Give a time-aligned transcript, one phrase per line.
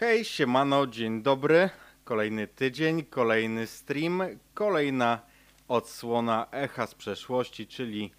[0.00, 1.70] Hej, siemano, dzień dobry.
[2.04, 4.22] Kolejny tydzień, kolejny stream,
[4.54, 5.20] kolejna
[5.68, 8.12] odsłona echa z przeszłości, czyli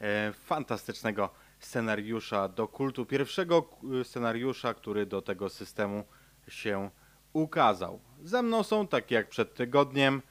[0.00, 3.06] e, fantastycznego scenariusza do kultu.
[3.06, 3.68] Pierwszego
[4.00, 6.04] e, scenariusza, który do tego systemu
[6.48, 6.90] się
[7.32, 8.00] ukazał.
[8.22, 10.22] Ze mną są, tak jak przed tygodniem,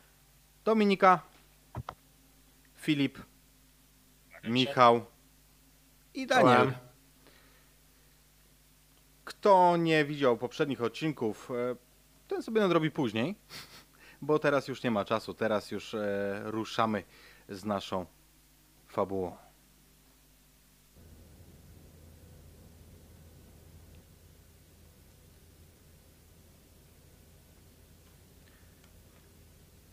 [0.64, 1.20] Dominika,
[2.76, 3.20] Filip,
[4.44, 5.06] Michał
[6.14, 6.85] i Daniel.
[9.46, 11.76] Kto nie widział poprzednich odcinków, e,
[12.28, 13.36] ten sobie nadrobi później,
[14.22, 15.34] bo teraz już nie ma czasu.
[15.34, 17.04] Teraz już e, ruszamy
[17.50, 18.06] z naszą
[18.88, 19.36] fabułą.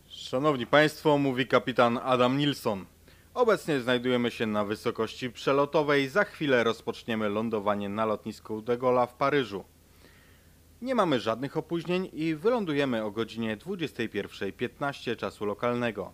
[0.07, 2.92] Szanowni Państwo, mówi kapitan Adam Nilsson.
[3.33, 6.09] Obecnie znajdujemy się na wysokości przelotowej.
[6.09, 9.63] Za chwilę rozpoczniemy lądowanie na lotnisku de Gaulle'a w Paryżu.
[10.81, 16.11] Nie mamy żadnych opóźnień i wylądujemy o godzinie 21.15 czasu lokalnego.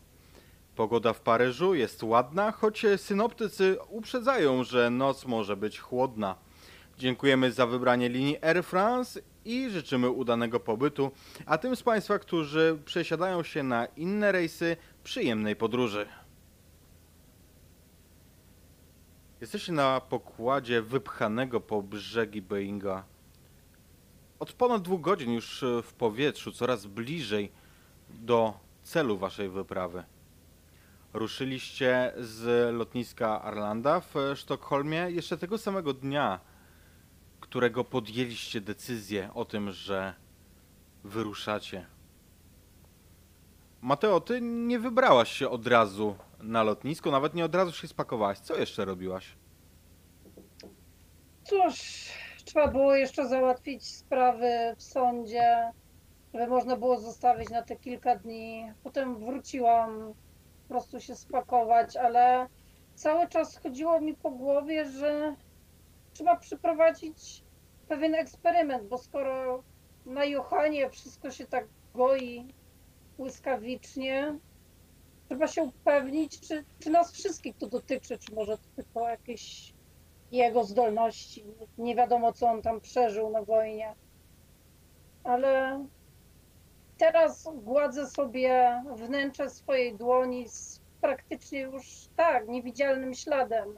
[0.76, 6.36] Pogoda w Paryżu jest ładna, choć synoptycy uprzedzają, że noc może być chłodna.
[6.98, 11.12] Dziękujemy za wybranie linii Air France i życzymy udanego pobytu,
[11.46, 16.06] a tym z Państwa, którzy przesiadają się na inne rejsy, przyjemnej podróży.
[19.42, 23.04] Jesteście na pokładzie wypchanego po brzegi Boeinga.
[24.40, 27.52] Od ponad dwóch godzin już e, w powietrzu, coraz bliżej
[28.10, 30.04] do celu waszej wyprawy.
[31.14, 36.40] Ruszyliście z lotniska Arlanda w e, Sztokholmie jeszcze tego samego dnia,
[37.40, 40.14] którego podjęliście decyzję o tym, że
[41.04, 41.86] wyruszacie.
[43.82, 48.40] Mateo, ty nie wybrałaś się od razu na lotnisko, nawet nie od razu się spakowałaś.
[48.40, 49.38] Co jeszcze robiłaś?
[51.44, 52.08] Cóż,
[52.46, 55.72] trzeba było jeszcze załatwić sprawy w sądzie,
[56.34, 58.72] żeby można było zostawić na te kilka dni.
[58.84, 60.14] Potem wróciłam
[60.68, 62.48] po prostu się spakować, ale
[62.96, 65.36] cały czas chodziło mi po głowie, że
[66.14, 67.44] trzeba przeprowadzić
[67.88, 69.64] pewien eksperyment, bo skoro
[70.06, 72.54] na Johanie wszystko się tak goi
[73.18, 74.40] błyskawicznie,
[75.30, 79.74] trzeba się upewnić, czy, czy nas wszystkich to dotyczy, czy może to tylko jakieś
[80.32, 81.46] jego zdolności.
[81.78, 83.96] Nie wiadomo, co on tam przeżył na wojnie.
[85.24, 85.86] Ale
[86.98, 93.78] teraz gładzę sobie wnętrze swojej dłoni z praktycznie już tak, niewidzialnym śladem.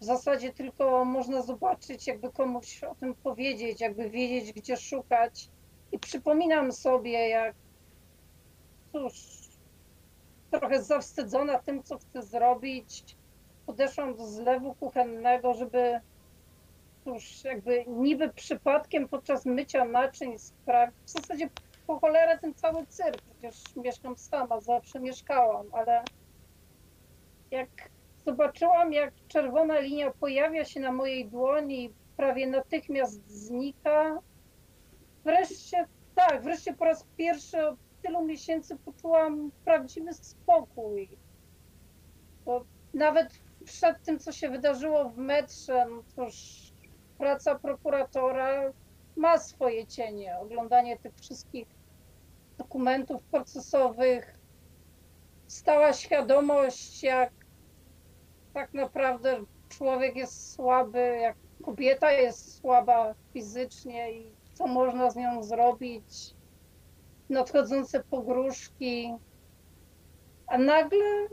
[0.00, 5.48] W zasadzie tylko można zobaczyć, jakby komuś o tym powiedzieć, jakby wiedzieć, gdzie szukać.
[5.92, 7.54] I przypominam sobie, jak
[8.92, 9.45] cóż,
[10.50, 13.16] trochę zawstydzona tym, co chcę zrobić,
[13.66, 16.00] podeszłam do zlewu kuchennego, żeby
[17.04, 20.96] cóż, jakby niby przypadkiem podczas mycia naczyń sprawić.
[21.04, 21.48] W zasadzie
[21.86, 26.04] po cholerę ten cały cyrk, przecież mieszkam sama, zawsze mieszkałam, ale
[27.50, 27.68] jak
[28.24, 34.18] zobaczyłam, jak czerwona linia pojawia się na mojej dłoni i prawie natychmiast znika,
[35.24, 41.08] wreszcie, tak, wreszcie po raz pierwszy od tylu miesięcy poczułam prawdziwy spokój.
[42.44, 42.64] Bo
[42.94, 43.28] nawet
[43.64, 46.72] przed tym, co się wydarzyło w metrze, no cóż,
[47.18, 48.72] praca prokuratora
[49.16, 50.38] ma swoje cienie.
[50.38, 51.68] Oglądanie tych wszystkich
[52.58, 54.38] dokumentów procesowych,
[55.46, 57.32] stała świadomość, jak
[58.54, 65.42] tak naprawdę człowiek jest słaby, jak kobieta jest słaba fizycznie i co można z nią
[65.42, 66.35] zrobić.
[67.30, 69.14] Nadchodzące pogróżki.
[70.46, 71.28] A nagle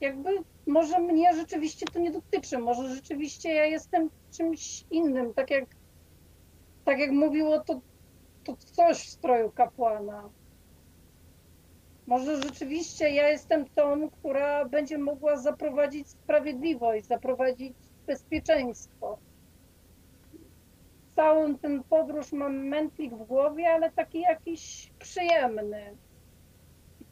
[0.00, 0.30] jakby
[0.66, 5.64] może mnie rzeczywiście to nie dotyczy, może rzeczywiście ja jestem czymś innym, tak jak,
[6.84, 7.80] tak jak mówiło to,
[8.44, 10.30] to coś w stroju kapłana.
[12.06, 17.74] Może rzeczywiście ja jestem tą, która będzie mogła zaprowadzić sprawiedliwość, zaprowadzić
[18.06, 19.18] bezpieczeństwo.
[21.16, 25.96] Całą tę podróż mam mętlik w głowie, ale taki jakiś przyjemny.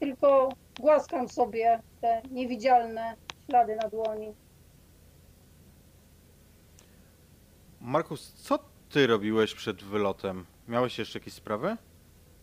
[0.00, 0.48] Tylko
[0.80, 3.14] głaskam sobie te niewidzialne
[3.46, 4.34] ślady na dłoni.
[7.80, 8.58] Markus, co
[8.90, 10.46] ty robiłeś przed wylotem?
[10.68, 11.76] Miałeś jeszcze jakieś sprawy?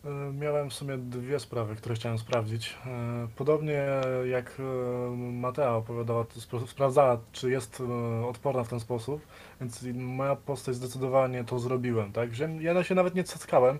[0.04, 2.76] E, Miałem w sumie dwie sprawy, które chciałem sprawdzić.
[2.86, 3.84] E, Podobnie
[4.30, 4.62] jak e,
[5.16, 6.26] Matea opowiadała,
[6.66, 7.82] sprawdzała, czy jest
[8.28, 9.26] odporna w ten sposób,
[9.60, 12.30] więc moja postać zdecydowanie to zrobiłem, tak?
[12.30, 13.78] Wziąłem- Ja się nawet nie cackałem,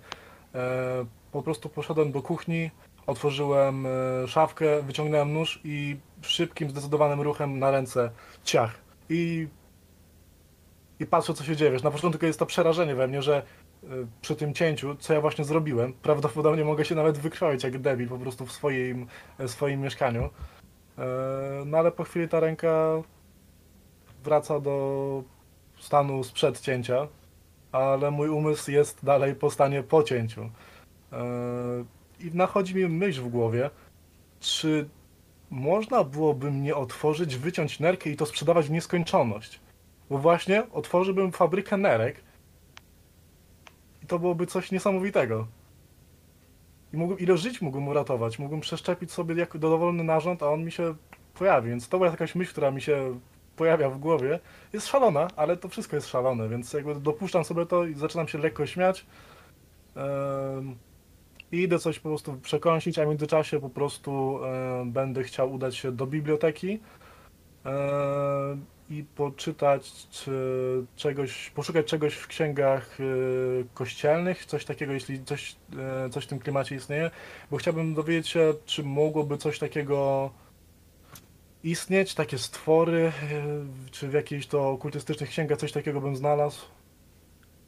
[1.32, 2.70] po prostu poszedłem do kuchni,
[3.06, 3.86] otworzyłem
[4.26, 8.10] szafkę, wyciągnąłem nóż i szybkim, zdecydowanym ruchem na ręce
[8.44, 8.74] ciach.
[9.08, 9.48] I,
[11.00, 11.70] i patrzę, co się dzieje.
[11.70, 13.42] Wiesz, na początku jest to przerażenie we mnie, że
[14.20, 15.92] przy tym cięciu, co ja właśnie zrobiłem.
[15.92, 19.06] Prawdopodobnie mogę się nawet wykroić jak debil po prostu w swoim,
[19.38, 20.30] e, swoim mieszkaniu.
[20.98, 21.04] E,
[21.66, 23.02] No ale po chwili ta ręka
[24.24, 25.22] wraca do
[25.78, 27.08] stanu sprzed cięcia,
[27.72, 30.50] ale mój umysł jest dalej po stanie po cięciu.
[32.20, 33.70] I nachodzi mi myśl w głowie,
[34.40, 34.88] czy
[35.50, 39.60] można byłoby mnie otworzyć, wyciąć nerkę i to sprzedawać w nieskończoność.
[40.10, 42.20] Bo właśnie otworzyłbym fabrykę nerek
[44.08, 45.46] to byłoby coś niesamowitego.
[46.92, 48.38] I ile żyć mógłbym uratować?
[48.38, 50.94] Mógłbym przeszczepić sobie jako dowolny narząd, a on mi się
[51.34, 51.70] pojawi.
[51.70, 53.20] Więc to była jakaś myśl, która mi się
[53.56, 54.40] pojawia w głowie.
[54.72, 58.38] Jest szalona, ale to wszystko jest szalone, więc jakby dopuszczam sobie to i zaczynam się
[58.38, 59.06] lekko śmiać.
[61.52, 64.40] I idę coś po prostu przekąsić, a w międzyczasie po prostu
[64.86, 66.80] będę chciał udać się do biblioteki
[68.90, 70.32] i poczytać czy
[70.96, 73.04] czegoś, poszukać czegoś w księgach e,
[73.74, 75.56] kościelnych, coś takiego, jeśli coś,
[76.06, 77.10] e, coś w tym klimacie istnieje,
[77.50, 80.30] bo chciałbym dowiedzieć się, czy mogłoby coś takiego
[81.62, 83.12] istnieć, takie stwory, e,
[83.90, 86.64] czy w jakichś to okultystycznych księgach coś takiego bym znalazł.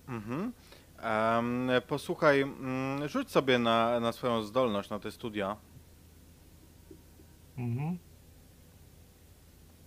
[0.09, 0.53] Mhm.
[1.03, 5.57] Em, posłuchaj, mm, rzuć sobie na, na swoją zdolność, na te studia.
[7.59, 7.99] Mhm.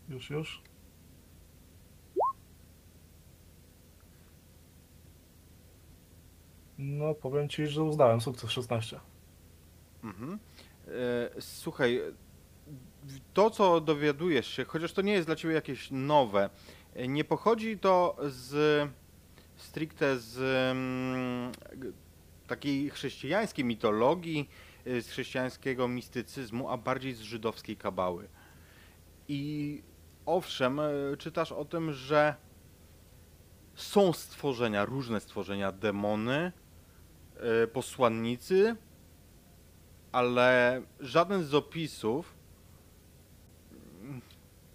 [0.09, 0.72] Już, już.
[6.77, 8.99] No, powiem ci, że uznałem sukces 16.
[10.03, 10.39] Mhm.
[10.87, 12.01] E, Słuchaj,
[13.33, 16.49] to co dowiadujesz się, chociaż to nie jest dla ciebie jakieś nowe,
[16.95, 18.89] e, nie pochodzi to z
[19.55, 20.37] stricte z
[20.71, 21.51] mm,
[22.47, 24.49] takiej chrześcijańskiej mitologii,
[24.85, 28.27] e, z chrześcijańskiego mistycyzmu, a bardziej z żydowskiej kabały.
[29.27, 29.81] I
[30.25, 32.35] owszem, e, czytasz o tym, że
[33.75, 36.51] są stworzenia, różne stworzenia, demony,
[37.73, 38.75] posłannicy,
[40.11, 42.33] ale żaden z opisów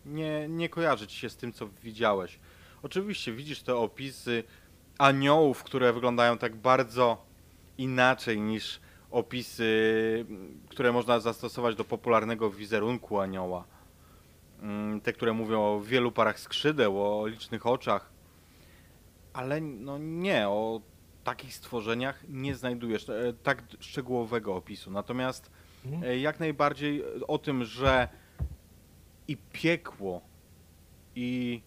[0.06, 2.38] nie, nie kojarzy ci się z tym, co widziałeś.
[2.82, 4.44] Oczywiście widzisz te opisy
[4.98, 7.26] aniołów, które wyglądają tak bardzo
[7.78, 8.80] inaczej niż
[9.10, 10.26] opisy,
[10.68, 13.64] które można zastosować do popularnego wizerunku anioła.
[14.62, 18.10] Mm, Te, które mówią o wielu parach skrzydeł, o licznych oczach.
[19.32, 20.80] Ale no nie, o
[21.28, 24.90] takich stworzeniach nie znajdujesz e, tak szczegółowego opisu.
[24.90, 25.50] Natomiast
[25.84, 26.04] Mhm.
[26.04, 28.08] e, jak najbardziej o tym, że
[29.28, 30.20] i piekło,
[31.14, 31.62] i,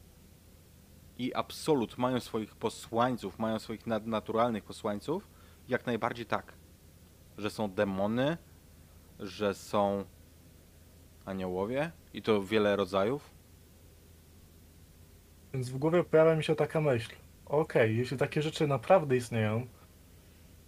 [1.18, 5.28] i absolut mają swoich posłańców, mają swoich nadnaturalnych posłańców,
[5.68, 6.54] jak najbardziej tak.
[7.38, 8.38] Że są demony,
[9.20, 10.06] że są
[11.26, 13.32] aniołowie i to wiele rodzajów.
[15.54, 17.16] Więc w głowie pojawia mi się taka myśl.
[17.52, 19.68] Okej, jeśli takie rzeczy naprawdę istnieją,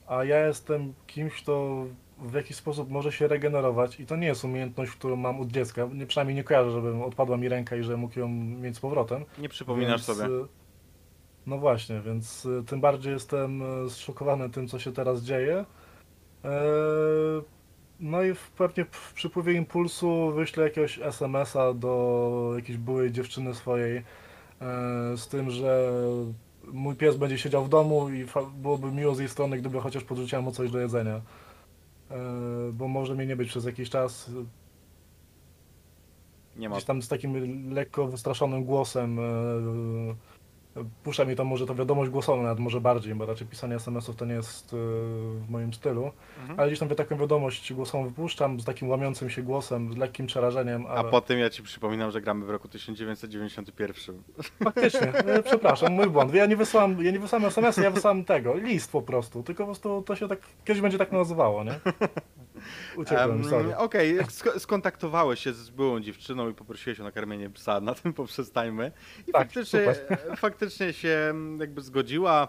[0.07, 1.85] a ja jestem kimś, kto
[2.19, 5.89] w jakiś sposób może się regenerować i to nie jest umiejętność, którą mam od dziecka,
[5.93, 9.25] nie, przynajmniej nie kojarzę, żebym odpadła mi ręka i że mógł ją mieć z powrotem.
[9.37, 10.35] Nie przypominasz Więc, sobie.
[10.35, 10.45] y,
[11.45, 15.65] No właśnie, więc y, tym bardziej jestem y, zszokowany tym, co się teraz dzieje.
[16.45, 16.51] E,
[17.99, 23.97] No i w, pewnie w przypływie impulsu wyślę jakiegoś SMS-a do jakiejś byłej dziewczyny swojej
[23.97, 24.03] e,
[25.17, 25.91] z tym, że
[26.71, 30.41] mój pies będzie siedział w domu i byłoby miło z jej strony, gdyby chociaż podrzuciła
[30.41, 31.21] mu coś do jedzenia.
[32.11, 32.17] E,
[32.73, 34.31] Bo może mnie nie być przez jakiś czas.
[36.55, 36.75] Nie ma.
[36.75, 39.23] Gdzieś tam z takim lekko wystraszonym głosem e,
[41.03, 44.25] puszcza mi to może to wiadomość głosową nawet może bardziej, bo raczej pisanie SMS-ów to
[44.25, 46.11] nie jest e, w moim stylu,
[46.41, 46.59] Mhm.
[46.59, 50.85] ale gdzieś tam taką wiadomość głosową wypuszczam z takim łamiącym się głosem, z lekkim przerażeniem,
[50.85, 54.23] A ale potem ja ci przypominam, że gramy w roku 1991.
[54.63, 56.33] faktycznie, e, przepraszam, mój błąd.
[56.33, 59.67] Ja nie wysłałem, ja nie wysłałem SMS, ja wysłałem tego, list po prostu, tylko po
[59.67, 61.79] prostu to się tak, kiedyś będzie tak nazywało, nie?
[62.95, 63.77] Uciekłem, Em, sorry.
[63.77, 68.91] Okej, sk- skontaktowałeś się z byłą dziewczyną i poprosiłeś o nakarmienie psa, na tym poprzestańmy.
[69.27, 70.37] I Tak, faktycznie, super.
[70.37, 72.47] faktycznie się jakby zgodziła.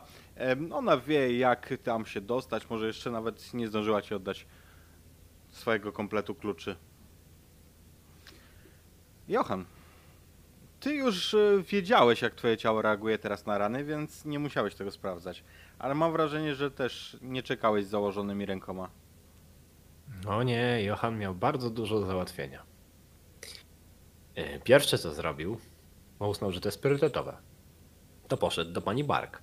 [0.72, 2.70] Ona wie, jak tam się dostać.
[2.70, 4.46] Może jeszcze nawet nie zdążyła ci oddać
[5.50, 6.76] swojego kompletu kluczy.
[9.28, 9.64] Johan,
[10.80, 14.90] ty już e, wiedziałeś, jak twoje ciało reaguje teraz na rany, więc nie musiałeś tego
[14.90, 15.44] sprawdzać.
[15.78, 18.88] Ale mam wrażenie, że też nie czekałeś z założonymi rękoma.
[20.24, 22.62] No nie, Johan miał bardzo dużo do załatwienia.
[24.34, 25.60] E, Pierwsze co zrobił,
[26.18, 27.36] bo uznał, że to jest priorytetowe,
[28.28, 29.42] to poszedł do pani Bark.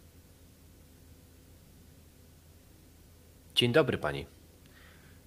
[3.55, 4.25] Dzień dobry pani.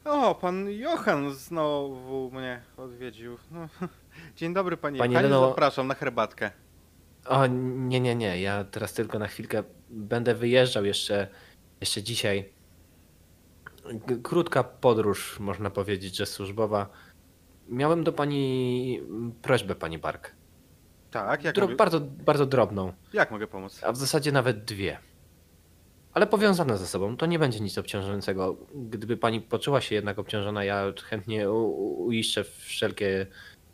[0.04, 3.36] O, pan Johan znowu mnie odwiedził.
[3.50, 3.68] No,
[4.36, 6.50] dzień dobry, panie Pani Johanie, Leno- zapraszam na herbatkę.
[7.26, 11.28] O, nie, nie, nie, ja teraz tylko na chwilkę będę wyjeżdżał jeszcze
[11.80, 12.53] jeszcze dzisiaj.
[14.22, 16.88] Krótka podróż, można powiedzieć, że służbowa.
[17.68, 19.00] Miałem do pani
[19.42, 20.30] prośbę, pani Bark.
[21.10, 23.80] Tak, jak, Dro- mogę, bardzo, bardzo drobną, jak mogę pomóc?
[23.84, 24.98] a w zasadzie nawet dwie.
[26.12, 27.16] Ale powiązane ze sobą.
[27.16, 28.56] To nie będzie nic obciążającego.
[28.74, 33.26] Gdyby pani poczuła się jednak obciążona, ja chętnie u- u- uiszczę wszelkie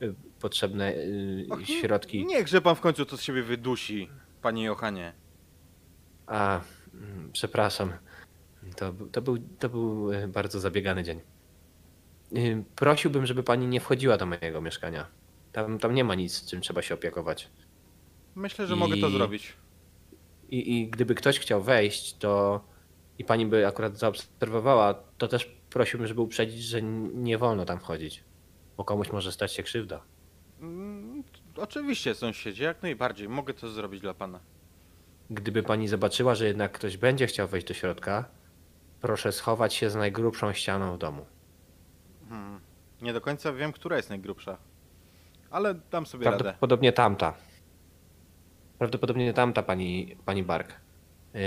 [0.02, 2.26] y, potrzebne y, Och, środki.
[2.26, 4.08] Niechże pan w końcu to z siebie wydusi,
[4.42, 5.12] panie Johanie.
[6.26, 6.60] A,
[6.94, 7.92] mm, przepraszam.
[8.76, 11.20] To, to, był, to był e, bardzo zabiegany dzień.
[12.36, 15.06] Y, Prosiłbym, żeby pani nie wchodziła do mojego mieszkania.
[15.52, 17.48] Tam, tam nie ma nic, czym trzeba się opiekować.
[18.34, 19.52] Myślę, że mogę to I- zrobić.
[20.48, 22.60] I, I gdyby ktoś chciał wejść, to
[23.18, 26.82] i pani by akurat zaobserwowała, to też prosiłbym, żeby uprzedzić, że
[27.14, 28.24] nie wolno tam wchodzić.
[28.76, 30.02] Bo komuś może stać się krzywda.
[30.60, 31.22] Mm,
[31.56, 33.28] Oczywiście, sąsiedzie, jak najbardziej.
[33.28, 34.40] Mogę to zrobić dla pana.
[35.30, 38.24] Gdyby pani zobaczyła, że jednak ktoś będzie chciał wejść do środka,
[39.00, 41.26] proszę schować się za najgrubszą ścianą w domu.
[42.28, 42.60] Hmm.
[43.02, 44.58] Nie do końca wiem, która jest najgrubsza.
[45.50, 46.38] Ale dam sobie radę.
[46.38, 47.34] Prawdopodobnie tamta.
[48.78, 50.74] Prawdopodobnie tamta pani, pani Bark.
[51.34, 51.40] Yy,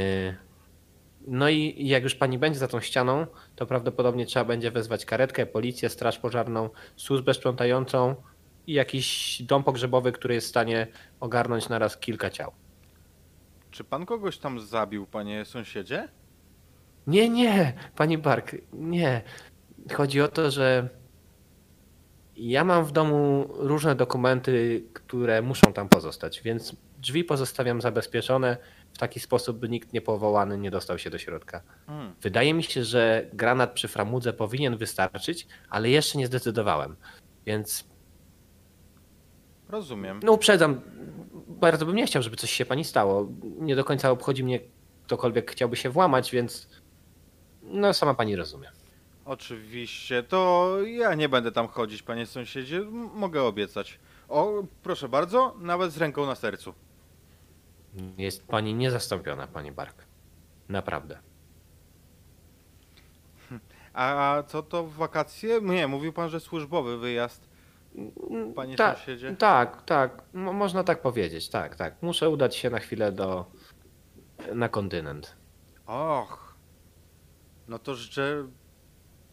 [1.27, 5.45] No i jak już pani będzie za tą ścianą, to prawdopodobnie trzeba będzie wezwać karetkę,
[5.45, 8.15] policję, straż pożarną, służbę sprzątającą
[8.67, 10.87] i jakiś dom pogrzebowy, który jest w stanie
[11.19, 12.51] ogarnąć naraz kilka ciał.
[13.71, 16.07] Czy pan kogoś tam zabił, panie sąsiedzie?
[17.07, 19.21] Nie, nie, pani Bark, nie.
[19.93, 20.89] Chodzi o to, że
[22.35, 28.57] ja mam w domu różne dokumenty, które muszą tam pozostać, więc drzwi pozostawiam zabezpieczone
[28.93, 31.61] w taki sposób, by nikt niepowołany nie dostał się do środka.
[31.87, 32.13] Hmm.
[32.21, 36.95] Wydaje mi się, że granat przy framudze powinien wystarczyć, ale jeszcze nie zdecydowałem.
[37.45, 37.85] Więc
[39.69, 40.19] Rozumiem.
[40.23, 40.81] no uprzedzam,
[41.47, 43.29] bardzo bym nie chciał, żeby coś się pani stało.
[43.59, 44.59] Nie do końca obchodzi mnie
[45.05, 46.69] ktokolwiek chciałby się włamać, więc
[47.63, 48.71] no sama pani rozumie.
[49.25, 52.77] Oczywiście, to ja nie będę tam chodzić, panie sąsiedzie.
[52.77, 53.99] M- Mogę obiecać.
[54.29, 56.73] O, proszę bardzo, nawet z ręką na sercu.
[58.17, 59.95] Jest pani niezastąpiona, pani Bark.
[60.69, 61.19] Naprawdę.
[63.93, 65.61] A co to w wakacje?
[65.61, 67.49] Nie, mówił pan, że służbowy wyjazd.
[68.55, 69.35] Panie Ta- sąsiedzie?
[69.39, 70.21] Tak, tak.
[70.33, 71.49] Mo- można tak powiedzieć.
[71.49, 71.95] Tak, tak.
[72.01, 73.45] Muszę udać się na chwilę do.
[74.55, 75.35] na kontynent.
[75.87, 76.42] Och.
[77.67, 78.47] No to życzę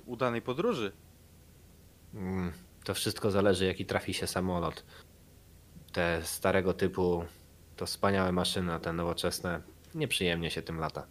[0.07, 0.93] udanej podróży.
[2.15, 2.53] Mm,
[2.85, 4.85] To wszystko zależy, jaki trafi się samolot.
[5.93, 7.25] Te starego typu,
[7.77, 9.63] to wspaniałe maszyny, a te nowoczesne,
[9.95, 11.07] nieprzyjemnie się tym lata.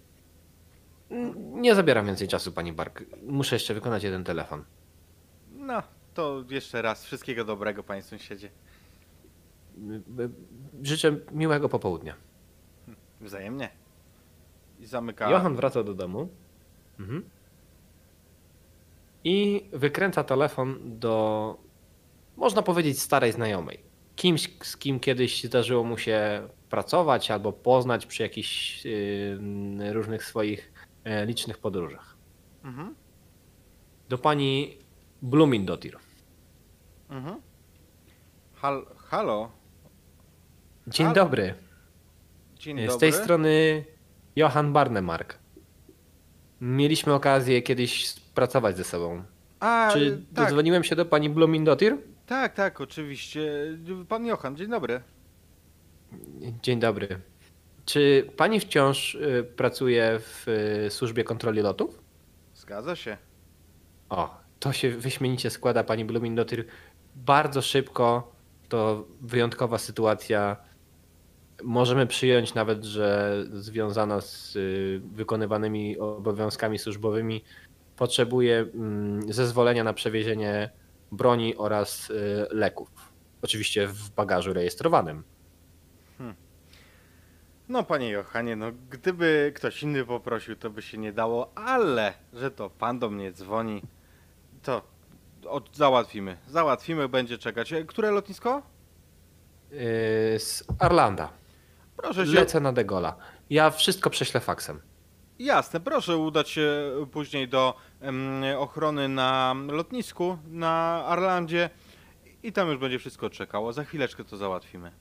[1.36, 3.04] Nie zabieram więcej czasu, pani Bark.
[3.28, 4.64] Muszę jeszcze wykonać jeden telefon.
[5.52, 5.84] No,
[6.14, 8.50] to jeszcze raz wszystkiego dobrego, panie sąsiedzie.
[10.84, 12.16] Życzę miłego popołudnia.
[13.22, 13.70] Wzajemnie.
[14.80, 15.30] I zamyka.
[15.32, 16.30] Johan wraca do domu.
[17.00, 17.30] Mhm.
[19.24, 21.58] I wykręca telefon do,
[22.38, 23.80] można powiedzieć, starej znajomej.
[24.16, 30.72] Kimś, z kim kiedyś zdarzyło mu się pracować albo poznać przy jakichś yy, różnych swoich
[31.04, 32.16] e, licznych podróżach.
[32.64, 32.96] Mhm.
[34.10, 34.78] Do pani
[35.22, 35.98] Blumindotir.
[37.10, 37.42] Mhm.
[38.56, 39.52] Hal, halo.
[40.88, 41.16] Dzień Halo.
[41.16, 41.54] dobry.
[42.56, 43.00] Dzień Z dobry.
[43.00, 43.86] tej strony
[44.36, 45.38] Johan Barnemark.
[46.62, 49.24] Mieliśmy okazję kiedyś pracować ze sobą.
[49.60, 51.98] A, Czy tak, dodzwoniłem się do pani Blumindotir?
[52.26, 53.52] tak, tak, oczywiście.
[54.10, 55.02] Pan Johan, dzień dobry.
[56.64, 57.08] Dzień dobry.
[57.86, 60.48] Czy pani wciąż y, pracuje w
[60.88, 62.02] y, służbie kontroli lotów?
[62.56, 63.18] Zgadza się.
[64.10, 66.66] O, to się wyśmienicie składa, pani Blumindotyr.
[67.16, 68.32] Bardzo szybko,
[68.70, 70.58] to wyjątkowa sytuacja.
[71.64, 77.44] Możemy przyjąć nawet, że związana z y, wykonywanymi obowiązkami służbowymi
[77.96, 80.70] potrzebuje mm, zezwolenia na przewiezienie
[81.12, 82.90] broni oraz y, leków.
[83.42, 85.24] Oczywiście w bagażu rejestrowanym.
[87.70, 92.52] No, panie Johanie, no gdyby ktoś inny poprosił, to by się nie dało, ale że
[92.52, 93.82] to pan do mnie dzwoni,
[94.64, 94.82] to
[95.74, 96.38] załatwimy.
[96.48, 97.74] Załatwimy, będzie czekać.
[97.74, 98.62] E, Które lotnisko?
[99.72, 101.30] Y, Z Arlanda.
[102.02, 102.32] Proszę się.
[102.34, 103.16] Lecę na Degola.
[103.50, 104.82] Ja wszystko prześlę faksem.
[105.40, 107.74] Jasne, proszę udać się później do
[108.58, 111.70] ochrony na lotnisku na Arlandzie
[112.44, 113.74] i tam już będzie wszystko czekało.
[113.74, 114.92] Za chwileczkę to załatwimy.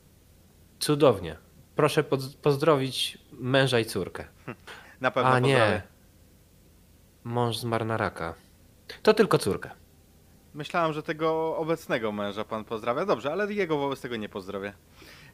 [0.78, 1.36] Cudownie.
[1.76, 4.24] Proszę poz- pozdrowić męża i córkę.
[5.00, 5.82] Na pewno A nie.
[7.24, 8.34] Mąż zmarł na raka.
[9.02, 9.70] To tylko córkę.
[10.54, 13.06] Myślałem, że tego obecnego męża pan pozdrawia.
[13.06, 14.72] Dobrze, ale jego wobec tego nie pozdrowię.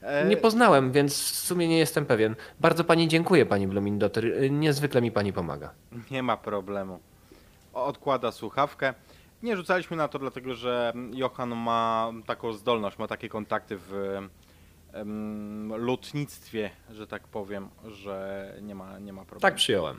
[0.04, 2.36] E, Nie poznałem, więc w sumie nie jestem pewien.
[2.60, 4.24] Bardzo pani dziękuję, pani Blomindotyr.
[4.26, 5.70] Y, Niezwykle mi pani pomaga.
[6.10, 7.00] Nie ma problemu.
[7.72, 8.94] Odkłada słuchawkę.
[9.42, 14.18] Nie rzucaliśmy na to, dlatego że Johan ma taką zdolność, ma takie kontakty w
[15.76, 19.40] lotnictwie, że tak powiem, że nie ma, nie ma problemu.
[19.40, 19.96] Tak przyjąłem.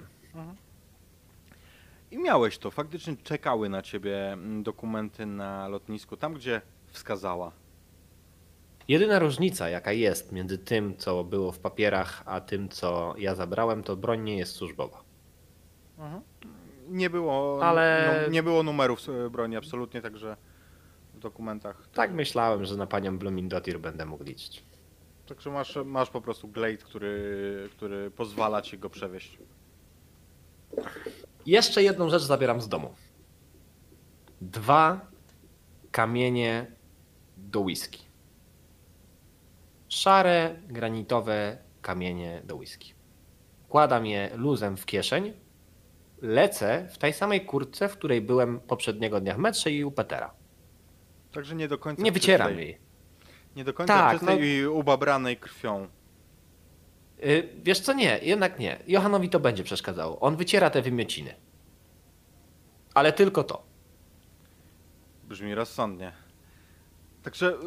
[2.11, 7.51] I miałeś to, faktycznie czekały na ciebie mm, dokumenty na lotnisku, tam gdzie wskazała.
[8.87, 13.83] Jedyna różnica, jaka jest między tym, co było w papierach, a tym, co ja zabrałem,
[13.83, 15.03] to broń nie jest służbowa.
[16.87, 20.37] Nie było, Ale- no, nie było numerów e, broni, absolutnie, także
[21.13, 21.87] w dokumentach.
[21.93, 24.63] Tak myślałem, że na panią Blomindotir będę mógł liczyć.
[25.27, 29.37] Także masz, masz po prostu glade, który, który pozwala ci go przewieźć.
[31.45, 32.93] Jeszcze jedną rzecz zabieram z domu.
[34.41, 34.99] Dwa
[35.91, 36.71] kamienie
[37.37, 38.04] do whisky.
[39.95, 42.93] Szare, granitowe kamienie do whisky.
[43.63, 45.33] Wkładam je luzem w kieszeń.
[46.21, 50.33] Lecę w tej samej kurtce, w której byłem poprzedniego dnia w metrze i u Petera.
[51.31, 52.65] Także nie do końca Nie wycieram czystej.
[52.67, 52.77] jej.
[53.55, 55.87] Nie do końca Tak, czystej no- i ubabranej krwią.
[57.23, 58.79] Y, Wiesz co, nie, jednak nie.
[58.87, 60.19] Johanowi to będzie przeszkadzało.
[60.19, 61.35] On wyciera te wymiociny.
[62.93, 63.63] Ale tylko to.
[65.23, 66.11] Brzmi rozsądnie.
[67.23, 67.57] Także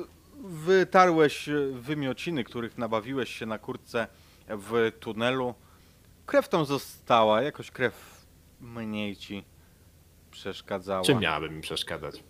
[0.44, 4.07] wytarłeś wymiociny, których nabawiłeś się na kurtce
[4.48, 5.55] w tunelu.
[6.27, 8.27] Krew tam została, jakoś krew
[8.61, 9.44] mniej ci
[10.31, 11.03] przeszkadzała.
[11.05, 12.22] Czym miałaby mi przeszkadzać?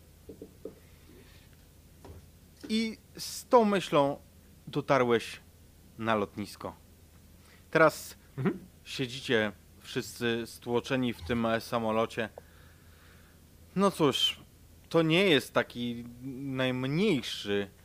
[2.68, 4.18] I z tą myślą
[4.66, 5.40] dotarłeś
[5.98, 6.76] na lotnisko.
[7.70, 8.58] Teraz Mhm.
[8.84, 12.28] siedzicie wszyscy stłoczeni w tym e, samolocie.
[13.76, 14.40] No cóż,
[14.88, 16.04] to nie jest taki
[16.42, 17.77] najmniejszy e,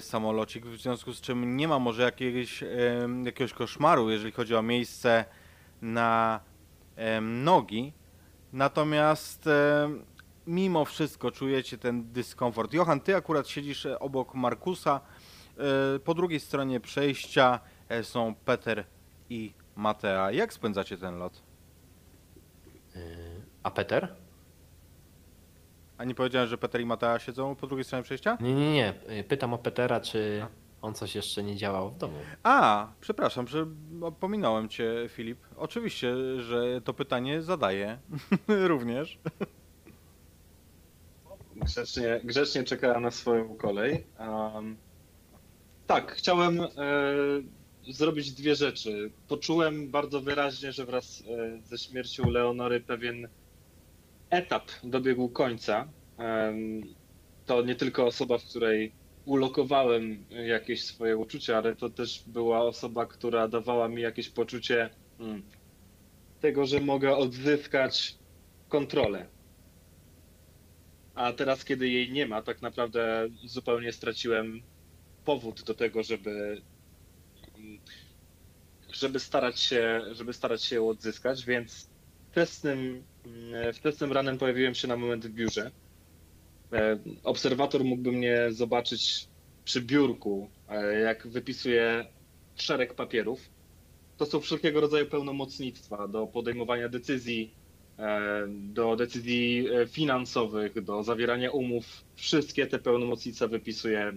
[0.00, 2.64] samolocik, w związku z czym nie ma może jakiegoś,
[3.24, 5.24] jakiegoś koszmaru, jeżeli chodzi o miejsce
[5.82, 6.40] na
[7.20, 7.92] nogi.
[8.52, 9.48] Natomiast
[10.48, 12.72] mimo wszystko czujecie ten dyskomfort.
[12.74, 15.00] Johan, ty akurat siedzisz e, obok Markusa.
[15.94, 18.84] E, Po drugiej stronie przejścia e, są Peter
[19.30, 20.32] i Matea.
[20.32, 21.42] Jak spędzacie ten lot?
[23.62, 24.14] A Peter?
[25.98, 28.38] A nie powiedziałem, że Peter i Matea siedzą po drugiej stronie przejścia?
[28.40, 28.94] Nie, nie, nie.
[29.28, 30.46] Pytam o Petera, czy
[30.82, 32.18] on coś jeszcze nie działał w domu.
[32.42, 33.66] A, przepraszam, że
[34.20, 35.38] pominąłem cię, Filip.
[35.56, 37.98] Oczywiście, że to pytanie zadaję
[38.66, 39.18] również.
[41.56, 44.04] Grzecznie, grzecznie czekała na swoją kolej.
[44.18, 44.76] Um,
[45.86, 46.68] tak, chciałem e,
[47.88, 49.10] zrobić dwie rzeczy.
[49.28, 53.28] Poczułem bardzo wyraźnie, że wraz e, ze śmiercią Leonory pewien
[54.30, 55.88] etap dobiegł końca.
[57.46, 58.92] To nie tylko osoba, w której
[59.24, 65.42] ulokowałem jakieś swoje uczucia, ale to też była osoba, która dawała mi jakieś poczucie mm,
[66.40, 68.14] tego, że mogę odzyskać
[68.68, 69.26] kontrolę.
[71.14, 74.62] A teraz, kiedy jej nie ma, tak naprawdę zupełnie straciłem
[75.24, 76.62] powód do tego, żeby
[78.92, 81.87] żeby starać się, żeby starać się ją odzyskać, więc
[82.38, 83.02] wczesnym,
[83.74, 85.70] wczesnym ranem pojawiłem się na moment w biurze.
[86.72, 89.28] E, Obserwator mógłby mnie zobaczyć
[89.64, 92.06] przy biurku, e, jak wypisuję
[92.56, 93.40] szereg papierów.
[94.16, 97.54] To są wszelkiego rodzaju pełnomocnictwa do podejmowania decyzji,
[97.98, 102.04] e, do decyzji finansowych, do zawierania umów.
[102.16, 104.12] Wszystkie te pełnomocnictwa wypisuję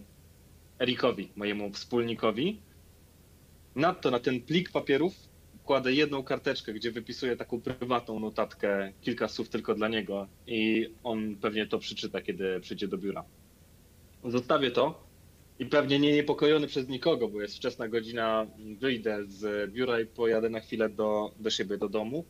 [0.80, 2.62] Erikowi, mojemu wspólnikowi.
[3.76, 5.31] Nadto na ten plik papierów
[5.66, 11.36] kładę jedną karteczkę, gdzie wypisuję taką prywatną notatkę, kilka słów tylko dla niego i on
[11.36, 13.24] pewnie to przeczyta, kiedy przyjdzie do biura.
[14.24, 15.04] Zostawię to
[15.60, 18.48] i pewnie nie niepokojony przez nikogo, bo jest wczesna godzina,
[18.80, 22.26] wyjdę z biura i pojadę na chwilę do, do siebie, do domu.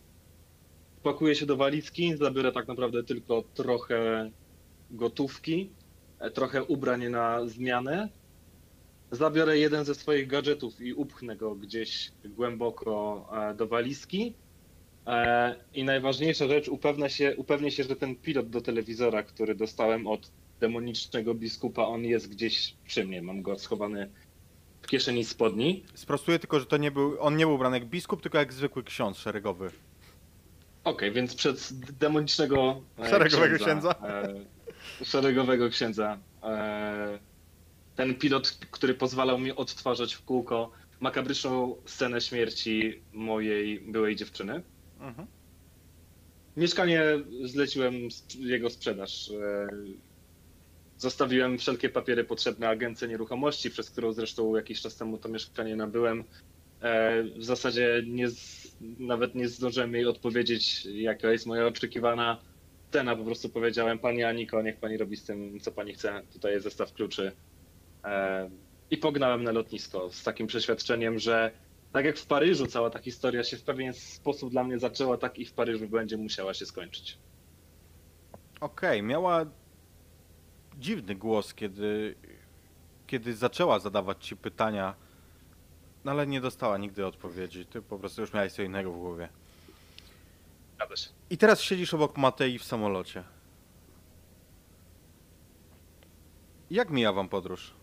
[1.04, 4.32] Pakuję się do walizki, zabiorę tak naprawdę tylko trochę
[4.92, 5.70] gotówki,
[6.20, 8.10] e, trochę ubrań na zmianę.
[9.12, 14.34] Zabiorę jeden ze swoich gadżetów i upchnę go gdzieś głęboko e, do walizki.
[15.08, 20.08] E, I najważniejsza rzecz, upewnię się, upewnię się, że ten pilot do telewizora, który dostałem
[20.08, 23.22] od demonicznego biskupa, on jest gdzieś przy mnie.
[23.22, 24.10] Mam go schowany
[24.82, 25.84] w kieszeni spodni.
[25.94, 28.84] Sprostuję tylko, że to nie był, on nie był ubrany jak biskup, tylko jak zwykły
[28.84, 29.72] ksiądz szeregowy.
[30.84, 33.96] Okej, więc przed demonicznego e, Szeregowego księdza.
[34.04, 36.18] E, szeregowego księdza.
[36.44, 37.31] E,
[37.96, 44.64] ten pilot, który pozwalał mi odtwarzać w kółko makabryczną scenę śmierci mojej byłej dziewczyny.
[45.00, 45.28] Mhm.
[46.58, 47.04] Mieszkanie
[47.44, 47.94] zleciłem
[48.40, 49.32] jego sprzedaż.
[49.32, 49.68] E,
[50.98, 56.24] Zostawiłem wszelkie papiery potrzebne agencji nieruchomości, przez którą zresztą jakiś czas temu to mieszkanie nabyłem.
[56.82, 58.28] E, W zasadzie nie,
[58.82, 62.42] nawet nie zdążyłem jej odpowiedzieć, jaka jest moja oczekiwana
[62.92, 63.16] cena.
[63.16, 66.22] Po prostu powiedziałem, pani Aniko, niech pani robi z tym, co pani chce.
[66.34, 67.32] Tutaj jest zestaw kluczy.
[68.92, 71.52] I pognałem na lotnisko z takim przeświadczeniem, że
[71.92, 75.40] tak jak w Paryżu cała ta historia się w pewien sposób dla mnie zaczęła, tak
[75.40, 77.18] i w Paryżu będzie musiała się skończyć.
[78.62, 79.46] Okej, miała
[80.78, 82.16] dziwny głos, kiedy,
[83.08, 84.96] kiedy zaczęła zadawać ci pytania,
[86.04, 87.66] no ale nie dostała nigdy odpowiedzi.
[87.66, 89.30] Ty po prostu już miałeś co innego w głowie.
[90.76, 91.10] Zgadza się.
[91.30, 93.24] I teraz siedzisz obok Matei w samolocie.
[96.72, 97.74] Jak mija wam podróż?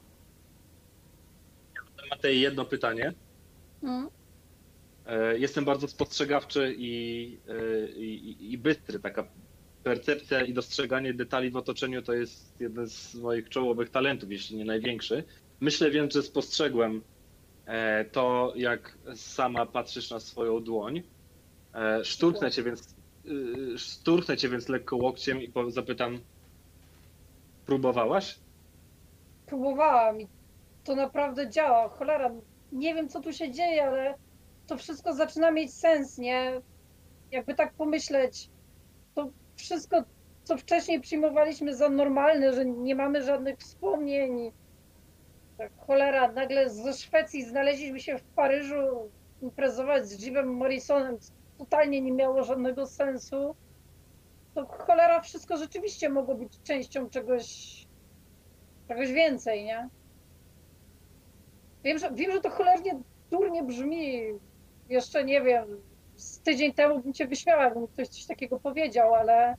[2.10, 3.12] Matej, jedno pytanie.
[3.82, 4.08] Mm.
[5.06, 9.00] E, Jestem bardzo spostrzegawczy i, e, i, i- i bystry.
[9.00, 9.28] Taka
[9.82, 14.64] percepcja i dostrzeganie detali w otoczeniu to jest jeden z moich czołowych talentów, jeśli nie
[14.64, 15.24] największy.
[15.60, 17.02] Myślę więc, że spostrzegłem
[17.66, 21.02] e, to, jak sama patrzysz na swoją dłoń.
[22.04, 22.94] Szturchnę cię więc,
[23.76, 26.18] szturchnę cię więc lekko łokciem i zapytam,
[27.66, 28.38] próbowałaś?
[29.46, 30.26] Próbowałam i
[30.88, 31.88] to naprawdę działa.
[31.88, 32.30] Cholera,
[32.72, 34.14] nie wiem co tu się dzieje, ale
[34.66, 36.60] to wszystko zaczyna mieć sens, nie?
[37.30, 38.50] Jakby tak pomyśleć,
[39.14, 40.04] to wszystko,
[40.44, 44.52] co wcześniej przyjmowaliśmy za normalne, że nie mamy żadnych wspomnień.
[45.58, 49.10] Tak, cholera, nagle ze Szwecji znaleźliśmy się w Paryżu
[49.42, 51.16] imprezować z Jimem Morrisonem,
[51.58, 53.56] totalnie nie miało żadnego sensu.
[54.54, 57.46] To cholera, wszystko rzeczywiście mogło być częścią czegoś
[58.88, 59.88] czegoś więcej, nie?
[61.84, 64.22] Wiem, że, wiem, że to cholernie durnie brzmi.
[64.88, 65.80] Jeszcze nie wiem,
[66.16, 69.54] z tydzień temu bym cię wyśmiała, jakby mi ktoś coś takiego powiedział, ale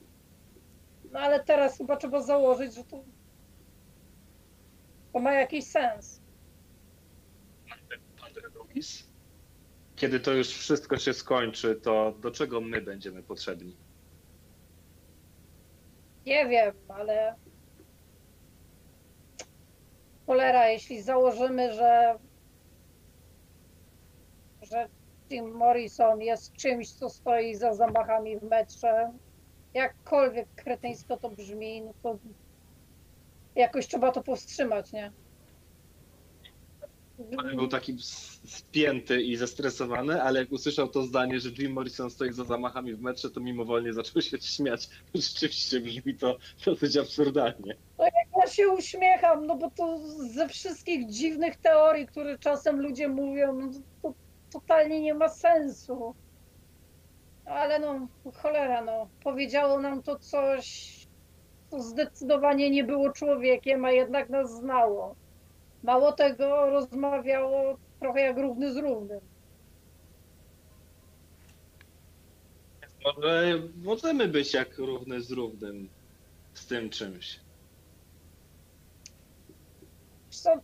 [1.11, 3.03] no ale teraz chyba trzeba założyć, że to,
[5.13, 6.21] to ma jakiś sens.
[9.95, 13.77] Kiedy to już wszystko się skończy, to do czego my będziemy potrzebni?
[16.25, 17.35] Nie wiem, ale
[20.29, 22.15] cholera, jeśli założymy, że
[24.61, 24.87] że
[25.29, 29.11] Jim Morrison jest czymś, co stoi za zamachami w metrze,
[29.73, 32.19] jakkolwiek kretyńsko to brzmi, no to
[33.55, 35.11] jakoś trzeba to powstrzymać, nie?
[37.55, 37.97] Był taki
[38.45, 43.01] spięty i zestresowany, ale jak usłyszał to zdanie, że Jim Morrison stoi za zamachami w
[43.01, 44.89] metrze, to mimowolnie zaczął się śmiać.
[45.15, 47.75] Rzeczywiście brzmi to dosyć absurdalnie.
[48.37, 49.99] Ja się uśmiecham, no bo to
[50.33, 54.13] ze wszystkich dziwnych teorii, które czasem ludzie mówią, no to
[54.51, 56.15] totalnie nie ma sensu.
[57.45, 60.93] Ale no, cholera, no, powiedziało nam to coś,
[61.71, 65.15] co zdecydowanie nie było człowiekiem, a jednak nas znało.
[65.83, 69.19] Mało tego, rozmawiało trochę jak równy z równym.
[73.05, 75.89] Może możemy być jak równy z równym
[76.53, 77.39] z tym czymś.
[80.31, 80.55] Wiesz co,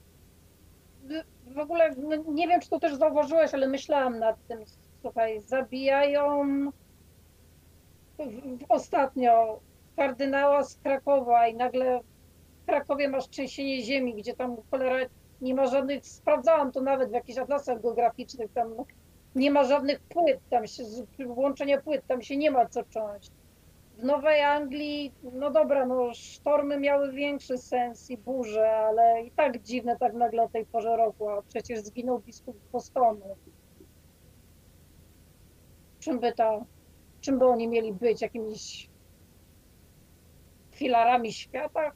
[0.99, 4.63] w- w ogóle no, nie wiem, czy to też zauważyłeś, ale myślałam nad tym.
[5.01, 6.45] Słuchaj, zabijają
[8.19, 9.61] w- w- ostatnio
[9.95, 12.01] kardynała z Krakowa i nagle
[12.65, 15.05] w Krakowie masz trzęsienie ziemi, gdzie tam cholera
[15.41, 18.75] nie ma żadnych, sprawdzałam to nawet w jakichś atlasach geograficznych, tam
[19.35, 23.31] nie ma żadnych płyt, tam się, z- łączenia płyt, tam się nie ma co cząść.
[23.93, 29.61] W Nowej Anglii, no dobra, no sztormy miały większy sens i burze, ale i tak
[29.61, 33.37] dziwne tak nagle o tej porze roku, a przecież zginął biskup Bostonu.
[35.99, 36.65] Czym by to,
[37.19, 38.21] czym by oni mieli być?
[38.21, 38.89] Jakimiś
[40.75, 41.91] filarami świata?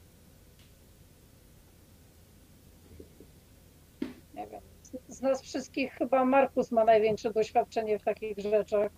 [4.34, 4.60] Nie wiem.
[5.08, 8.92] Z- nas wszystkich chyba Markus ma największe doświadczenie w takich rzeczach.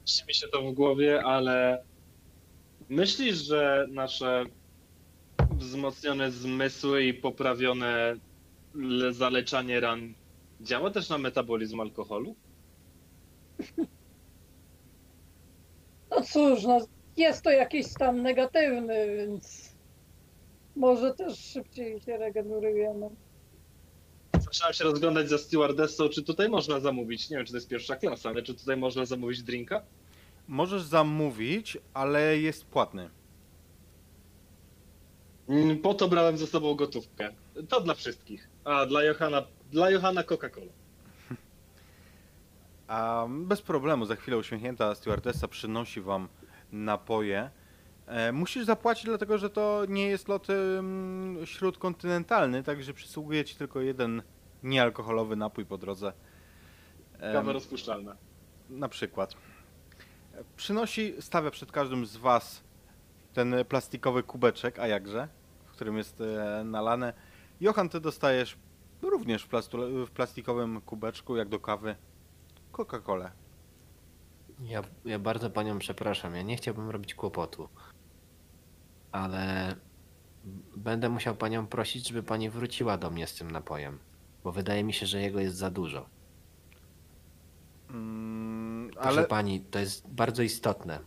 [0.00, 1.84] Mieści mi się to w głowie, ale
[2.88, 4.44] myślisz, że nasze
[5.50, 8.14] wzmocnione zmysły i poprawione
[8.74, 10.14] le- zaleczanie ran
[10.60, 12.36] działa też na metabolizm alkoholu?
[16.10, 19.69] No cóż, no, jest to jakiś stan negatywny, więc
[20.76, 23.10] może też szybciej się regenerujemy.
[24.40, 27.96] Zaczynam się rozglądać za stewardessą, czy tutaj można zamówić, nie wiem czy to jest pierwsza
[27.96, 29.82] klasa, ale czy tutaj można zamówić drinka?
[30.48, 33.10] Możesz zamówić, ale jest płatny.
[35.48, 37.30] Mm, Po to brałem ze sobą gotówkę.
[37.68, 38.48] To dla wszystkich.
[38.64, 40.72] A dla Johana, dla Johana Coca-Cola.
[42.88, 46.28] A bez problemu, za chwilę uśmiechnięta stewardessa przynosi wam
[46.72, 47.50] napoje.
[48.10, 50.46] E, musisz zapłacić, dlatego że to nie jest lot
[51.44, 54.22] śródkontynentalny, także przysługuje ci tylko jeden
[54.62, 56.12] niealkoholowy napój po drodze.
[57.32, 58.16] Kawa rozpuszczalna.
[58.70, 59.34] na przykład.
[60.56, 62.62] Przynosi, stawia przed każdym z Was
[63.32, 65.28] ten plastikowy kubeczek, a jakże,
[65.66, 67.12] w którym jest e, nalane.
[67.60, 68.56] Johan, ty dostajesz
[69.02, 69.48] również
[70.06, 71.96] w plastikowym kubeczku, jak do kawy,
[72.72, 73.30] Coca-Colę.
[74.60, 77.68] Ja, ja bardzo panią przepraszam, ja nie chciałbym robić kłopotu,
[79.12, 79.76] ale
[80.76, 83.98] będę musiał panią prosić, żeby pani wróciła do mnie z tym napojem,
[84.44, 86.06] bo wydaje mi się, że jego jest za dużo.
[87.90, 90.98] Mm, Proszę ale pani, to jest bardzo istotne.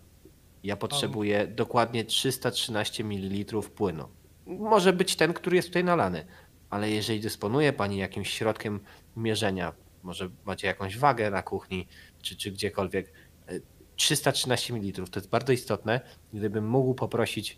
[0.64, 4.08] Ja potrzebuję dokładnie 313 ml płynu.
[4.46, 6.26] Może być ten, który jest tutaj nalany,
[6.70, 8.80] ale jeżeli dysponuje pani jakimś środkiem
[9.18, 11.88] mierzenia, może macie jakąś wagę na kuchni,
[12.22, 13.14] czy, czy gdziekolwiek,
[13.52, 13.62] y,
[13.96, 16.02] 313 ml to jest bardzo istotne.
[16.34, 17.58] Gdybym mógł poprosić,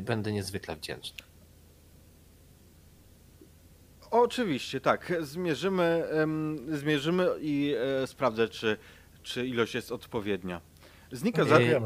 [0.00, 1.28] będę niezwykle wdzięczny.
[4.10, 6.04] oczywiście, tak, zmierzymy,
[6.68, 8.76] zmierzymy i e, sprawdzę, czy,
[9.22, 10.60] czy ilość jest odpowiednia.
[11.12, 11.58] Znika za...
[11.60, 11.80] Y.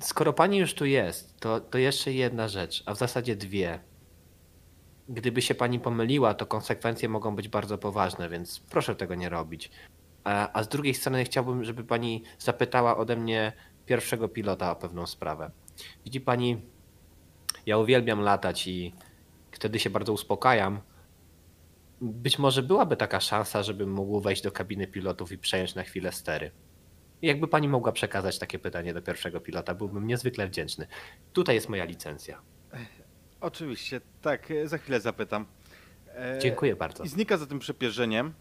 [0.00, 3.80] Skoro pani już tu jest, to, to jeszcze jedna rzecz, a w zasadzie dwie.
[5.08, 9.70] Gdyby się pani pomyliła, to konsekwencje mogą być bardzo poważne, więc proszę tego nie robić.
[10.24, 13.52] A, a z drugiej strony chciałbym, żeby pani zapytała ode mnie
[13.86, 15.50] pierwszego pilota o pewną sprawę.
[16.04, 16.62] Widzi pani,
[17.66, 18.94] ja uwielbiam latać i
[19.52, 20.80] wtedy się bardzo uspokajam.
[22.00, 26.12] Być może byłaby taka szansa, żebym mógł wejść do kabiny pilotów i przejąć na chwilę
[26.12, 26.50] stery.
[27.22, 30.86] Jakby pani mogła przekazać takie pytanie do pierwszego pilota, byłbym niezwykle wdzięczny.
[31.32, 32.40] Tutaj jest moja licencja.
[33.40, 35.46] Oczywiście, tak, e, za chwilę zapytam.
[36.08, 37.04] E, Dziękuję bardzo.
[37.04, 38.34] I znika za tym przepierzeniem.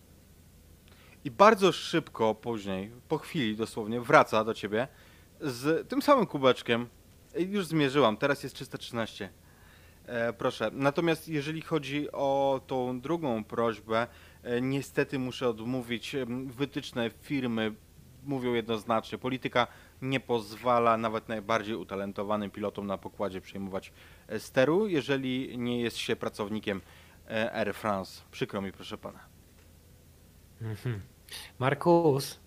[1.24, 4.88] I bardzo szybko później, po chwili dosłownie, wraca do ciebie
[5.42, 6.90] z tym samym kubeczkiem.
[7.38, 9.30] Już zmierzyłam, teraz jest 313.
[10.06, 10.70] E, proszę.
[10.74, 14.08] Natomiast jeżeli chodzi o tą drugą prośbę,
[14.44, 16.16] e, niestety muszę odmówić.
[16.16, 17.74] Em, Wytyczne firmy
[18.24, 19.18] mówią jednoznacznie.
[19.18, 19.68] Polityka
[20.02, 23.92] nie pozwala nawet najbardziej utalentowanym pilotom na pokładzie przejmować
[24.28, 26.82] e, steru, jeżeli nie jest się pracownikiem
[27.30, 28.22] e, Air France.
[28.32, 29.20] Przykro mi, proszę pana.
[30.62, 31.02] Mhm.
[31.60, 32.40] Markus,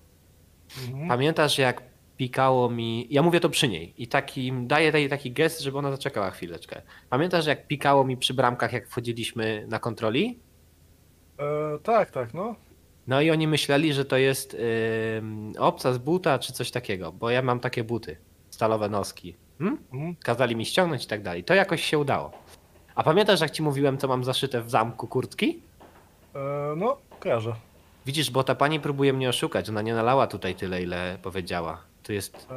[0.89, 1.09] Mhm.
[1.09, 1.83] pamiętasz jak
[2.19, 3.07] pikało mi.
[3.11, 6.83] Ja mówię to przy niej i taki, daję jej taki gest, żeby ona zaczekała chwileczkę.
[7.11, 10.39] Pamiętasz jak pikało mi przy bramkach, jak wchodziliśmy na kontroli?
[11.39, 12.55] E, tak, tak, no.
[13.07, 14.57] No i oni myśleli, że to jest
[15.19, 18.17] ym, obca z buta czy coś takiego, bo ja mam takie buty,
[18.51, 19.37] stalowe noski.
[19.59, 19.79] Hmm?
[19.93, 20.17] Mhm.
[20.17, 21.45] Kazali mi ściągnąć i tak dalej.
[21.45, 22.31] To jakoś się udało.
[22.95, 25.63] A pamiętasz, jak ci mówiłem, co mam zaszyte w zamku kurtki?
[26.35, 27.55] E, no, kojarzę.
[28.07, 29.69] Widzisz, bo ta pani próbuje mnie oszukać.
[29.69, 31.88] Ona nie nalała tutaj tyle, ile powiedziała.
[32.09, 32.49] To jest.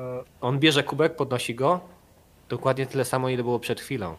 [0.42, 1.80] On bierze kubek, podnosi go.
[2.50, 4.16] Dokładnie tyle samo, ile było przed chwilą.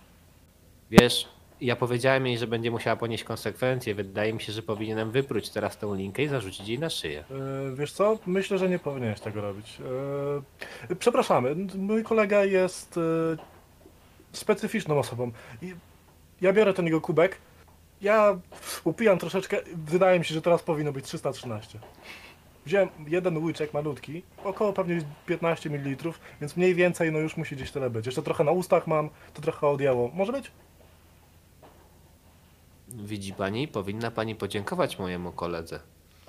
[0.91, 1.29] Wiesz,
[1.61, 3.95] ja powiedziałem jej, że będzie musiała ponieść konsekwencje.
[3.95, 7.25] Wydaje mi się, że powinienem wypróć teraz tą linkę i zarzucić jej na szyję.
[7.31, 8.19] e, wiesz co?
[8.27, 9.79] Myślę, że nie powinieneś tego robić.
[10.91, 13.37] E, przepraszamy, mój kolega jest e,
[14.33, 15.33] specyficzną osobą.
[15.63, 15.75] I
[16.41, 17.39] ja biorę ten jego kubek,
[18.03, 18.39] ja
[18.85, 21.79] upijam troszeczkę, wydaje mi się, że teraz powinno być 313.
[22.67, 27.71] Wziąłem jeden łyczek malutki, około pewnie 15 ml, więc mniej więcej no już musi gdzieś
[27.71, 28.07] tyle być.
[28.07, 30.11] Jeszcze trochę na ustach mam, to trochę odjęło.
[30.15, 30.51] Może być?
[32.89, 35.81] Widzi pani, powinna pani podziękować mojemu koledze.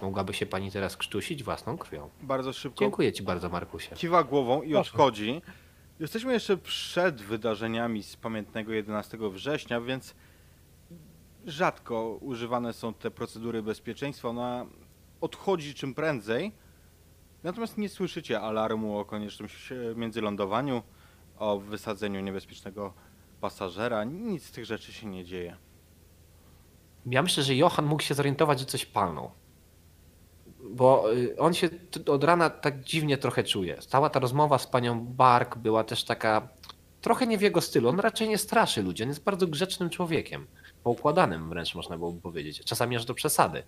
[0.01, 2.09] Mogłaby się pani teraz krztusić własną krwią.
[2.21, 3.95] Bardzo szybko Dziękuję ci bardzo, Markusie.
[3.95, 4.91] kiwa głową i Proszę.
[4.91, 5.41] odchodzi.
[5.99, 10.15] Jesteśmy jeszcze przed wydarzeniami z pamiętnego 11 września, więc
[11.45, 14.29] rzadko używane są te procedury bezpieczeństwa.
[14.29, 14.65] Ona
[15.23, 16.51] odchodzi czym prędzej.
[17.43, 20.83] Natomiast nie słyszycie alarmu o koniecznym się- międzylądowaniu,
[21.37, 22.93] o wysadzeniu niebezpiecznego
[23.41, 24.03] pasażera.
[24.03, 25.57] Nic z tych rzeczy się nie dzieje.
[27.05, 29.31] Ja myślę, że Johan mógł się zorientować, że coś palnął.
[30.69, 31.69] Bo y, on się
[32.07, 33.77] od rana tak dziwnie trochę czuje.
[33.77, 36.47] Cała ta rozmowa z panią Bark była też taka
[37.01, 37.89] trochę nie w jego stylu.
[37.89, 39.03] On raczej nie straszy ludzi.
[39.03, 40.47] On jest bardzo grzecznym człowiekiem.
[40.83, 42.63] Poukładanym wręcz można byłoby powiedzieć.
[42.65, 43.63] Czasami aż do przesady.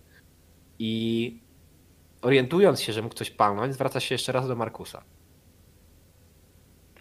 [0.78, 1.45] I
[2.26, 5.02] orientując się, że mógł coś palnąć, zwraca się jeszcze raz do Markusa.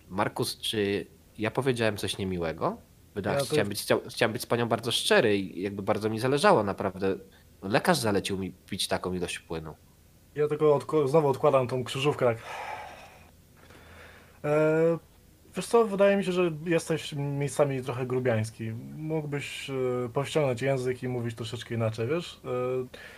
[0.09, 1.05] Markus, czy
[1.37, 2.77] ja powiedziałem coś niemiłego?
[3.15, 6.19] Wydaje Ja chciałem, być, chciał, chciałem być z panią bardzo szczery i jakby bardzo mi
[6.19, 7.15] zależało naprawdę.
[7.61, 9.75] Lekarz zalecił mi pić taką ilość płynu.
[10.35, 12.37] Ja tylko odko- znowu odkładam tą krzyżówkę tak.
[14.43, 14.97] E,
[15.55, 18.71] wiesz co, wydaje mi się, że jesteś miejscami trochę grubiański.
[18.97, 19.73] Mógłbyś e,
[20.13, 22.41] powściągnąć język i mówić troszeczkę inaczej, wiesz?
[22.45, 22.49] E,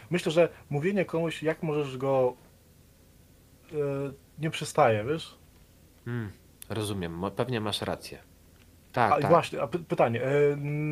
[0.10, 2.34] myślę, że mówienie komuś, jak możesz go
[3.72, 3.76] e,
[4.40, 5.38] nie przystaje, wiesz?
[6.06, 6.32] Hmm,
[6.70, 8.18] rozumiem, pewnie masz rację.
[8.92, 9.30] Tak, A tak.
[9.30, 10.22] właśnie, a py pytanie.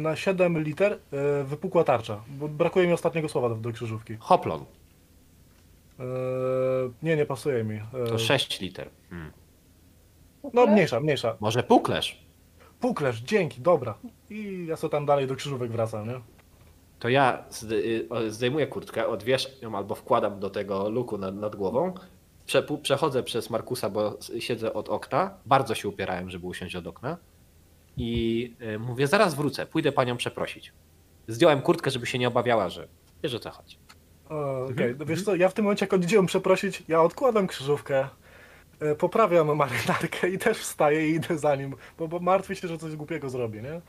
[0.01, 0.99] Na 7 liter
[1.45, 4.17] wypukła tarcza, bo brakuje mi ostatniego słowa do, do krzyżówki.
[4.19, 4.65] Hoplon,
[7.03, 7.81] Nie, nie pasuje mi.
[8.07, 8.89] To 6 liter.
[9.09, 9.31] Hmm.
[10.53, 11.35] No mniejsza, mniejsza.
[11.39, 12.25] Może puklerz?
[12.79, 13.97] Puklerz, dzięki, dobra.
[14.29, 16.21] I ja sobie tam dalej do krzyżówek wracam, nie?
[16.99, 17.43] To ja
[18.25, 21.93] y, zdejmuję kurtkę, odwieszam ją albo wkładam do tego luku nad, nad głową.
[22.47, 25.37] Przepu- przechodzę przez Markusa, bo siedzę od okna.
[25.45, 27.17] Bardzo się upierałem, żeby usiąść od okna.
[27.97, 30.73] I y, mówię, zaraz wrócę, pójdę panią przeprosić.
[31.27, 32.87] Zdjąłem kurtkę, żeby się nie obawiała, że
[33.23, 33.77] wiesz o co chodzi.
[34.31, 34.35] E,
[34.73, 38.09] Okej, no wiesz co, ja w tym momencie, jak przeprosić, ja odkładam krzyżówkę,
[38.99, 42.95] poprawiam marynarkę i też wstaję i idę za nim, bo, bo martwię się, że coś
[42.95, 43.81] głupiego zrobię, nie?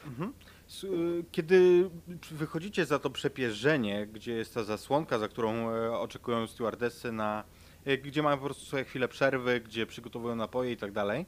[0.69, 1.91] S- y, Kiedy
[2.31, 7.45] wychodzicie za to przepierzenie, gdzie jest ta zasłonka, za którą e, oczekują stewardessy na...
[7.85, 11.27] e, gdzie mają po prostu sobie chwilę przerwy, gdzie przygotowują napoje i tak dalej,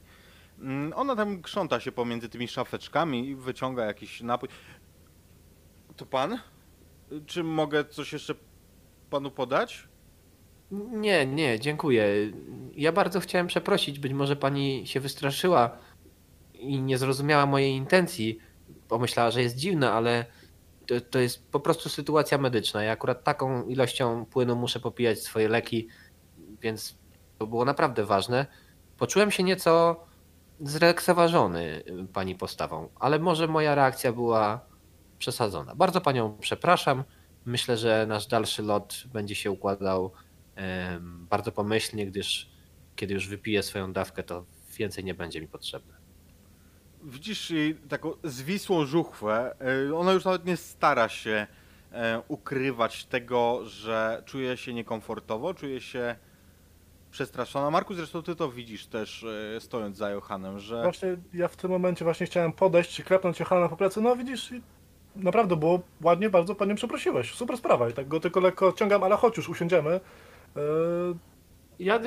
[0.59, 4.49] mm, ona tam krząta się pomiędzy tymi szafeczkami i wyciąga jakiś napój.
[5.95, 6.39] To pan?
[7.25, 8.35] Czy mogę coś jeszcze
[9.09, 9.87] panu podać?
[10.71, 12.07] Nie, nie, dziękuję.
[12.75, 15.77] Ja bardzo chciałem przeprosić, być może pani się wystraszyła
[16.53, 18.39] i nie zrozumiała mojej intencji.
[18.87, 20.25] Pomyślała, że jest dziwna, ale
[20.87, 22.83] to, to jest po prostu sytuacja medyczna.
[22.83, 25.87] Ja akurat taką ilością płynu muszę popijać swoje leki,
[26.61, 26.97] więc
[27.37, 28.45] to było naprawdę ważne.
[28.97, 30.03] Poczułem się nieco
[30.61, 34.65] zlekceważony y, pani postawą, ale może moja reakcja była
[35.17, 35.75] przesadzona.
[35.75, 37.03] Bardzo panią przepraszam.
[37.45, 40.11] Myślę, że nasz dalszy lot będzie się układał
[41.29, 42.49] bardzo pomyślnie, gdyż
[42.95, 44.45] kiedy już wypiję swoją dawkę, to
[44.77, 45.93] więcej nie będzie mi potrzebne.
[47.03, 49.55] Widzisz jej taką zwisłą żuchwę.
[49.89, 51.47] y, Ona już nawet nie stara się
[51.91, 56.15] e, ukrywać tego, że czuje się niekomfortowo, czuje się
[57.11, 57.71] przestraszona.
[57.71, 61.71] Marku, zresztą ty to widzisz też e, stojąc za Johanem, że Właśnie ja w tym
[61.71, 64.61] momencie właśnie chciałem podejść, klepnąć Johana po plecy, no widzisz, i
[65.15, 69.15] naprawdę było ładnie, bardzo panią przeprosiłeś, super sprawa i tak go tylko lekko odciągam, ale
[69.15, 69.99] chodź już, usiądziemy.
[70.55, 70.61] E,
[71.79, 71.99] Ja,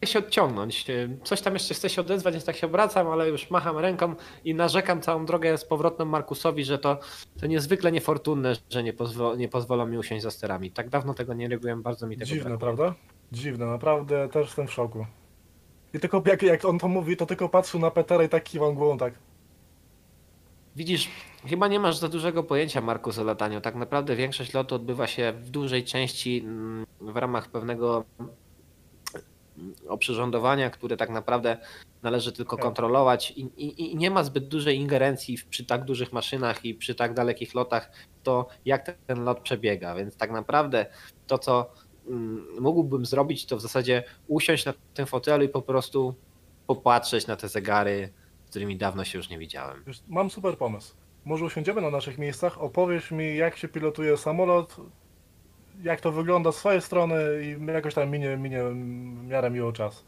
[0.00, 0.86] ja się odciągnąć.
[1.24, 4.54] Coś tam jeszcze chce się odezwać, więc tak się obracam, ale już macham ręką i
[4.54, 6.98] narzekam całą drogę z powrotem Markusowi, że to,
[7.40, 8.92] to niezwykle niefortunne, że nie,
[9.36, 10.70] nie pozwolą mi usiąść za sterami.
[10.70, 12.94] Tak dawno tego nie robiłem, bardzo mi tego Dziwne, prawda?
[13.32, 15.06] Dziwne, naprawdę też jestem w szoku.
[15.94, 18.74] I tylko jak, jak on to mówi, to tylko patrzył na Petera i tak kiwał
[18.74, 19.14] głową tak.
[20.76, 21.08] Widzisz,
[21.46, 23.60] chyba nie masz za dużego pojęcia, Markus, o lataniu.
[23.60, 28.32] Tak naprawdę większość lotu odbywa się w dużej części mm, w ramach pewnego mm,
[29.88, 31.56] oprzyrządowania, które tak naprawdę
[32.02, 32.64] należy tylko Tak.
[32.64, 36.94] kontrolować i, i, i nie ma zbyt dużej ingerencji przy tak dużych maszynach i przy
[36.94, 39.94] tak dalekich lotach w to, jak ten, lot przebiega.
[39.94, 40.86] Więc tak naprawdę
[41.26, 41.72] to, co
[42.06, 46.14] mm, mógłbym zrobić, to w zasadzie usiąść na tym fotelu i po prostu
[46.66, 48.12] popatrzeć na te zegary,
[48.52, 49.84] którymi dawno się już nie widziałem.
[50.08, 50.94] Mam super pomysł.
[51.24, 54.76] Może usiądziemy na naszych miejscach, opowiesz mi jak się pilotuje samolot,
[55.82, 58.74] jak to wygląda z swojej strony i jakoś tam minie, minie w
[59.26, 60.04] miarę miło czas.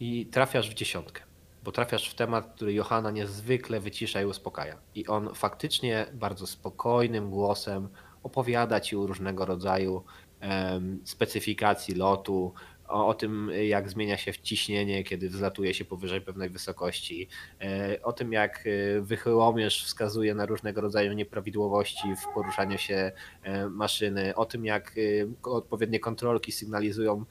[0.00, 1.22] I trafiasz w dziesiątkę,
[1.64, 4.76] bo trafiasz w temat, który Johana niezwykle wycisza i uspokaja.
[4.94, 7.88] I on faktycznie bardzo spokojnym głosem
[8.22, 10.04] opowiada ci o różnego rodzaju
[10.40, 12.52] em, specyfikacji lotu,
[12.88, 17.28] o, o tym, jak zmienia się ciśnienie, kiedy wzlatuje się powyżej pewnej wysokości,
[17.60, 23.12] e, o tym, jak e, wychyłomierz wskazuje na różnego rodzaju nieprawidłowości w poruszaniu się
[23.42, 24.94] e, maszyny, o tym, jak
[25.42, 27.24] odpowiednie kontrolki sygnalizują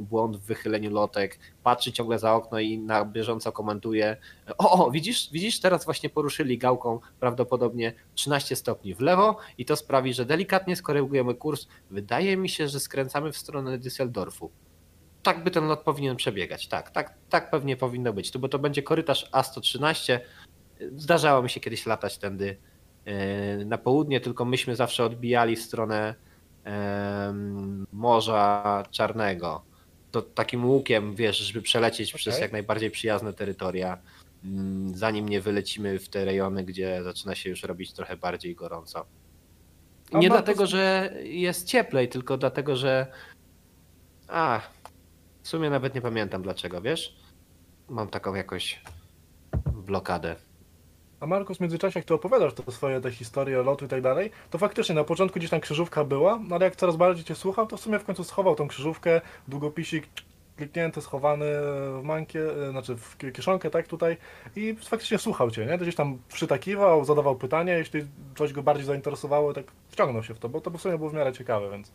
[0.00, 4.16] błąd w wychyleniu lotek, patrzy ciągle za okno i na bieżąco komentuje
[4.58, 9.76] o, o widzisz, widzisz, teraz właśnie poruszyli gałką prawdopodobnie 13 stopni w lewo i to
[9.76, 11.66] sprawi, że delikatnie skorygujemy kurs.
[11.90, 14.65] Wydaje mi się, że skręcamy w stronę Düsseldorfu.
[15.26, 18.58] Tak by ten lot powinien przebiegać, tak, tak, tak pewnie powinno być, to, bo to
[18.58, 20.18] będzie korytarz A113.
[20.96, 22.56] Zdarzało mi się kiedyś latać tędy
[23.04, 26.14] e, na południe, tylko myśmy zawsze odbijali w stronę
[26.64, 29.62] em, Morza Czarnego.
[30.10, 32.42] To takim łukiem, wiesz, żeby przelecieć przez Okej.
[32.42, 33.98] jak najbardziej przyjazne terytoria,
[34.44, 39.06] mm, zanim nie wylecimy w te rejony, gdzie zaczyna się już robić trochę bardziej gorąco.
[40.12, 43.06] Nie dlatego, że jest cieplej, tylko dlatego, że.
[44.28, 44.60] A,
[45.46, 47.16] w sumie nawet nie pamiętam dlaczego, wiesz?
[47.88, 48.80] Mam taką jakoś
[49.86, 50.36] blokadę.
[51.20, 54.30] A Markus, w międzyczasie jak ty opowiadasz te swoje te historie lotu i tak dalej,
[54.50, 57.66] to faktycznie na początku gdzieś tam krzyżówka była, no ale jak coraz bardziej cię słuchał,
[57.66, 60.08] to w sumie w końcu schował tą krzyżówkę, długopisik
[60.56, 61.44] kliknięty, schowany
[61.98, 64.16] w mankie, e, znaczy w ki- kieszonkę, tak tutaj
[64.56, 65.72] i faktycznie słuchał cię, nie?
[65.78, 70.38] To gdzieś tam przytakiwał, zadawał pytania, jeśli coś go bardziej zainteresowało, tak wciągnął się w
[70.38, 71.92] to, bo to w sumie było w miarę ciekawe, więc...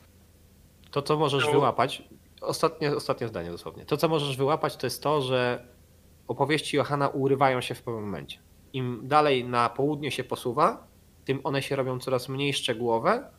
[0.91, 1.51] To, co możesz No.
[1.51, 2.03] wyłapać,
[2.41, 3.85] ostatnie, ostatnie zdanie dosłownie.
[3.85, 5.65] To, co możesz wyłapać, to jest to, że
[6.27, 8.39] opowieści Johana urywają się w pewnym momencie.
[8.73, 10.87] im dalej na południe się posuwa,
[11.25, 13.31] tym one się robią coraz mniej szczegółowe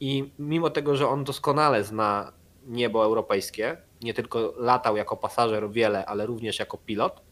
[0.00, 2.32] i mimo tego, że on doskonale zna
[2.66, 7.22] niebo europejskie, nie tylko latał jako pasażer wiele, ale również jako pilot,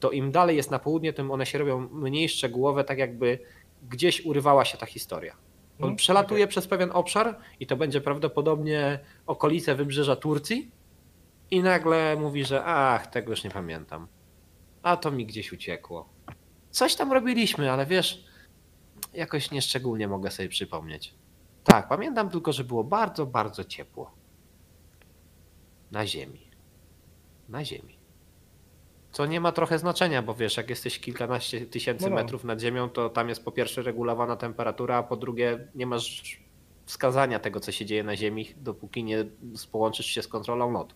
[0.00, 3.38] to im dalej jest na południe, tym one się robią mniej szczegółowe, tak jakby
[3.88, 5.36] gdzieś urywała się ta historia.
[5.80, 10.70] On Mhm, przelatuje przez pewien obszar i to będzie prawdopodobnie okolice wybrzeża Turcji
[11.50, 14.08] i nagle mówi, że ach, tego już nie pamiętam.
[14.82, 16.08] A to mi gdzieś uciekło.
[16.70, 18.24] Coś tam robiliśmy, ale wiesz,
[19.14, 21.14] jakoś nieszczególnie mogę sobie przypomnieć.
[21.64, 24.10] Tak, pamiętam tylko, że było bardzo, bardzo ciepło.
[25.90, 26.50] Na ziemi.
[27.48, 27.99] Na ziemi.
[29.12, 32.16] Co nie ma trochę znaczenia, bo wiesz, jak jesteś kilkanaście tysięcy No, no.
[32.16, 36.40] metrów nad ziemią, to tam jest po pierwsze regulowana temperatura, a po drugie nie masz
[36.86, 39.24] wskazania tego, co się dzieje na ziemi, dopóki nie
[39.72, 40.94] połączysz się z kontrolą lotu.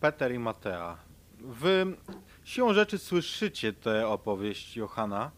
[0.00, 0.96] Peter i Matea.
[1.38, 1.86] Wy
[2.44, 5.30] siłą rzeczy słyszycie tę opowieść Johana.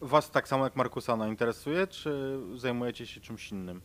[0.00, 3.80] Was tak samo jak Markusa ona interesuje, czy zajmujecie się czymś innym?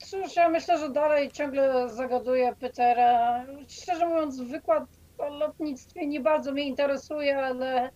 [0.00, 3.46] Cóż, ja myślę, że dalej ciągle zagaduję Petera.
[3.68, 4.84] Szczerze mówiąc, wykład
[5.18, 7.90] o lotnictwie nie bardzo mnie interesuje, ale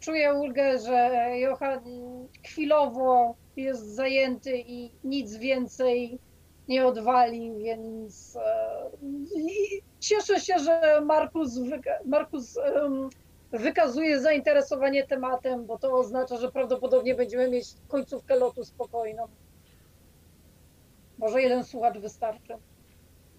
[0.00, 1.80] czuję ulgę, że Johan
[2.46, 6.18] chwilowo jest zajęty i nic więcej
[6.68, 8.90] nie odwali, więc e,
[10.00, 12.58] cieszę się, że Markus, wyka Markus
[13.52, 19.28] wykazuje zainteresowanie tematem, bo to oznacza, że prawdopodobnie będziemy mieć końcówkę lotu spokojną.
[21.22, 22.54] Może jeden słuchacz wystarczy.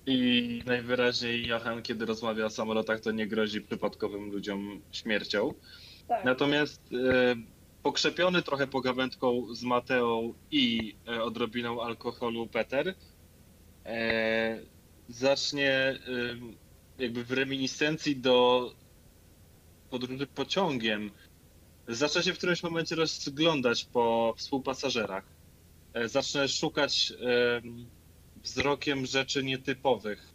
[0.05, 5.53] I najwyraźniej Johan, kiedy rozmawia o samolotach, to nie grozi przypadkowym ludziom śmiercią.
[6.07, 6.25] Tak.
[6.25, 7.35] Natomiast e,
[7.83, 12.95] pokrzepiony trochę pogawędką z Mateą i e, odrobiną alkoholu Peter
[13.85, 14.59] e,
[15.09, 15.99] zacznie e,
[16.99, 18.69] jakby w reminiscencji do
[19.89, 21.11] podróży pociągiem
[21.87, 25.32] zacznie się w którymś momencie rozglądać po współpasażerach.
[25.93, 27.13] E, zacznę szukać
[28.43, 30.33] wzrokiem rzeczy nietypowych,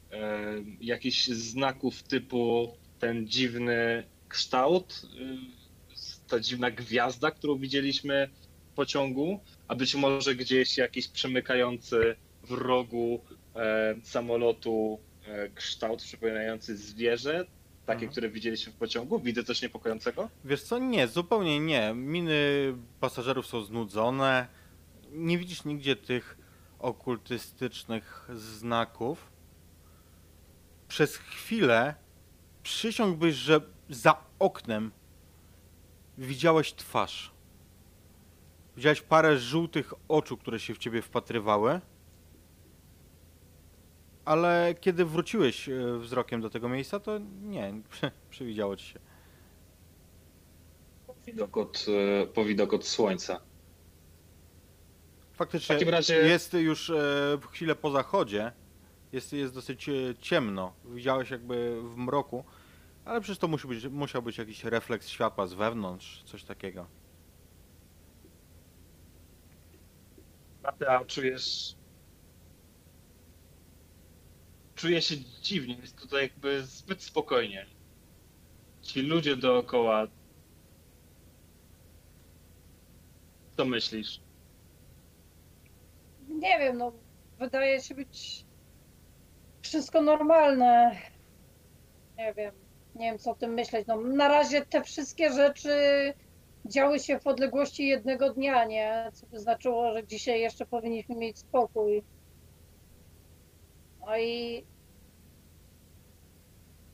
[0.80, 8.28] jakichś znaków typu ten dziwny kształt, y, ta dziwna gwiazda, którą widzieliśmy
[8.72, 13.20] w pociągu, a być może gdzieś jakiś przemykający w rogu
[13.56, 17.46] e, samolotu e, kształt przypominający zwierzę,
[17.86, 18.10] takie, Mhm.
[18.12, 19.18] które widzieliśmy w pociągu.
[19.20, 20.28] Widzę coś niepokojącego?
[20.44, 21.92] Wiesz co, nie, zupełnie nie.
[21.94, 22.34] Miny
[23.00, 24.46] pasażerów są znudzone.
[25.12, 26.38] Nie widzisz nigdzie tych
[26.78, 29.32] okultystycznych znaków.
[30.88, 31.94] Przez chwilę
[32.62, 34.92] przysiągłbyś, że za oknem
[36.18, 37.32] widziałeś twarz.
[38.76, 41.80] Widziałeś parę żółtych oczu, które się w ciebie wpatrywały.
[44.24, 47.72] Ale kiedy wróciłeś e, wzrokiem do tego miejsca, to nie,
[48.30, 48.98] przywidziało ci się.
[51.26, 51.86] Widok od,
[52.22, 53.40] e, powidok od słońca.
[55.38, 58.52] Faktycznie W takim razie- jest już e, chwilę po zachodzie.
[59.12, 60.72] Jest, jest dosyć e, ciemno.
[60.84, 62.44] Widziałeś jakby w mroku,
[63.04, 66.86] ale przecież to musi być, musiał być jakiś refleks światła z wewnątrz, coś takiego.
[70.62, 71.74] Marta, czujesz.
[74.74, 77.66] Czuję się dziwnie, jest tutaj jakby zbyt spokojnie.
[78.82, 80.06] Ci ludzie dookoła.
[83.56, 84.20] Co myślisz?
[86.38, 86.92] Nie wiem, no
[87.38, 88.44] wydaje się być
[89.62, 90.96] wszystko normalne.
[92.18, 92.54] Nie wiem,
[92.94, 93.86] nie wiem co o tym myśleć.
[93.86, 95.70] No, na razie te wszystkie rzeczy
[96.64, 99.10] działy się w odległości jednego dnia, nie?
[99.12, 102.02] Co by znaczyło, że dzisiaj jeszcze powinniśmy mieć spokój.
[104.06, 104.64] No i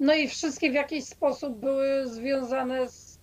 [0.01, 3.21] no i wszystkie w jakiś sposób były związane z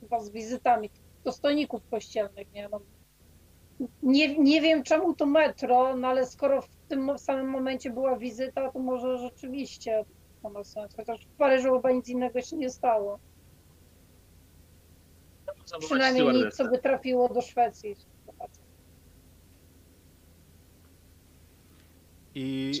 [0.00, 0.90] chyba z wizytami
[1.24, 2.68] dostojników kościelnych, nie?
[2.68, 2.80] No,
[4.02, 8.72] nie, nie wiem czemu to metro, no ale skoro w tym samym momencie była wizyta,
[8.72, 10.04] to może rzeczywiście
[10.42, 10.94] to ma sens.
[10.96, 13.18] Chociaż w Paryżu chyba nic innego się nie stało.
[15.80, 17.96] Przynajmniej nic, co by trafiło do Szwecji.
[22.34, 22.72] I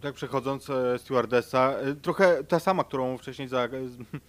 [0.00, 3.68] tak przechodząc, e, stewardessa, e, trochę ta sama, którą wcześniej za,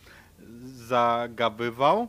[0.88, 2.08] zagabywał,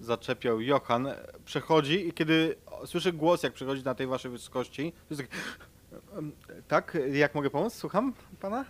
[0.00, 5.14] zaczepiał Johan, e, przechodzi i kiedy słyszy głos, jak przechodzi na tej waszej wysokości, to
[5.14, 5.30] jest
[6.68, 7.74] tak, jak mogę pomóc?
[7.74, 8.64] Słucham pana?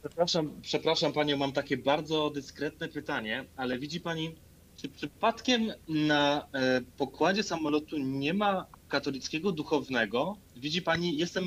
[0.00, 4.34] Przepraszam, przepraszam panią, mam takie bardzo dyskretne pytanie, ale widzi pani,
[4.76, 10.36] czy przypadkiem na e, pokładzie samolotu nie ma katolickiego duchownego?
[10.56, 11.44] Widzi pani, jestem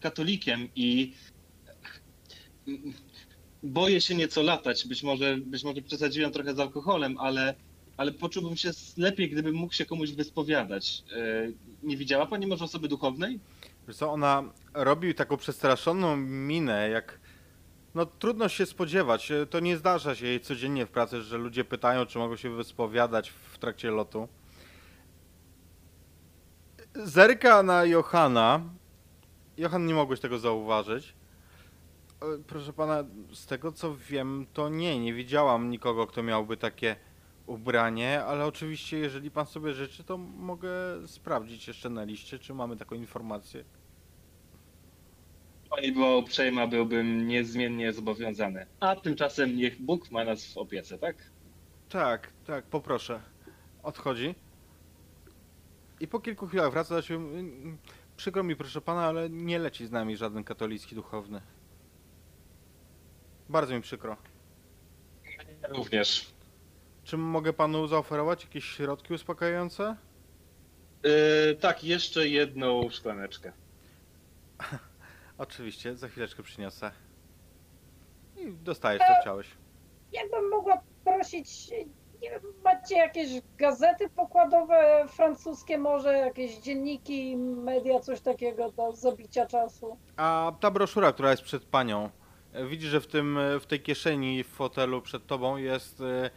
[0.00, 1.12] katolikiem i
[3.62, 4.86] boję się nieco latać.
[4.86, 7.54] Być może, być może przesadziłem trochę z alkoholem, ale,
[7.96, 11.02] ale poczułbym się lepiej, gdybym mógł się komuś wyspowiadać.
[11.12, 11.48] E,
[11.82, 13.40] Nie widziała pani może osoby duchownej?
[13.88, 14.42] Wiesz co, ona
[14.74, 17.20] robi taką przestraszoną minę, jak...
[17.94, 21.64] No trudno się spodziewać, e, to nie zdarza się jej codziennie w pracy, że ludzie
[21.64, 24.28] pytają, czy mogą się wyspowiadać w trakcie lotu.
[26.94, 28.60] Zerka na Johana.
[29.56, 31.14] Johan, nie mogłeś tego zauważyć.
[32.22, 36.96] E, Proszę pana, z tego co wiem, to nie, nie widziałam nikogo, kto miałby takie
[37.46, 40.70] ubranie, ale oczywiście, jeżeli pan sobie życzy, to mogę
[41.06, 43.64] sprawdzić jeszcze na liście, czy mamy taką informację.
[45.70, 48.66] Pani była uprzejma, byłbym niezmiennie zobowiązany.
[48.80, 51.16] A tymczasem niech Bóg ma nas w opiece, tak?
[51.88, 53.20] Tak, tak, poproszę.
[53.82, 54.34] Odchodzi.
[56.00, 57.24] I po kilku chwilach wraca do siebie.
[57.24, 57.78] "Mm,
[58.16, 61.40] Przykro mi, proszę pana, ale nie leci z nami żaden katolicki duchowny.
[63.48, 64.16] Bardzo mi przykro.
[65.68, 66.33] Również.
[67.04, 69.96] Czy mogę panu zaoferować jakieś środki uspokajające?
[71.02, 73.52] Yy, tak, jeszcze jedną szklaneczkę.
[75.38, 76.90] Oczywiście, za chwileczkę przyniosę.
[78.36, 79.46] I dostajesz co chciałeś.
[80.12, 81.70] Jakbym mogła prosić,
[82.22, 83.28] nie wiem, macie jakieś
[83.58, 89.98] gazety pokładowe francuskie może, jakieś dzienniki, media, coś takiego do zabicia czasu?
[90.16, 92.10] A ta broszura, która jest przed panią,
[92.52, 96.30] e, widzisz, że w tym, e, w tej kieszeni w fotelu przed tobą jest e,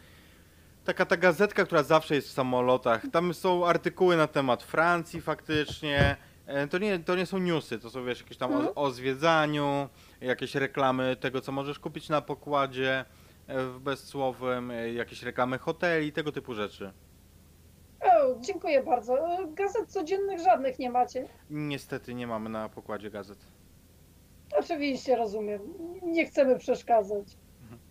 [0.88, 3.02] taka ta gazetka, która zawsze jest w samolotach.
[3.12, 6.16] Tam są artykuły na temat Francji faktycznie.
[6.46, 8.68] E, To nie, to nie są newsy, to są wiesz, jakieś tam Mhm.
[8.70, 9.90] o, o zwiedzaniu,
[10.22, 13.06] jakieś reklamy tego, co możesz kupić na pokładzie
[13.48, 16.92] e, w bezsłowym, e, jakieś reklamy hoteli, tego typu rzeczy.
[18.02, 19.20] O, dziękuję bardzo.
[19.20, 21.28] E, Gazet codziennych żadnych nie macie.
[21.50, 23.38] Niestety nie mamy na pokładzie gazet.
[24.60, 25.62] Oczywiście, rozumiem.
[26.04, 27.38] Nie chcemy przeszkadzać.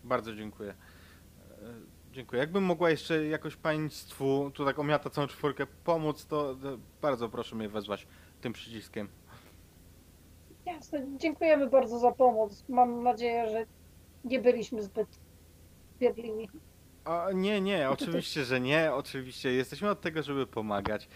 [0.05, 0.75] Bardzo dziękuję.
[2.17, 2.41] E, Dziękuję.
[2.41, 7.57] Jakbym mogła jeszcze jakoś państwu, tu tak omiata całą czwórkę, pomóc, to, to bardzo proszę
[7.57, 8.07] mnie wezwać
[8.41, 9.09] tym przyciskiem.
[10.67, 12.65] Jasne, dziękujemy bardzo za pomoc.
[12.69, 13.67] Mam nadzieję, że
[14.25, 15.09] nie byliśmy zbyt
[15.99, 16.49] biedliwi.
[17.05, 18.93] A, nie, nie, oczywiście, że nie.
[18.93, 21.09] Oczywiście, jesteśmy od tego, żeby pomagać.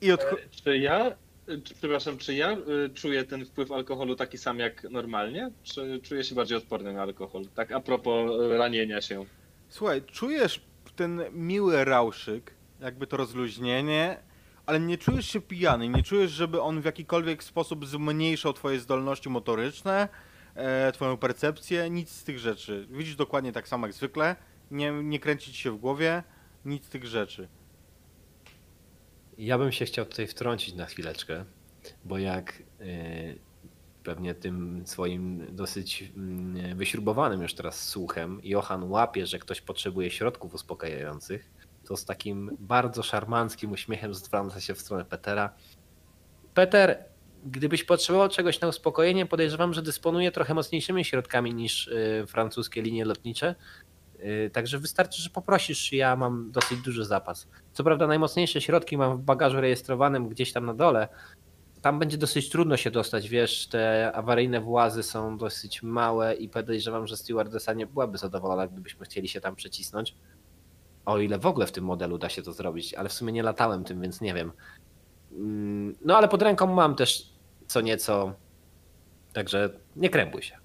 [0.00, 0.20] I od...
[0.20, 1.06] E, Czy ja,
[1.48, 5.50] e, czy, przepraszam, czy ja y, czuję ten wpływ alkoholu taki sam jak normalnie?
[5.62, 7.42] Czy czuję się bardziej odporny na alkohol?
[7.54, 9.24] Tak a propos e, ranienia się.
[9.68, 10.60] Słuchaj, czujesz
[10.96, 14.22] ten miły rauszyk, jakby to rozluźnienie,
[14.66, 19.28] ale nie czujesz się pijany, nie czujesz, żeby on w jakikolwiek sposób zmniejszał twoje zdolności
[19.28, 20.08] motoryczne,
[20.54, 22.86] e, twoją percepcję, nic z tych rzeczy.
[22.90, 24.36] Widzisz dokładnie tak samo jak zwykle,
[24.70, 26.22] nie, nie kręci ci się w głowie,
[26.64, 27.48] nic z tych rzeczy.
[29.38, 31.44] Ja bym się chciał tutaj wtrącić na chwileczkę,
[32.04, 33.38] bo jak y,
[34.06, 40.54] pewnie tym swoim dosyć mm, wyśrubowanym już teraz słuchem Johan łapie, że ktoś potrzebuje środków
[40.54, 41.50] uspokajających,
[41.84, 45.52] to z takim bardzo szarmanckim uśmiechem zwraca się w stronę Petera.
[46.54, 47.04] Peter,
[47.44, 53.04] gdybyś potrzebował czegoś na uspokojenie, podejrzewam, że dysponuje trochę mocniejszymi środkami niż y, francuskie linie
[53.04, 53.54] lotnicze.
[54.20, 57.48] Y, Także wystarczy, że poprosisz, ja mam dosyć duży zapas.
[57.72, 61.08] Co prawda najmocniejsze środki mam w bagażu rejestrowanym gdzieś tam na dole.
[61.86, 67.06] Tam będzie dosyć trudno się dostać, wiesz, te awaryjne włazy są dosyć małe i podejrzewam,
[67.06, 70.14] że stewardessa nie byłaby zadowolona, gdybyśmy chcieli się tam przecisnąć.
[71.04, 73.42] O ile w ogóle w tym modelu da się to zrobić, ale w sumie nie
[73.42, 74.52] latałem tym, więc nie wiem.
[75.32, 77.28] Mm, No ale pod ręką mam też
[77.66, 78.34] co nieco,
[79.32, 80.56] także nie krępuj się.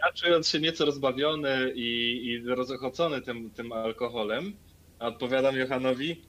[0.00, 4.56] Ja czując się nieco rozbawiony i, i rozochocony tym, tym alkoholem,
[4.98, 6.22] odpowiadam Johanowi,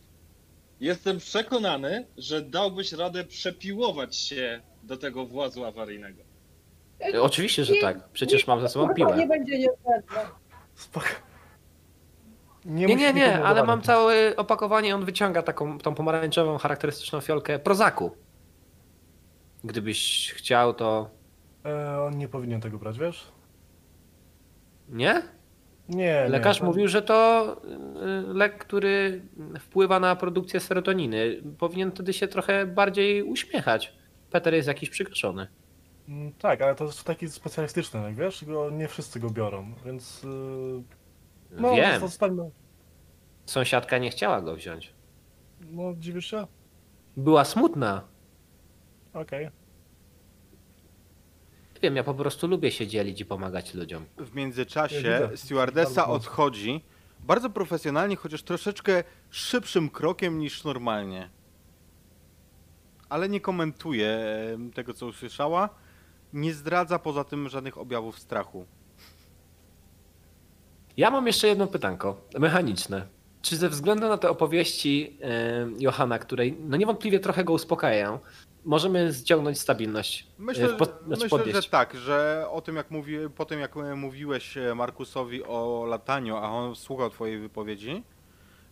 [0.80, 6.22] jestem przekonany, że dałbyś radę przepiłować się do tego włazu awaryjnego.
[7.14, 8.10] E, Oczywiście, że tak.
[8.10, 9.18] Przecież mam ze sobą piłę.
[9.18, 10.30] nie będzie niezbędne.
[10.76, 11.08] Spoko.
[12.66, 14.96] Nie, nie, nikomu nie, ale mam całe opakowanie.
[14.96, 18.12] On wyciąga taką tą pomarańczową, charakterystyczną fiolkę prozaku.
[19.64, 21.10] Gdybyś chciał, to
[21.66, 23.32] E, on nie powinien tego brać, wiesz?
[24.90, 25.22] nie?
[25.90, 26.66] Nie, Lekarz nie.
[26.66, 27.46] mówił, że to
[28.30, 29.22] y, lek, który
[29.60, 31.42] wpływa na produkcję serotoniny.
[31.58, 33.94] Powinien wtedy się trochę bardziej uśmiechać.
[34.32, 35.48] Peter jest jakiś przykroczony.
[36.10, 38.46] Mm, Tak, ale to jest taki specjalistyczny lek, wiesz?
[38.46, 40.24] Go, nie wszyscy go biorą, więc...
[40.24, 40.84] Yy,
[41.52, 42.52] no, Wiem, zostańmy...
[43.46, 44.94] sąsiadka nie chciała go wziąć.
[45.72, 46.48] No, dziwisz się?
[47.18, 48.02] Była smutna.
[49.14, 49.50] Okej.
[51.82, 54.06] Wiem, ja po prostu lubię się dzielić i pomagać ludziom.
[54.18, 55.30] W międzyczasie
[55.72, 56.82] Bardzo odchodzi
[57.28, 61.30] bardzo profesjonalnie, chociaż troszeczkę szybszym krokiem niż normalnie.
[63.10, 64.20] Ale nie komentuje
[64.74, 65.70] tego, co usłyszała.
[66.34, 68.66] nie zdradza poza tym żadnych objawów strachu.
[70.98, 73.08] Ja mam jeszcze jedno pytanko, mechaniczne.
[73.42, 78.20] Czy ze względu na te opowieści e, Johana, które no niewątpliwie trochę go uspokajają,
[78.68, 80.28] możemy ściągnąć stabilność?
[80.38, 83.60] Myślę, E, po- że- znaczy myślę że tak, że o tym jak mówi, po tym
[83.60, 88.04] jak e, mówiłeś e, Markusowi o lataniu, a on słuchał twojej wypowiedzi,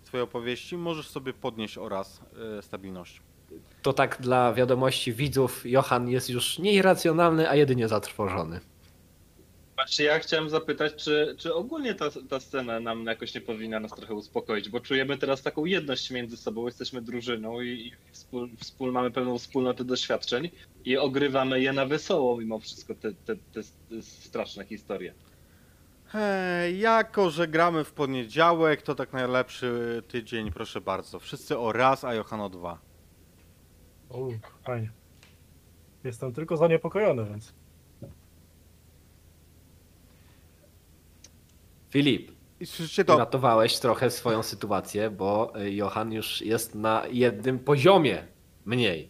[0.05, 2.21] twojej opowieści, możesz sobie podnieść oraz
[2.61, 3.21] stabilność.
[3.81, 8.59] To tak dla wiadomości widzów, Johan jest już nie irracjonalny, a jedynie zatrwożony.
[9.75, 13.91] Właśnie ja chciałem zapytać, czy, czy ogólnie ta, ta scena nam jakoś nie powinna nas
[13.91, 18.91] trochę uspokoić, bo czujemy teraz taką jedność między sobą, jesteśmy drużyną i, i wspól, wspól,
[18.91, 20.49] mamy pewną wspólnotę doświadczeń
[20.85, 25.13] i ogrywamy je na wesoło mimo wszystko te, te, te, te straszne historie.
[26.05, 31.19] Hej, jako że gramy w poniedziałek, to tak najlepszy tydzień, proszę bardzo.
[31.19, 32.79] Wszyscy o raz, a Johan o dwa.
[34.09, 34.31] U,
[34.63, 34.91] fajnie.
[36.03, 37.53] Jestem tylko zaniepokojony, więc.
[41.95, 42.31] Filip,
[43.05, 48.27] to, uratowałeś trochę swoją sytuację, bo y, Johan już jest na jednym poziomie
[48.65, 49.09] mniej.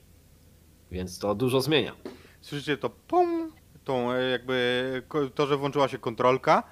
[0.91, 1.95] Więc to dużo zmienia.
[2.41, 3.51] słyszycie to pum,
[3.83, 5.01] tą e, jakby,
[5.35, 6.63] to, że włączyła się kontrolka,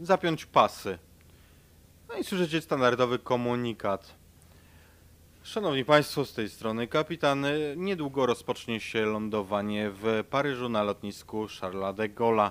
[0.00, 0.98] zapiąć pasy.
[2.08, 4.14] No i słyszycie standardowy komunikat.
[5.42, 7.44] Szanowni Państwo, z tej strony kapitan.
[7.44, 12.50] e, Niedługo rozpocznie się lądowanie w Paryżu na lotnisku Charles de Gaulle'a.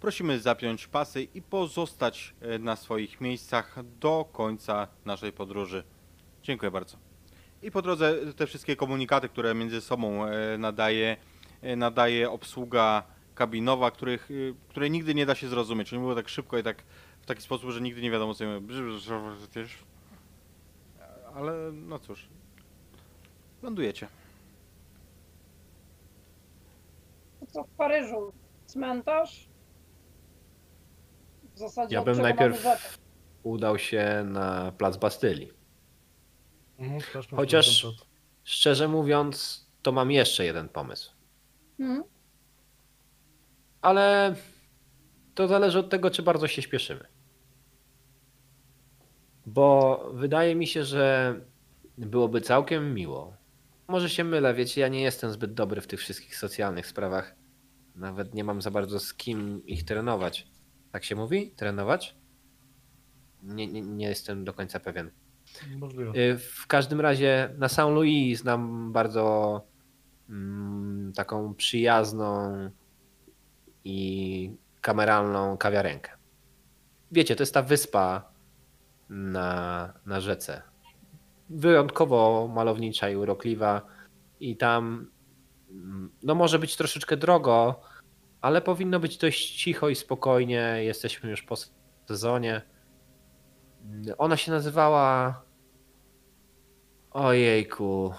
[0.00, 5.84] Prosimy zapiąć pasy i pozostać e, na swoich miejscach do końca naszej podróży.
[6.42, 6.96] Dziękuję bardzo.
[7.62, 11.16] I po drodze te wszystkie komunikaty, które między sobą e, nadaje,
[11.62, 13.02] e, nadaje obsługa
[13.34, 14.34] kabinowa, których, e,
[14.68, 15.92] której nigdy nie da się zrozumieć.
[15.92, 16.82] Oni mówią tak szybko i tak
[17.22, 18.66] w taki sposób, że nigdy nie wiadomo co mówią.
[21.34, 22.28] Ale no cóż.
[23.62, 24.08] Lądujecie.
[27.48, 28.32] Co w Paryżu?
[28.66, 29.49] Cmentarz?
[31.60, 32.98] Zasadzie Ja bym najpierw
[33.42, 35.52] udał się na plac Bastylii.
[36.78, 37.00] Mhm,
[37.36, 37.86] Chociaż-.
[38.44, 41.12] Szczerze mówiąc, to mam jeszcze jeden pomysł.
[41.78, 42.04] Hmm?
[43.82, 44.34] Ale
[45.34, 47.04] to zależy od tego, czy bardzo się śpieszymy.
[49.46, 51.34] Bo wydaje mi się, że
[51.98, 53.32] byłoby całkiem miło.
[53.88, 57.34] Może się mylę, wiecie, ja nie jestem zbyt dobry w tych wszystkich socjalnych sprawach.
[57.94, 60.49] Nawet nie mam za bardzo z kim ich trenować.
[60.92, 61.50] Tak się mówi?
[61.50, 62.16] Trenować?
[63.42, 65.10] Nie, nie, nie jestem do końca pewien.
[65.76, 66.12] Możliwe.
[66.18, 69.60] Y, W każdym razie na Saint Louis znam bardzo
[70.28, 72.70] mm, taką przyjazną
[73.84, 76.10] i kameralną kawiarenkę.
[77.12, 78.32] Wiecie, to jest ta wyspa
[79.08, 80.62] na, na rzece.
[81.50, 83.82] Wyjątkowo malownicza i urokliwa
[84.40, 85.10] i tam
[85.70, 87.80] mm, no może być troszeczkę drogo,
[88.40, 90.76] ale powinno być dość cicho i spokojnie.
[90.78, 91.54] Jesteśmy już po
[92.08, 92.62] sezonie.
[94.18, 95.42] Ona się nazywała
[97.10, 98.14] Ojejku.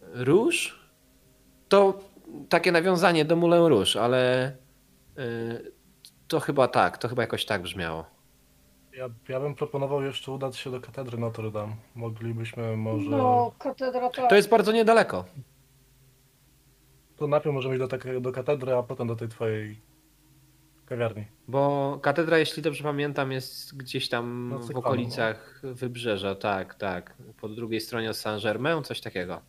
[0.00, 0.84] Róż?
[1.68, 1.98] To
[2.48, 4.52] takie nawiązanie do Moulin Rouge, ale
[5.18, 5.72] y,
[6.28, 8.04] to chyba tak, to chyba jakoś tak brzmiało.
[8.96, 11.76] Ja, ja bym proponował jeszcze udać się do katedry Notre Dame.
[11.94, 13.10] Moglibyśmy może.
[13.10, 14.30] No, katedra tak.
[14.30, 15.24] To jest bardzo niedaleko.
[17.24, 19.80] To najpierw możemy iść do, takiej, do katedry, a potem do tej twojej
[20.86, 21.24] kawiarni.
[21.48, 27.16] Bo katedra, jeśli dobrze pamiętam, jest gdzieś tam No, w okolicach wybrzeża, tak, tak.
[27.40, 29.40] Po drugiej stronie od Saint-Germain, coś takiego.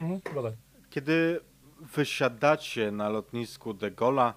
[0.00, 0.52] Mhm, chyba tak.
[0.90, 1.40] Kiedy
[1.80, 4.32] wysiadacie na lotnisku de Gaulle'a,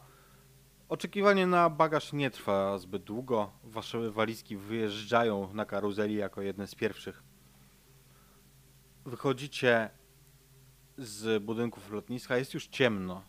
[0.89, 3.51] oczekiwanie na bagaż nie trwa zbyt długo.
[3.63, 7.23] Wasze walizki wyjeżdżają na karuzeli jako jedne z pierwszych.
[9.05, 9.89] Wychodzicie
[10.99, 13.23] z budynków lotniska, jest już ciemno.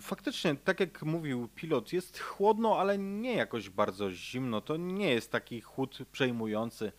[0.00, 4.60] Faktycznie, tak jak mówił pilot, jest chłodno, ale nie jakoś bardzo zimno.
[4.60, 6.92] To nie jest taki chłód przejmujący,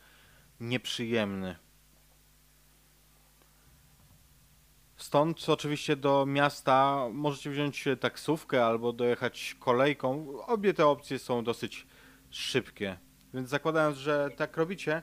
[0.59, 1.55] nieprzyjemny.
[4.97, 10.41] Stąd oczywiście do miasta możecie wziąć taksówkę albo dojechać kolejką.
[10.45, 11.87] Obie te opcje są dosyć
[12.29, 12.97] szybkie.
[13.33, 15.01] Więc zakładając, że tak robicie,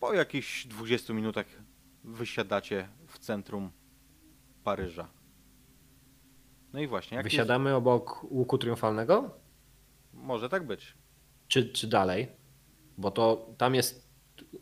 [0.00, 1.46] po jakichś 20 minutach
[2.04, 3.70] wysiadacie w centrum
[4.64, 5.08] Paryża.
[6.72, 9.22] No i właśnie, jak Wysiadamy obok łuku triumfalnego?
[9.22, 9.34] jest-
[10.12, 10.94] może tak być.
[11.48, 12.28] czy, czy dalej,
[12.98, 14.08] bo to tam jest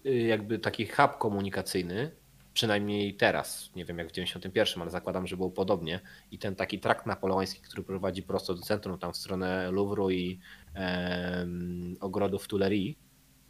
[0.06, 2.10] y, jakby taki hub komunikacyjny,
[2.54, 6.80] przynajmniej teraz, nie wiem jak w 91, ale zakładam, że było podobnie i ten taki
[6.80, 10.40] trakt napoleoński, który prowadzi prosto do centrum, tam w stronę Louvru i
[10.74, 12.96] em, ogrodów Tuileries,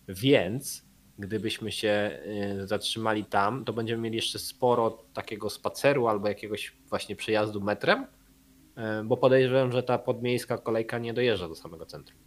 [0.09, 0.85] więc
[1.19, 2.19] gdybyśmy się
[2.63, 8.03] y, zatrzymali tam, to będziemy mieli jeszcze sporo takiego spaceru albo jakiegoś właśnie przejazdu metrem,
[8.03, 12.19] y, bo podejrzewam, że ta podmiejska kolejka nie dojeżdża do samego centrum.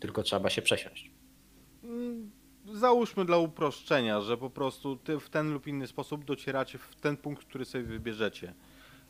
[0.00, 1.10] Tylko trzeba się przesiąść.
[1.84, 2.30] Mm,
[2.72, 7.16] Załóżmy dla uproszczenia, że po prostu ty w ten lub inny sposób docieracie w ten
[7.16, 8.54] punkt, który sobie wybierzecie.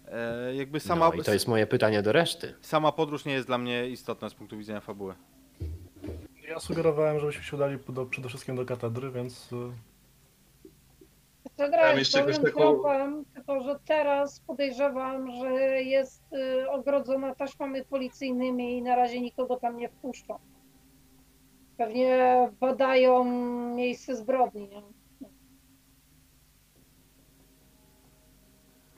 [0.09, 2.55] E, jakby sama, no i to jest moje pytanie do reszty.
[2.61, 5.15] sama podróż nie jest dla mnie istotna z punktu widzenia fabuły.
[6.49, 9.49] Ja sugerowałem, żebyśmy się udali do, przede wszystkim do katedry, więc
[11.59, 15.51] Zagrałem jeszcze pełnym jakąś taką- tropem, tylko że teraz podejrzewam, że
[15.83, 20.39] jest y, ogrodzona taśmami policyjnymi i na razie nikogo tam nie wpuszczą.
[21.77, 23.25] Pewnie badają
[23.75, 24.69] miejsce zbrodni.
[24.69, 24.83] Nie?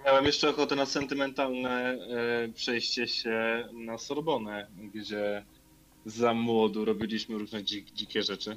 [0.05, 5.45] Miałem jeszcze ochotę na sentymentalne e, przejście się na Sorbonę, gdzie
[6.11, 8.57] za młodu robiliśmy różne dzik, dzikie rzeczy.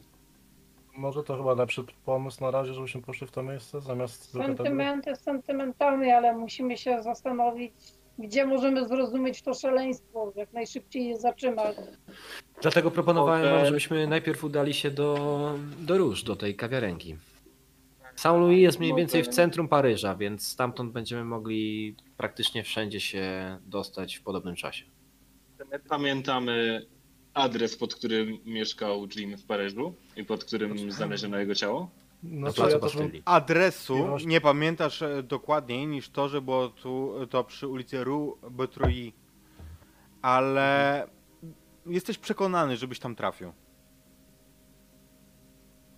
[0.98, 4.32] może to chyba lepszy pomysł na razie, żebyśmy poszli w to miejsce zamiast.
[4.32, 7.74] Sentymenty sentymentami, ale musimy się zastanowić,
[8.20, 11.76] gdzie możemy zrozumieć to szaleństwo, jak najszybciej je zatrzymać.
[12.62, 17.16] Dlatego proponowałem wam, żebyśmy najpierw udali się do, do Róż, do tej kawiarenki.
[18.16, 24.16] Saint-Louis jest mniej więcej w centrum Paryża, więc stamtąd będziemy mogli praktycznie wszędzie się dostać
[24.16, 24.86] w podobnym czasie.
[25.90, 26.86] Pamiętamy
[27.34, 31.90] adres, pod którym mieszkał Jim w Paryżu i pod którym znaleziono jego ciało.
[32.24, 32.98] No co, ja też.
[33.26, 39.12] Adresu nie pamiętasz e, dokładniej niż to, że było tu, to przy ulicy Rue Beautreuil,
[40.22, 41.08] ale
[41.86, 43.54] jesteś przekonany, żebyś tam trafił.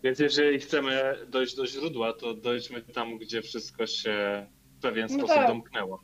[0.04, 5.18] Więc jeżeli chcemy dojść do źródła, to dojdźmy tam, gdzie wszystko się w pewien No
[5.18, 5.48] sposób tak.
[5.48, 6.04] domknęło.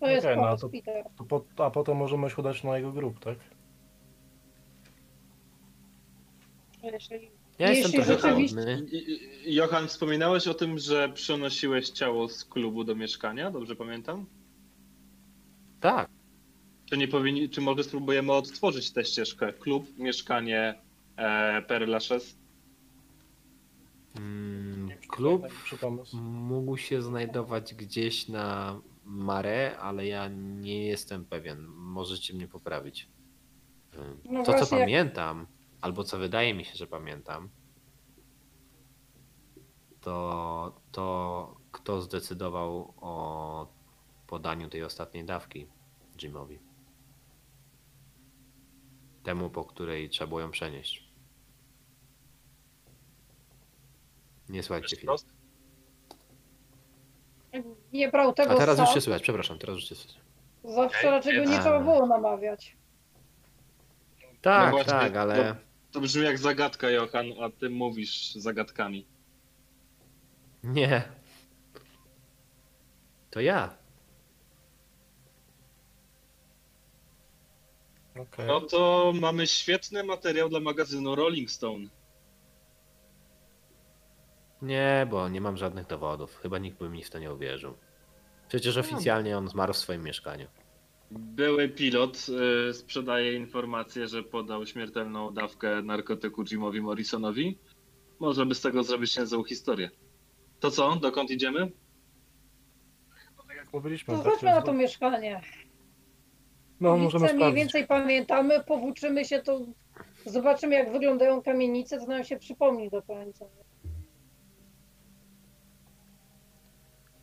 [0.00, 0.70] To jest Okej, no to-
[1.18, 3.38] to po, a potem możemy się udać na jego grup, tak?
[6.82, 8.86] Jeśli Ja Jeśli jestem trochę rzeczywiście- głodny.
[8.92, 9.12] I-
[9.50, 14.26] i- Johan, wspominałeś o tym, że przenosiłeś ciało z klubu do mieszkania, dobrze pamiętam?
[15.80, 16.08] Tak.
[16.90, 19.52] Czy nie powinni, czy może spróbujemy odtworzyć tę ścieżkę?
[19.52, 20.74] Klub, mieszkanie,
[21.16, 22.34] e, Père Lachaise?
[24.16, 26.16] Mm, Klub Najlepszy pomysł.
[26.22, 30.28] mógł się znajdować gdzieś na Mare, ale ja
[30.60, 31.66] nie jestem pewien.
[31.76, 33.06] Możecie mnie poprawić.
[33.98, 35.46] Ym, No To, co właśnie, jak- pamiętam,
[35.80, 37.50] albo co wydaje mi się, że pamiętam,
[40.00, 43.72] to to, kto zdecydował o
[44.26, 45.66] podaniu tej ostatniej dawki
[46.16, 46.58] Jimowi.
[49.22, 51.10] Temu, po której trzeba było ją przenieść.
[54.48, 55.14] Nie słuchajcie chwilę.
[57.92, 60.20] nie brał tego A teraz już się słychać, przepraszam, teraz już się słychać.
[60.64, 62.76] zawsze raczej go nie trzeba było namawiać.
[64.40, 65.56] Tak, właśnie, tak, ale
[65.92, 69.06] To brzmi jak zagadka, Johan, a ty mówisz zagadkami.
[70.64, 71.02] nie.
[73.30, 73.76] To ja.
[78.18, 78.46] Okej.
[78.46, 81.86] No to mamy świetny materiał dla magazynu Rolling Stone.
[84.62, 86.36] Nie, bo nie mam żadnych dowodów.
[86.36, 87.74] Chyba nikt by mi w to nie uwierzył.
[88.48, 90.46] Przecież oficjalnie on zmarł w swoim mieszkaniu.
[91.10, 92.26] Były pilot
[92.70, 97.58] y, sprzedaje informację, że podał śmiertelną dawkę narkotyku Jimowi Morrisonowi.
[98.20, 99.90] Można by z tego zrobić niezłą historię.
[100.60, 100.96] To co?
[100.96, 101.72] Dokąd idziemy?
[103.36, 104.32] No tak jak mówiliśmy, To tak?
[104.32, 105.40] chodźmy na to mieszkanie.
[106.80, 107.56] No, możemy Ulice mniej sprawdzić.
[107.56, 109.60] więcej pamiętamy, powłóczymy się, to
[110.26, 113.44] zobaczymy jak wyglądają kamienice, to nam się przypomni do końca.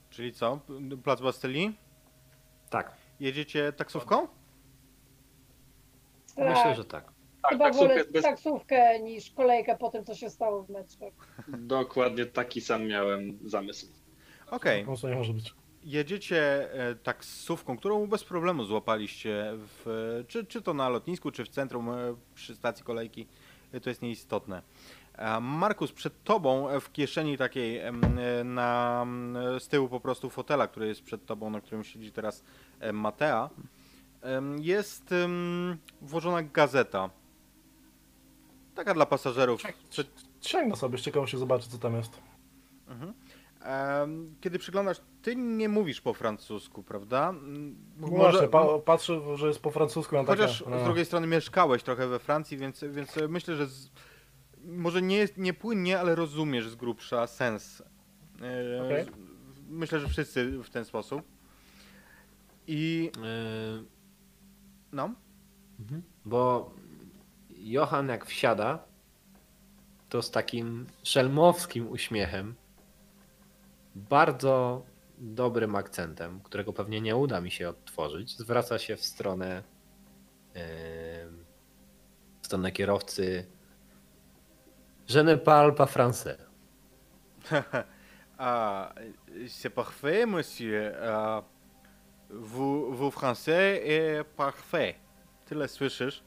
[0.09, 0.59] Czyli co?
[1.03, 1.77] Plac Bastylii?
[2.69, 4.27] Tak, Jedziecie taksówką?
[6.35, 7.11] Tak, myślę, że tak.
[7.49, 8.23] chyba taksówka wolę jest bez...
[8.23, 11.11] taksówkę niż kolejkę po tym, co się stało w metrze.
[11.47, 13.87] Dokładnie taki sam miałem zamysł.
[14.51, 14.85] Okej.
[14.85, 15.53] Po nie może być.
[15.83, 21.49] Jedziecie e, taksówką, którą bez problemu złapaliście, w, czy, czy to na lotnisku, czy w
[21.49, 23.27] centrum e, przy stacji kolejki,
[23.71, 24.61] e, to jest nieistotne.
[25.41, 30.29] Markus, przed tobą e, w kieszeni takiej em, e, na, m, z tyłu po prostu
[30.29, 32.43] fotela, który jest przed tobą, na którym siedzi teraz
[32.93, 33.49] Matea,
[34.59, 35.13] jest
[36.01, 37.09] włożona gazeta.
[38.75, 39.61] Taka dla pasażerów.
[40.41, 42.21] Sięgnę sobie, z ciekawością zobaczyć, co tam jest.
[42.87, 43.13] Mhm.
[44.41, 47.33] Kiedy przyglądasz, ty nie mówisz po francusku, prawda?
[47.97, 50.15] No Właśnie, pa, patrzę, że jest po francusku.
[50.15, 50.79] No Chociaż takie, no.
[50.81, 53.91] z drugiej strony mieszkałeś trochę we Francji, więc, więc myślę, że z,
[54.63, 57.81] może nie jest nie płynnie, ale rozumiesz z grubsza sens.
[58.41, 59.09] E, z-
[59.69, 61.21] Myślę, że wszyscy w ten sposób.
[62.67, 63.85] I Yy,
[64.91, 65.13] no,
[65.79, 66.03] mhm.
[66.25, 66.71] Bo
[67.49, 68.79] Johan jak wsiada,
[70.09, 72.55] to z takim szelmowskim uśmiechem,
[73.95, 74.85] bardzo
[75.17, 79.63] dobrym akcentem, którego pewnie nie uda mi się odtworzyć, zwraca się w stronę,
[80.53, 81.45] em,
[82.41, 83.47] w stronę kierowcy
[85.09, 86.37] Je ne parle pas français.
[88.39, 88.93] Ah,
[89.47, 90.93] c'est parfait, monsieur.
[91.01, 91.43] Ah,
[92.29, 94.95] vous, vous français est parfait.
[95.45, 96.23] Tyle słyszysz.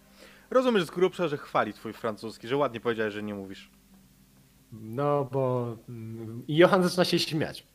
[0.51, 3.70] Rozumiesz z grubsza, że chwali twój francuski, że ładnie powiedziałeś, że nie mówisz.
[4.72, 7.66] No, bo mm, i Johan zaczyna się śmiać.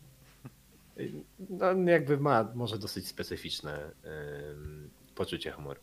[1.49, 5.82] No, jakby ma może dosyć specyficzne em, poczucie humoru.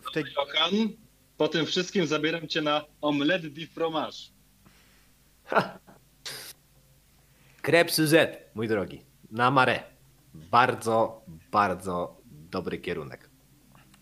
[0.00, 0.88] W tej, Johan,
[1.36, 4.18] po tym wszystkim zabieram cię na omelette de fromage.
[7.62, 9.02] Crêpe Suzette, mój drogi.
[9.30, 9.91] Na mare.
[10.34, 12.16] Bardzo, bardzo
[12.50, 13.30] dobry kierunek.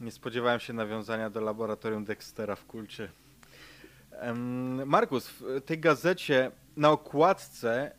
[0.01, 3.11] nie spodziewałem się nawiązania do laboratorium Dextera w kulcie.
[4.87, 7.95] Markus, w tej gazecie na okładce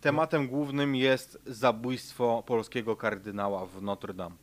[0.00, 4.36] tematem głównym jest zabójstwo polskiego kardynała w Notre Dame.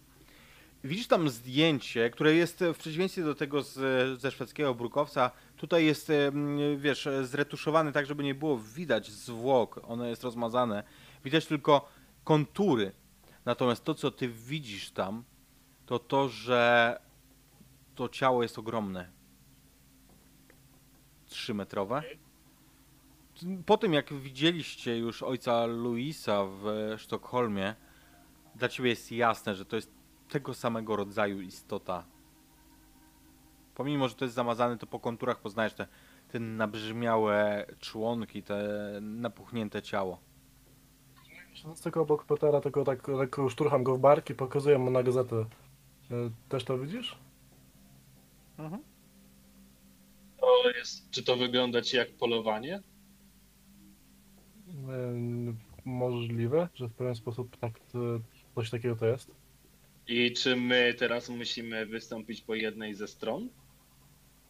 [0.84, 3.76] Widzisz tam zdjęcie, które jest w przeciwieństwie do tego z,
[4.22, 5.32] ze szwedzkiego brukowca.
[5.58, 6.12] Tutaj jest,
[6.78, 9.80] wiesz, zretuszowane tak, żeby nie było widać zwłok.
[9.84, 10.84] Ono jest rozmazane.
[11.24, 11.90] Widać tylko
[12.24, 12.92] kontury.
[13.48, 15.24] Natomiast to, co ty widzisz tam,
[15.86, 17.00] to to, że
[17.96, 19.10] to ciało jest ogromne.
[21.26, 22.04] Trzymetrowe.
[23.66, 27.76] Po tym, jak widzieliście już ojca Luisa w Sztokholmie,
[28.56, 29.92] dla ciebie jest jasne, że to jest
[30.30, 32.06] tego samego rodzaju istota.
[33.76, 35.88] Pomimo, że to jest zamazane, to po konturach poznajesz te,
[36.28, 38.68] te nabrzmiałe członki, te
[39.02, 40.27] napuchnięte ciało.
[41.58, 45.36] Siedząc tylko obok Petera, tylko tak lekko szturcham go w barki, pokazuję mu na gazetę.
[45.36, 45.46] E,
[46.50, 47.18] Też to widzisz?
[50.40, 52.76] To jest, czy to wygląda ci jak polowanie?
[52.76, 52.84] E,
[55.86, 58.00] Możliwe, że w pewien sposób tak, to,
[58.56, 59.32] coś takiego to jest.
[60.08, 63.50] I czy my teraz musimy wystąpić po jednej ze stron?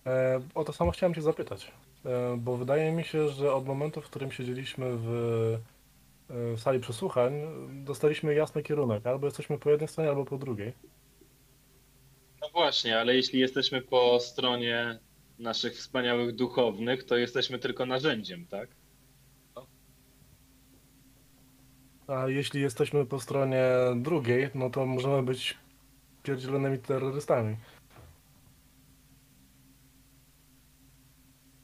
[0.05, 1.71] E, o to samo chciałem Cię zapytać,
[2.05, 5.09] e, bo wydaje mi się, że od momentu, w którym siedzieliśmy w,
[5.63, 5.76] e,
[6.29, 7.33] w sali przesłuchań,
[7.69, 9.05] dostaliśmy jasny kierunek.
[9.05, 10.73] Albo jesteśmy po jednej stronie, albo po drugiej.
[12.41, 14.99] No właśnie, ale jeśli jesteśmy po stronie
[15.39, 18.69] naszych wspaniałych duchownych, to jesteśmy tylko narzędziem, tak?
[22.07, 23.63] A jeśli jesteśmy po stronie
[23.95, 25.57] drugiej, no to możemy być
[26.23, 27.55] pierdzielonymi terrorystami.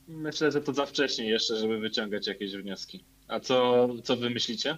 [0.07, 3.03] Myślę, że to za wcześnie jeszcze, żeby wyciągać jakieś wnioski.
[3.27, 4.77] A co, co wy myślicie?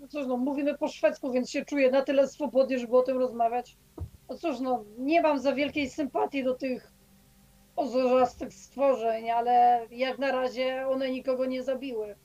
[0.00, 3.18] No cóż, no mówimy po szwedzku, więc się czuję na tyle swobodnie, żeby o tym
[3.18, 3.76] rozmawiać.
[4.28, 6.92] No cóż, no nie mam za wielkiej sympatii do tych
[7.76, 12.16] ozorzastych stworzeń, ale jak na razie one nikogo nie zabiły.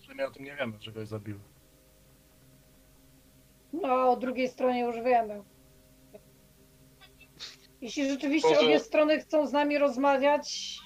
[0.00, 1.40] Że my o tym nie wiemy, że kogoś zabiły.
[3.72, 5.42] No a o drugiej stronie już wiemy.
[7.80, 10.78] Jeśli rzeczywiście Może- obie strony chcą z nami rozmawiać,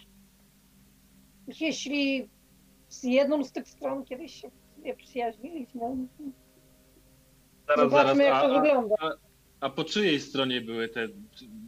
[1.61, 2.29] jeśli
[2.89, 4.51] z jedną z tych stron kiedyś się
[4.83, 5.81] nie przyjaźniliśmy,
[7.77, 8.95] zobaczmy jak to a, wygląda.
[9.01, 9.11] a,
[9.61, 11.09] a po czyjej stronie były te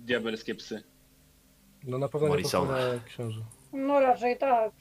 [0.04, 0.82] diabelskie psy?
[1.84, 2.78] No na pewno nie po Morrisona.
[2.80, 3.40] stronie księży.
[3.72, 4.72] No raczej tak.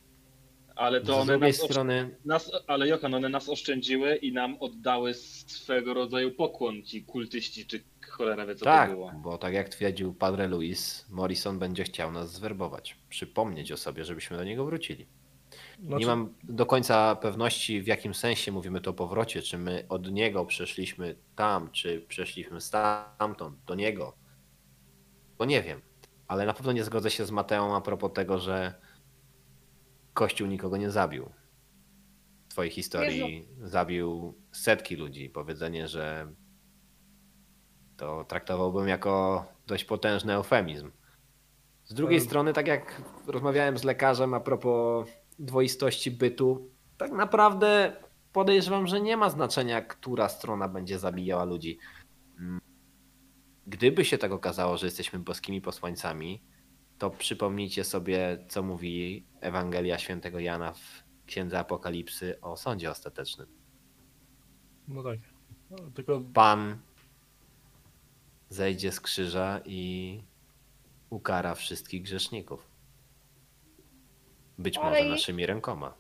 [0.76, 4.58] Ale to Z one drugiej nas, strony, nas, ale Johan, one nas oszczędziły i nam
[4.60, 7.84] oddały swego rodzaju pokłon ci kultyści, czy
[8.20, 9.12] cholera wie co tak, to było.
[9.16, 12.98] bo tak jak twierdził Padre Luis, Morrison będzie chciał nas zwerbować.
[13.10, 15.08] Przypomnieć o sobie, żebyśmy do niego wrócili.
[15.80, 19.42] Znaczy, Nie mam do końca pewności, w jakim sensie mówimy to o powrocie.
[19.42, 24.16] Czy my od niego przeszliśmy tam, czy przeszliśmy stamtąd do niego.
[25.38, 25.82] Bo nie wiem.
[26.28, 28.74] Ale na pewno nie zgodzę się z Mateą a propos tego, że
[30.14, 31.30] Kościół nikogo nie zabił.
[32.48, 35.30] W twojej historii zabił setki ludzi.
[35.30, 36.34] Powiedzenie, że
[38.00, 40.92] to traktowałbym jako dość potężny eufemizm.
[41.86, 45.08] Z drugiej strony, tak jak rozmawiałem z lekarzem a propos
[45.40, 47.96] dwoistości bytu, tak naprawdę
[48.34, 51.78] podejrzewam, że nie ma znaczenia, która strona będzie zabijała ludzi.
[52.40, 52.62] Mm.
[53.68, 56.44] Gdyby się tak okazało, że jesteśmy boskimi posłańcami,
[56.98, 63.48] to przypomnijcie sobie, co mówi Ewangelia świętego Jana w Księdze Apokalipsy o sądzie ostatecznym.
[64.88, 65.20] No tak.
[65.70, 66.78] No, tylko Pan
[68.50, 70.22] zejdzie z krzyża i
[71.10, 72.68] ukara wszystkich grzeszników.
[74.58, 75.94] Być Ale może i- naszymi rękoma.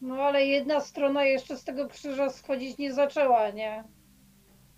[0.00, 3.84] No ale jedna strona jeszcze z tego krzyża schodzić nie zaczęła, nie?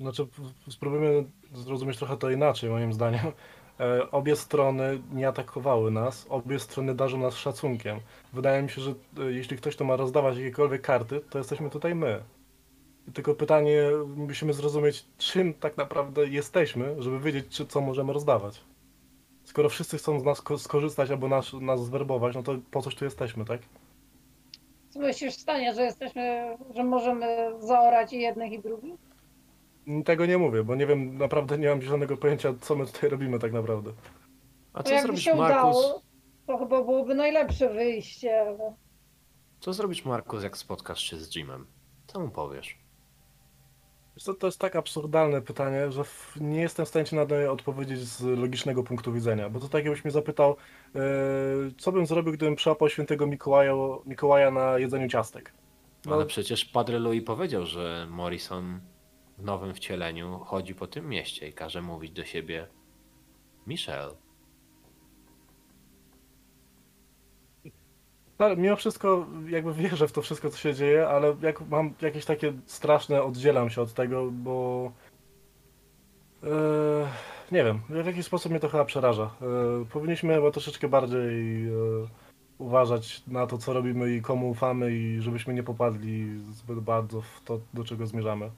[0.00, 3.26] Znaczy, p- spróbujmy zrozumieć trochę to inaczej, moim zdaniem.
[3.80, 8.00] E, obie strony nie atakowały nas, obie strony darzą nas szacunkiem.
[8.32, 11.94] Wydaje mi się, że e, jeśli ktoś to ma rozdawać jakiekolwiek karty, to jesteśmy tutaj
[11.94, 12.22] my.
[13.14, 13.82] Tylko pytanie,
[14.16, 18.60] musimy zrozumieć, czym tak naprawdę jesteśmy, żeby wiedzieć, czy, co możemy rozdawać.
[19.44, 22.94] Skoro wszyscy chcą z nas ko- skorzystać albo nas, nas zwerbować, no to po coś
[22.94, 23.60] tu jesteśmy, tak?
[24.90, 28.94] Co myślisz w stanie, że jesteśmy, że możemy zaorać i jednych i drugich?
[30.04, 33.38] Tego nie mówię, bo nie wiem, naprawdę nie mam zielonego pojęcia, co my tutaj robimy
[33.38, 33.92] tak naprawdę.
[34.72, 35.76] A co zrobisz, się Markus?
[35.76, 36.02] udało,
[36.46, 38.40] to chyba byłoby najlepsze wyjście.
[38.40, 38.74] ale-
[39.60, 41.66] Co zrobisz, Markus, jak spotkasz się z Jimem?
[42.06, 42.78] Co mu powiesz?
[44.18, 46.04] Co, to jest tak absurdalne pytanie, że
[46.40, 49.84] nie jestem w stanie ci na nie odpowiedzieć z logicznego punktu widzenia, bo to tak
[49.84, 50.56] jakbyś mnie zapytał,
[50.94, 51.00] e,
[51.78, 53.72] co bym zrobił, gdybym przyłapał świętego Mikołaja,
[54.06, 55.52] Mikołaja na jedzeniu ciastek.
[56.06, 58.80] No, Ale przecież Padre Louis powiedział, że Morrison
[59.38, 62.66] w nowym wcieleniu chodzi po tym mieście i każe mówić do siebie
[63.66, 64.10] Michel.
[68.38, 72.24] Ale mimo wszystko jakby wierzę w to wszystko, co się dzieje, ale jak mam jakieś
[72.24, 74.92] takie straszne, oddzielam się od tego, bo
[76.42, 76.48] e,
[77.52, 79.30] nie wiem, w jakiś sposób mnie to chyba przeraża.
[79.42, 81.72] E, powinniśmy chyba troszeczkę bardziej e,
[82.58, 87.40] uważać na to, co robimy i komu ufamy i żebyśmy nie popadli zbyt bardzo w
[87.44, 88.50] to, do czego zmierzamy.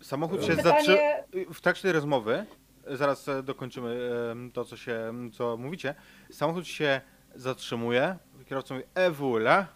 [0.00, 1.54] Samochód się Pytanie- zatrzymał.
[1.54, 2.46] W trakcie tej rozmowy,
[2.86, 4.10] zaraz dokończymy
[4.52, 5.94] to, co, się, co mówicie.
[6.30, 7.00] Samochód się
[7.34, 8.16] zatrzymuje.
[8.46, 9.66] Kierowca mówi: Ewula.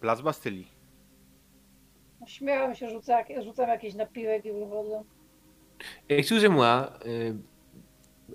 [0.00, 0.72] Plac Bastylii.
[2.26, 5.02] Śmiałam się, rzucam, rzucam jakiś napiłek i wychodzę.
[6.08, 7.34] Excusez-moi, euh,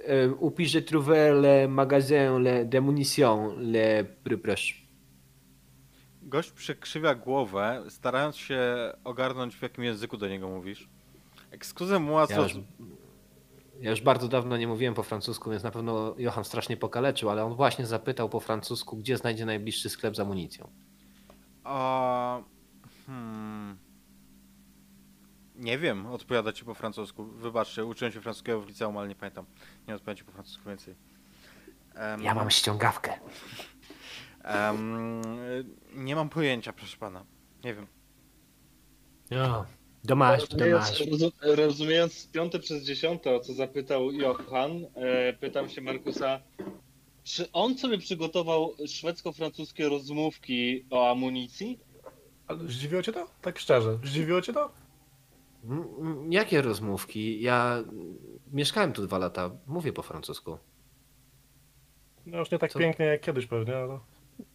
[0.10, 4.76] euh, où puis-je trouver le magasin le, de munitions le plus proche?
[6.22, 8.60] Gość przekrzywia głowę, starając się
[9.04, 10.90] ogarnąć, w jakim języku do niego mówisz.
[11.52, 12.48] Excuse moi, Ja
[13.82, 17.44] ja już bardzo dawno nie mówiłem po francusku, więc na pewno Johan strasznie pokaleczył, ale
[17.46, 20.70] on właśnie zapytał po francusku, gdzie znajdzie najbliższy sklep z amunicją.
[21.64, 22.42] A,
[23.08, 23.78] hmm.
[25.56, 27.24] Nie wiem, odpowiada ci po francusku.
[27.26, 29.46] Wybaczcie, uczyłem się francuskiego w liceum, ale nie pamiętam.
[29.88, 30.96] Nie odpowiadam ci po francusku więcej.
[31.96, 33.20] Em, Ja mam ściągawkę.
[34.44, 35.22] em,
[35.96, 37.26] nie mam pojęcia, proszę pana.
[37.64, 37.88] Nie wiem.
[39.30, 39.66] Ja.
[40.04, 40.42] Domasz.
[41.00, 46.40] rozum- rozumiejąc piąte przez dziesiąte, o co zapytał Johan, e, pytam się Markusa,
[47.24, 51.80] czy on sobie przygotował szwedzko-francuskie rozmówki o amunicji?
[52.48, 53.28] Ale zdziwiło cię to?
[53.42, 54.72] Tak szczerze, zdziwiło cię to?
[56.30, 57.42] Jakie rozmówki?
[57.42, 57.84] Ja
[58.54, 60.58] mieszkałem tu dwa lata, mówię po francusku.
[62.26, 62.80] No już nie tak Co?
[62.80, 64.00] pięknie jak kiedyś pewnie, ale...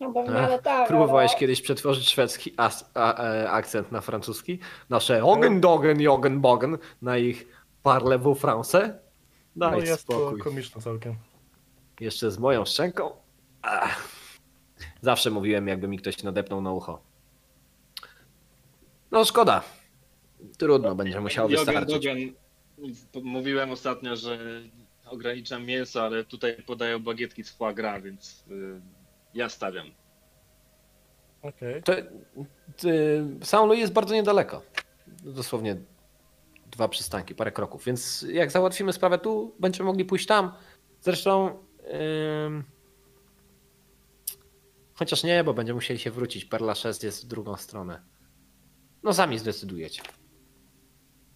[0.00, 0.88] No pewnie, tak.
[0.88, 1.40] Próbowałeś ale...
[1.40, 4.58] kiedyś przetworzyć szwedzki as, a, e, akcent na francuski?
[4.90, 7.46] Nasze Ogen Dogen Jogen Bogen na ich
[7.82, 8.92] Parlez-vous français?
[9.56, 10.38] No jest spokój.
[10.38, 11.14] to komiczne całkiem.
[12.00, 13.10] Jeszcze z moją szczęką?
[13.62, 14.02] Ach.
[15.00, 17.02] Zawsze mówiłem, jakby mi ktoś nadepnął na ucho.
[19.10, 19.62] No szkoda.
[20.58, 21.94] Trudno, będzie musiał Jogen wystarczyć.
[21.94, 22.18] Dogen,
[23.12, 24.38] p- mówiłem ostatnio, że
[25.06, 28.80] ograniczam mięso, ale tutaj podają bagietki z foie gras, więc y,
[29.36, 29.86] ja stawiam.
[31.42, 31.82] Okej.
[31.82, 31.92] To,
[32.76, 34.62] ty, Saint-Louis jest bardzo niedaleko.
[35.22, 35.76] Dosłownie
[36.66, 37.84] dwa przystanki, parę kroków.
[37.84, 40.52] Więc jak załatwimy sprawę tu, będziemy mogli pójść tam.
[41.00, 41.58] Zresztą.
[42.46, 42.64] ym,
[44.94, 46.44] chociaż nie, bo będziemy musieli się wrócić.
[46.44, 48.02] Perla 6 jest w drugą stronę.
[49.02, 50.02] No sami zdecydujecie.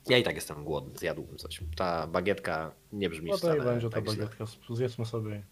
[0.09, 1.61] Ja i tak jestem głodny, zjadłbym coś.
[1.77, 4.15] Ta bagietka nie brzmi No to wcale nie będzie ta tak źle.
[4.17, 5.43] bagietka, zjedzmy sobie.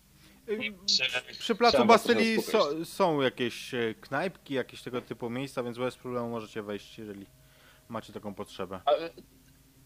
[1.39, 6.29] Przy placu Bastylii so, są jakieś e, knajpki, jakieś tego typu miejsca, więc bez problemu
[6.29, 7.27] możecie wejść, jeżeli
[7.89, 8.81] macie taką potrzebę.
[8.85, 9.11] Ale-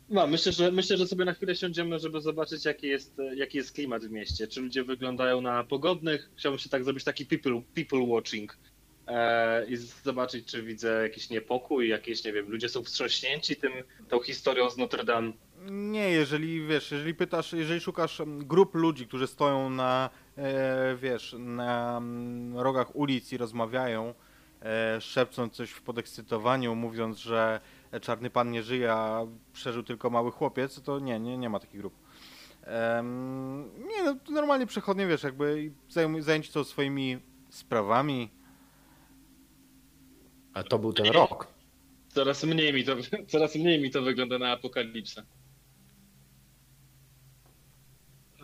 [0.08, 3.72] No, myślę, że myślę, że sobie na chwilę siądziemy, żeby zobaczyć, jaki jest, jaki jest
[3.72, 4.48] klimat w mieście.
[4.48, 6.30] Czy ludzie wyglądają na pogodnych?
[6.36, 8.58] Chciałbym się tak zrobić taki people, people watching
[9.06, 13.72] e, i zobaczyć, czy widzę jakiś niepokój, jakieś, nie wiem, ludzie są wstrząśnięci tym,
[14.08, 15.32] tą historią z Notre Dame.
[15.70, 20.21] Nie, jeżeli wiesz, jeżeli pytasz, jeżeli szukasz grup ludzi, którzy stoją na, e,
[20.96, 24.14] wiesz, na mm, rogach ulic i rozmawiają,
[24.62, 27.60] e, szepcąc coś w podekscytowaniu, mówiąc, że
[28.00, 31.80] czarny pan nie żyje, a przeżył tylko mały chłopiec, to nie, nie, nie ma takich
[31.80, 31.94] grup.
[33.88, 35.72] Nie, no, to normalnie przechodnie, wiesz, jakby
[36.18, 37.18] zajęci są swoimi
[37.50, 38.30] sprawami.
[40.54, 41.46] A to był ten rok.
[42.08, 42.96] Coraz mniej mi to,
[43.32, 45.22] coraz mniej mi to wygląda na apokalipsę.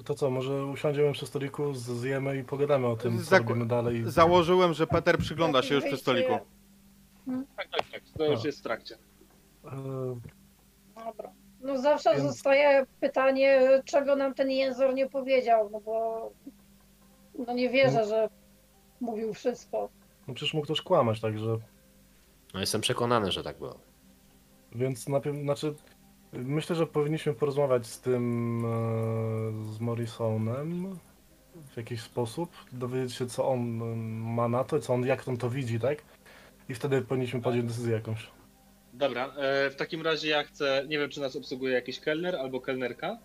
[0.09, 4.03] To co, może usiądziemy przy stoliku, z- zjemy i pogadamy o tym, co robimy dalej.
[4.07, 6.33] Założyłem, że Peter przygląda się już przy stoliku.
[7.57, 8.03] Tak, tak, tak.
[8.19, 8.99] To już jest w trakcie.
[9.65, 9.71] E,
[11.05, 11.33] Dobra.
[11.61, 16.31] No zawsze Więc- zostaje pytanie, czego nam ten jęzor nie powiedział, no bo
[17.47, 18.29] no nie wierzę, że
[19.01, 19.89] mówił wszystko.
[20.29, 21.59] No przecież mógł też kłamać, także
[22.55, 23.79] No jestem przekonany, że tak było.
[24.75, 25.75] Więc najpierw, znaczy,
[26.33, 30.99] myślę, że powinniśmy porozmawiać z tym, e, z Morrisonem
[31.73, 33.61] w jakiś sposób, dowiedzieć się, co on
[34.35, 35.99] ma na to, co on, jak on to widzi, tak?
[36.69, 38.31] I wtedy powinniśmy podjąć decyzję jakąś.
[38.93, 42.61] Dobra, e, w takim razie ja chcę, nie wiem czy nas obsługuje jakiś kelner albo
[42.61, 43.19] kelnerka.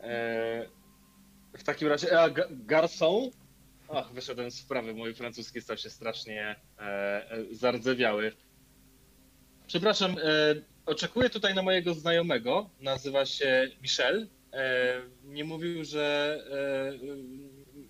[0.00, 0.66] E,
[1.58, 3.30] w takim razie, a, ga- garçon?
[3.88, 8.32] Ach, wyszedłem z sprawy, mój francuski stał się strasznie e, zardzewiały.
[9.66, 10.16] Przepraszam,
[10.86, 14.28] oczekuję tutaj na mojego znajomego, nazywa się Michel.
[14.52, 16.98] E, nie mówił, że e,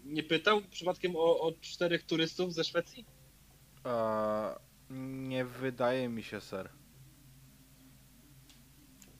[0.04, 3.04] nie pytał przypadkiem o, o czterech turystów ze Szwecji?
[3.84, 4.54] Eee,
[5.28, 6.68] nie wydaje mi się, ser.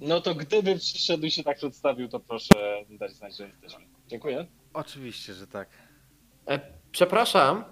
[0.00, 3.84] No to gdyby przyszedł i się tak przedstawił, to proszę dać znać, że jesteśmy.
[4.08, 4.46] Dziękuję.
[4.74, 5.68] Oczywiście, że tak.
[6.48, 6.60] E,
[6.92, 7.64] przepraszam,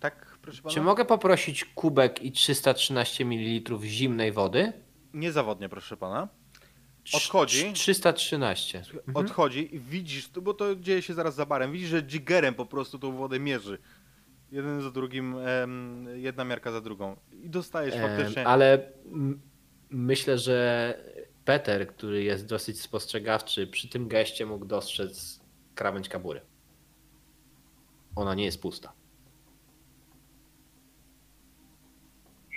[0.00, 0.74] Tak, proszę pana?
[0.74, 4.72] czy mogę poprosić kubek i 313 ml zimnej wody?
[5.18, 6.28] Niezawodnie, proszę pana.
[7.14, 7.64] Odchodzi.
[7.64, 8.78] trz- 313.
[8.78, 9.16] Mhm.
[9.16, 12.98] Odchodzi i widzisz, bo to dzieje się zaraz za barem, widzisz, że jiggerem po prostu
[12.98, 13.78] tą wodę mierzy.
[14.52, 17.16] Jeden za drugim, em, jedna miarka za drugą.
[17.42, 18.46] I dostajesz Em, faktycznie...
[18.46, 18.92] Ale
[19.90, 20.94] myślę, że
[21.44, 25.40] Peter, który jest dosyć spostrzegawczy, przy tym geście mógł dostrzec
[25.74, 26.40] krawędź kabury.
[28.16, 28.92] Ona nie jest pusta.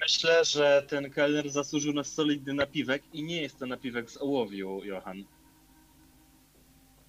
[0.02, 4.84] Myślę, że ten kelner zasłużył na solidny napiwek i nie jest to napiwek z ołowiu,
[4.84, 5.24] Johan.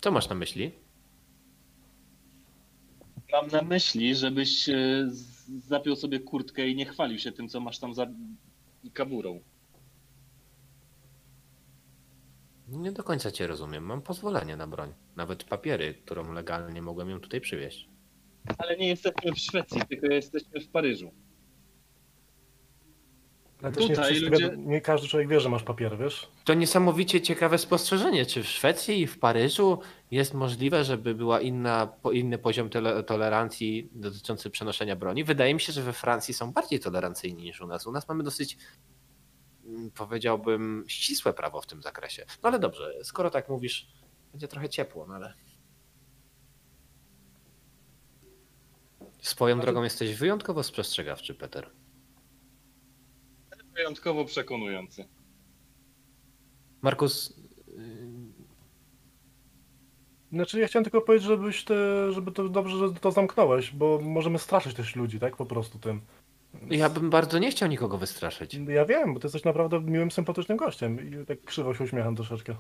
[0.01, 0.73] Co masz na myśli?
[3.33, 5.09] Mam na myśli, żebyś e,
[5.69, 8.07] zapiął sobie kurtkę i nie chwalił się tym, co masz tam za
[8.93, 9.41] kaburą.
[12.69, 13.85] Nie do końca cię rozumiem.
[13.85, 14.95] Mam pozwolenie na broń.
[15.17, 17.89] Nawet papiery, którą legalnie mogłem ją tutaj przywieźć.
[18.59, 21.13] Ale nie jesteśmy w Szwecji, tylko jesteśmy w Paryżu.
[23.63, 26.29] Ale też nie, Tutaj ludzie- nie każdy człowiek wie, że masz papiery, wiesz?
[26.45, 28.27] To niesamowicie ciekawe spostrzeżenie.
[28.27, 29.79] Czy w Szwecji i w Paryżu
[30.11, 35.25] jest możliwe, żeby była inna, inny poziom tole, tolerancji dotyczący przenoszenia broni?
[35.25, 37.87] Wydaje mi się, że we Francji są bardziej tolerancyjni niż u nas.
[37.87, 38.57] U nas mamy dosyć,
[39.65, 42.25] mm, powiedziałbym, ścisłe prawo w tym zakresie.
[42.43, 43.87] No ale dobrze, skoro tak mówisz,
[44.33, 45.35] będzie trochę ciepło, no ale.
[49.21, 51.71] Swoją drogą jesteś wyjątkowo spostrzegawczy, Peter.
[53.75, 55.09] Wyjątkowo przekonujący.
[56.83, 57.37] Markus,
[57.67, 58.33] yy,
[60.33, 61.75] Znaczy, ja chciałem tylko powiedzieć, żebyś ty,
[62.11, 65.37] żeby to dobrze, że to zamknąłeś, bo możemy straszyć też ludzi, tak?
[65.37, 66.01] Po prostu tym.
[66.71, 68.55] ja bym bardzo nie chciał nikogo wystraszyć.
[68.55, 72.55] Ja wiem, bo ty jesteś naprawdę miłym, sympatycznym gościem i tak krzywo się uśmiecham troszeczkę.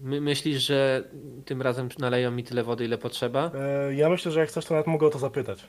[0.00, 1.04] My, myślisz, że
[1.44, 3.50] tym razem naleją mi tyle wody, ile potrzeba?
[3.54, 5.68] E, ja myślę, że jak chcesz, to nawet mogę o to zapytać.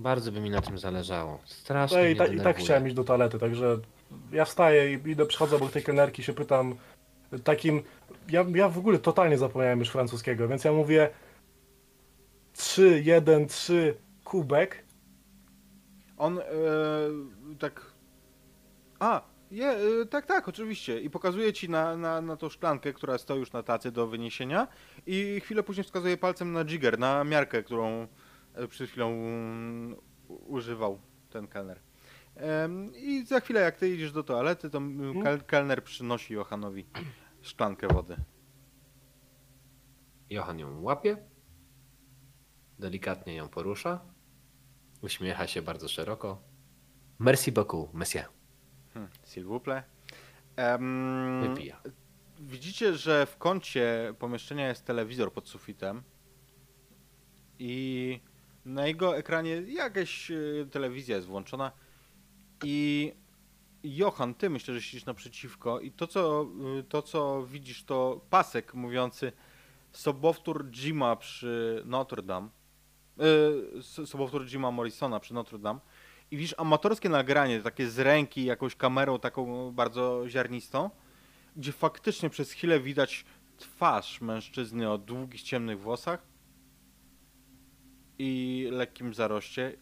[0.00, 1.40] Bardzo by mi na tym zależało.
[1.44, 2.64] Strasznie No mnie i, ta, i tak denerwuje.
[2.64, 3.78] chciałem iść do toalety, także
[4.32, 6.74] ja wstaję i idę, przychodzę obok tej kelnerki, się pytam
[7.44, 7.82] takim...
[8.28, 11.10] Ja, ja w ogóle totalnie zapomniałem już francuskiego, więc ja mówię
[12.52, 13.94] 3, 1, 3,
[14.24, 14.84] kubek.
[16.18, 16.42] On e,
[17.58, 17.86] tak.
[18.98, 21.00] A, je, e, tak, tak, oczywiście.
[21.00, 24.68] I pokazuje ci na, na, na tą szklankę, która stoi już na tacy do wyniesienia.
[25.06, 28.06] I chwilę później wskazuje palcem na jigger, na miarkę, którą
[28.68, 29.96] przed chwilą mm,
[30.28, 31.00] używał
[31.30, 31.80] ten kelner.
[32.96, 36.86] I za chwilę, jak ty idziesz do toalety, to mm, kel, kelner przynosi Johanowi
[37.42, 38.16] szklankę wody.
[40.30, 41.16] Johan ją łapie,
[42.78, 44.00] delikatnie ją porusza,
[45.02, 46.42] uśmiecha się bardzo szeroko.
[47.18, 48.28] Merci beaucoup, monsieur.
[48.94, 49.82] Hmm, s'il vous plaît.
[50.56, 51.82] Em, Wypija.
[52.40, 56.02] Widzicie, że w kącie pomieszczenia jest telewizor pod sufitem
[57.58, 58.20] i
[58.64, 60.34] na jego ekranie jakaś e,
[60.70, 61.72] telewizja jest włączona
[62.64, 63.12] i
[63.82, 66.46] Johan, ty myślę, że siedzisz naprzeciwko i to co,
[66.78, 69.32] y, to, co widzisz to pasek mówiący
[69.92, 72.48] sobowtór Jima przy Notre Dame,
[73.20, 75.80] y, s- sobowtór Jima Morrisona przy Notre Dame.
[76.30, 80.90] I widzisz amatorskie nagranie, takie z ręki, jakąś kamerą taką bardzo ziarnistą,
[81.56, 83.24] gdzie faktycznie przez chwilę widać
[83.56, 86.22] twarz mężczyzny o długich, ciemnych włosach
[88.22, 89.76] i lekkim zaroście.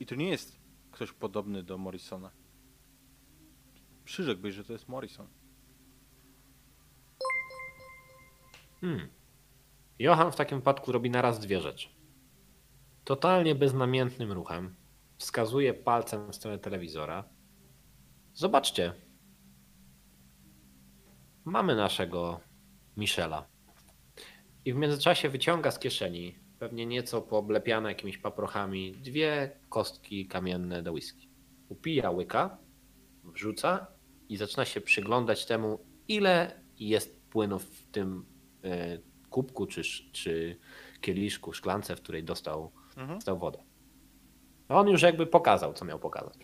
[0.00, 2.30] I to nie jest ktoś podobny do Morrisona.
[4.04, 5.26] Przyrzekłbyś, że to jest Morrison.
[8.80, 9.08] Hmm.
[9.98, 11.88] Johan w takim wypadku robi naraz dwie rzeczy.
[13.04, 14.74] Totalnie beznamiętnym ruchem
[15.18, 17.24] wskazuje palcem w stronę telewizora.
[18.34, 18.92] Zobaczcie.
[21.44, 22.40] mamy naszego
[22.96, 23.46] Michela.
[24.64, 30.92] I w międzyczasie wyciąga z kieszeni, pewnie nieco pooblepiane jakimiś paprochami, dwie kostki kamienne do
[30.92, 31.28] whisky.
[31.68, 32.58] Upija łyka,
[33.24, 33.86] wrzuca
[34.28, 35.78] i zaczyna się przyglądać temu,
[36.08, 38.24] ile jest płynu w tym
[38.64, 38.98] e,
[39.30, 39.82] kubku czy,
[40.12, 40.58] czy
[41.00, 43.18] kieliszku, szklance, w której dostał, Mhm.
[43.18, 43.62] dostał wodę.
[44.68, 46.34] On już jakby pokazał, co miał pokazać.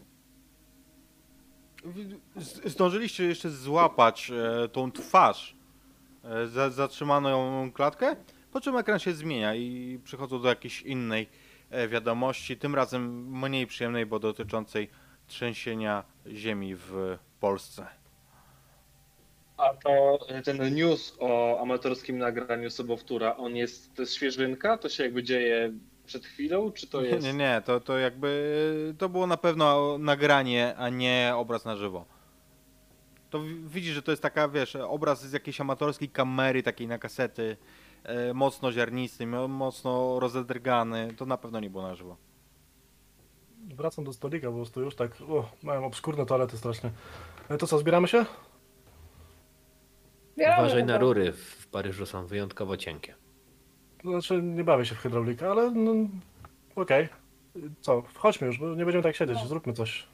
[2.64, 5.56] Zdążyliście jeszcze złapać e, tą twarz
[6.24, 8.16] e, za, zatrzymaną klatkę,
[8.58, 11.28] po czym ekran się zmienia i przechodzą do jakiejś innej
[11.70, 14.90] e, wiadomości, tym razem mniej przyjemnej, bo dotyczącej
[15.26, 17.86] trzęsienia ziemi w Polsce.
[19.56, 24.78] A to ten news o amatorskim nagraniu sobowtóra, on jest, to jest świeżynka?
[24.78, 25.72] To się jakby dzieje
[26.06, 27.26] przed chwilą, czy to Nie, jest...
[27.26, 32.04] nie, nie, to, to jakby to było na pewno nagranie, a nie obraz na żywo.
[33.30, 36.98] To wi- widzisz, że to jest taka, wiesz, obraz z jakiejś amatorskiej kamery, takiej na
[36.98, 37.56] kasety,
[38.34, 42.16] mocno ziarnisty, mo- mocno rozedrgany, to na pewno nie było na żywo.
[43.76, 46.90] Wracam do stolika, po prostu już tak, o, mają obskurne toalety strasznie.
[47.48, 48.24] E, To co, zbieramy się?
[50.34, 50.98] Zbieramy Uważaj na chyba.
[51.04, 53.14] rury, w Paryżu są wyjątkowo cienkie.
[54.02, 55.92] To znaczy, nie bawię się w hydraulikę, ale no,
[56.76, 57.08] okej.
[57.80, 59.46] Co, chodźmy już, bo nie będziemy tak siedzieć, No.
[59.46, 60.08] zróbmy coś.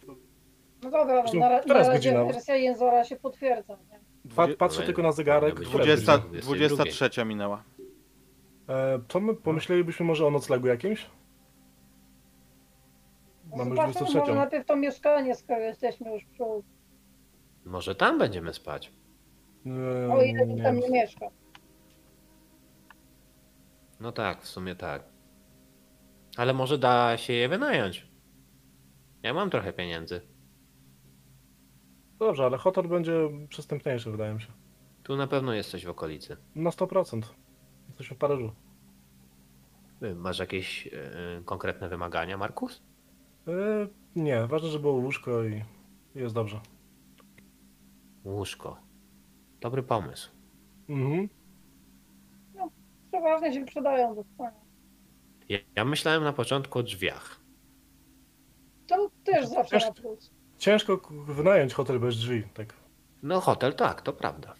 [0.83, 2.25] No dobra, Zresztą na, ra- na godzina?
[2.25, 3.77] wersja Jęzora się potwierdza.
[4.49, 4.55] Nie?
[4.55, 5.55] Patrzę tylko na zegarek.
[5.55, 6.69] powinno być Która jest 20, godzina?
[6.69, 7.63] 23 minęła.
[8.69, 11.11] E, to my pomyślelibyśmy może o noclegu jakimś?
[13.51, 14.35] Mamy już Zobaczmy może 23.
[14.35, 16.43] najpierw to mieszkanie, skoro jesteśmy już przy...
[17.65, 18.93] Może tam będziemy spać.
[19.67, 20.81] E, O ile nikt tam nie.
[20.83, 21.27] nie mieszka.
[24.01, 25.03] No tak, w sumie tak.
[26.37, 28.07] Ale może da się je wynająć.
[29.23, 30.21] Ja mam trochę pieniędzy.
[32.19, 33.13] Dobrze, ale hotel będzie
[33.49, 34.53] przystępniejszy, wydaje mi się.
[35.03, 36.37] Tu na pewno jest coś w okolicy.
[36.55, 37.23] Na 100%.
[37.95, 38.53] Jesteśmy w Paryżu.
[40.01, 40.91] Ty Masz jakieś e,
[41.45, 42.83] konkretne wymagania, Markus?
[43.49, 43.53] E,
[44.17, 45.65] nie, ważne, żeby było łóżko i
[46.15, 46.61] jest dobrze.
[48.25, 48.77] Łóżko.
[49.61, 50.31] Dobry pomysł.
[50.89, 51.29] Mhm.
[53.11, 54.61] Przeważnie się przydają do spania.
[55.49, 57.41] Ja, ja myślałem na początku o drzwiach.
[58.87, 60.31] To też zawsze na plus.
[60.59, 62.75] Ciężko wynająć hotel bez drzwi, tak.
[63.23, 64.55] No hotel tak, to prawda.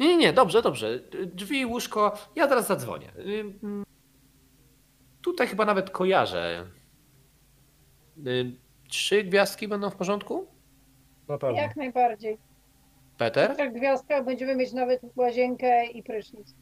[0.00, 1.00] Nie, nie, nie, dobrze, dobrze.
[1.26, 3.12] Drzwi, łóżko, ja teraz zadzwonię.
[5.22, 6.66] Tutaj chyba nawet kojarzę.
[8.88, 10.46] Trzy gwiazdki będą w porządku?
[11.28, 11.56] Na pewno.
[11.56, 12.38] Jak najbardziej.
[13.14, 13.54] W Peter?
[13.54, 16.54] trzech gwiazdkach będziemy mieć nawet łazienkę i prysznic.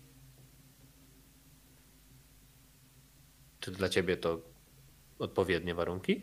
[3.60, 4.40] Czy dla ciebie to
[5.18, 6.22] odpowiednie warunki?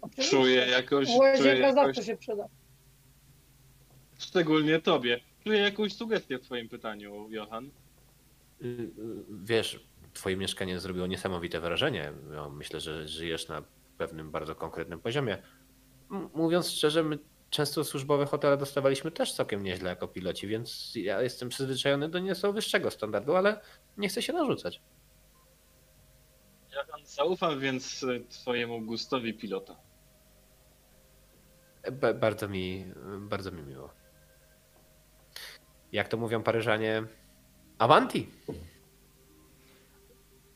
[0.00, 0.36] Oczywiście.
[0.36, 2.48] Czuję jakoś, czuję Łazienka jakoś, zawsze się przyda.
[4.18, 7.64] szczególnie tobie, czuję jakąś sugestię w twoim pytaniu, Johan.
[8.62, 8.90] Y, y,
[9.42, 12.12] Wiesz, twoje mieszkanie zrobiło niesamowite wrażenie.
[12.34, 13.62] Ja myślę, że żyjesz na
[13.98, 15.42] pewnym bardzo konkretnym poziomie.
[16.34, 17.18] Mówiąc szczerze, my
[17.50, 22.52] często służbowe hotele dostawaliśmy też całkiem nieźle jako piloci, więc ja jestem przyzwyczajony do nieco
[22.52, 23.60] wyższego standardu, ale
[23.96, 24.80] nie chcę się narzucać.
[26.72, 29.76] Johan, zaufam więc e, twojemu gustowi pilota.
[31.92, 32.84] Ba- bardzo mi,
[33.20, 33.90] bardzo mi miło.
[35.92, 37.02] Jak to mówią Paryżanie?
[37.78, 38.28] Avanti!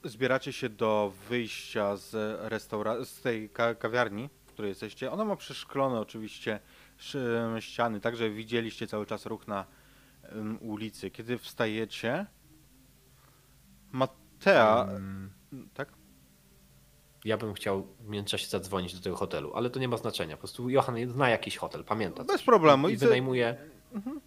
[0.05, 2.13] Zbieracie się do wyjścia z
[2.53, 5.13] restaura- z tej ka- kawiarni, w której jesteście.
[5.13, 6.61] Ona ma przeszklone oczywiście
[7.61, 9.65] ściany, także widzieliście cały czas ruch na
[10.23, 11.11] em, ulicy.
[11.11, 12.27] Kiedy wstajecie,
[13.93, 15.31] Matea, Mm,
[15.75, 15.89] tak?
[17.25, 20.37] Ja bym chciał w międzyczasie zadzwonić do tego hotelu, ale to nie ma znaczenia.
[20.37, 22.25] Po prostu Johan zna jakiś hotel, pamięta.
[22.25, 22.89] Bez problemu.
[22.89, 23.57] I I wynajmuje.
[23.93, 24.21] Mhm.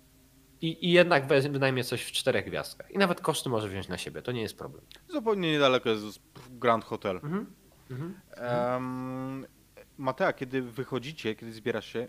[0.61, 2.91] I, I jednak wynajmie coś w czterech gwiazdkach.
[2.91, 4.85] I nawet koszty może wziąć na siebie, to nie jest problem.
[5.09, 6.19] Zupełnie niedaleko jest
[6.49, 7.15] Grand Hotel.
[7.15, 7.53] Mhm.
[7.91, 8.15] Mhm.
[8.73, 9.45] Um,
[9.97, 12.07] Matea, kiedy wychodzicie, kiedy zbierasz się,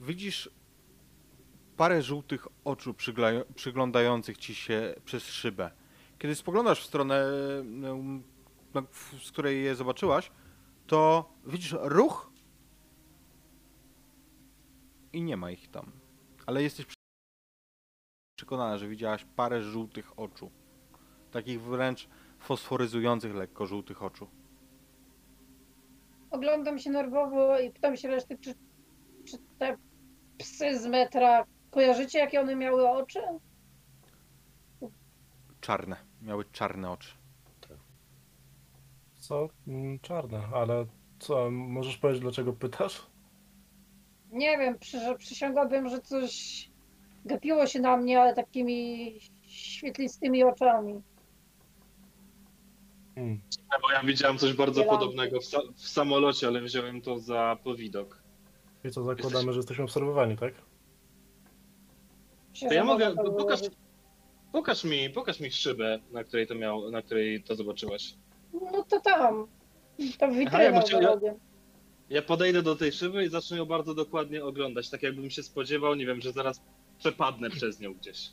[0.00, 0.50] widzisz
[1.76, 2.94] parę żółtych oczu
[3.54, 5.70] przyglądających ci się przez szybę.
[6.18, 7.24] Kiedy spoglądasz w stronę,
[9.22, 10.30] z której je zobaczyłaś,
[10.86, 12.30] to widzisz ruch
[15.12, 15.92] i nie ma ich tam.
[16.46, 16.86] Ale jesteś
[18.38, 20.50] przekonana, że widziałaś parę żółtych oczu.
[21.30, 22.08] Takich wręcz
[22.38, 24.26] fosforyzujących lekko żółtych oczu.
[26.30, 28.54] Oglądam się nerwowo i pytam się reszty, czy,
[29.24, 29.76] czy te
[30.38, 33.20] psy z metra, kojarzycie jakie one miały oczy?
[35.60, 35.96] Czarne.
[36.22, 37.08] Miały czarne oczy.
[39.18, 39.48] Co?
[39.66, 40.86] Mm, Czarne, ale
[41.18, 43.06] co, możesz powiedzieć dlaczego pytasz?
[44.30, 46.70] Nie wiem, przy, przysięgłabym, że coś
[47.24, 51.02] gapiło się na mnie, ale takimi świetlistymi oczami.
[53.14, 53.40] Hmm.
[53.82, 58.22] Bo ja widziałem coś bardzo podobnego w, sa w samolocie, ale wziąłem to za powidok.
[58.84, 60.54] I co, zakładamy, że jesteśmy obserwowani, tak?
[62.68, 63.60] To ja mogę, pokaż,
[64.52, 68.14] pokaż mi, pokaż mi szybę, na której to miał, na której to zobaczyłeś.
[68.52, 69.46] No to tam.
[70.18, 71.34] To bym chciał- ja- ja...
[72.10, 75.94] Ja podejdę do tej szyby i zacznę ją bardzo dokładnie oglądać, tak jakbym się spodziewał,
[75.94, 76.62] nie wiem, że zaraz
[76.98, 78.30] przepadnę przez nią gdzieś.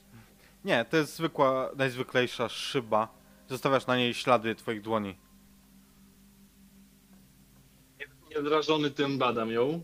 [0.66, 3.08] Nie, to jest zwykła, najzwyklejsza szyba.
[3.48, 5.16] Zostawiasz na niej ślady twoich dłoni.
[8.36, 9.82] Niezrażony tym badam ją.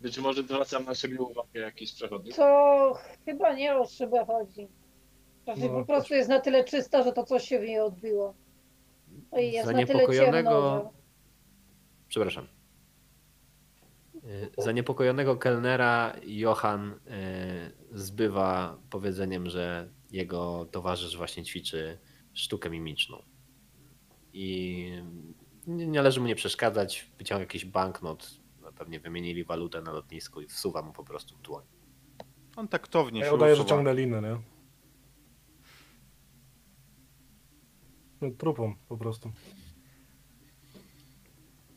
[0.00, 2.36] Być może zwracam na siebie uwagę jakiś przechodnik.
[2.36, 4.68] To chyba nie o szybę chodzi.
[5.46, 8.34] No, po prostu jest na tyle czysta, że to coś się w niej odbiło.
[9.32, 10.92] No i jest na tyle Zaniepokojonego- ciemno,
[12.08, 12.46] Przepraszam.
[14.24, 16.98] Y, Zaniepokojonego kelnera Johan y,
[17.92, 21.98] zbywa powiedzeniem, że jego towarzysz właśnie ćwiczy
[22.32, 23.22] sztukę mimiczną.
[24.32, 24.92] I
[25.66, 30.46] nie należy mu nie przeszkadzać, wyciąga jakiś banknot, no pewnie wymienili walutę na lotnisku i
[30.46, 31.64] wsuwa mu po prostu w dłoń.
[32.56, 34.36] On taktownie Ja się udaję, że ciągnę linę, nie?
[38.20, 39.32] No, trupą po prostu.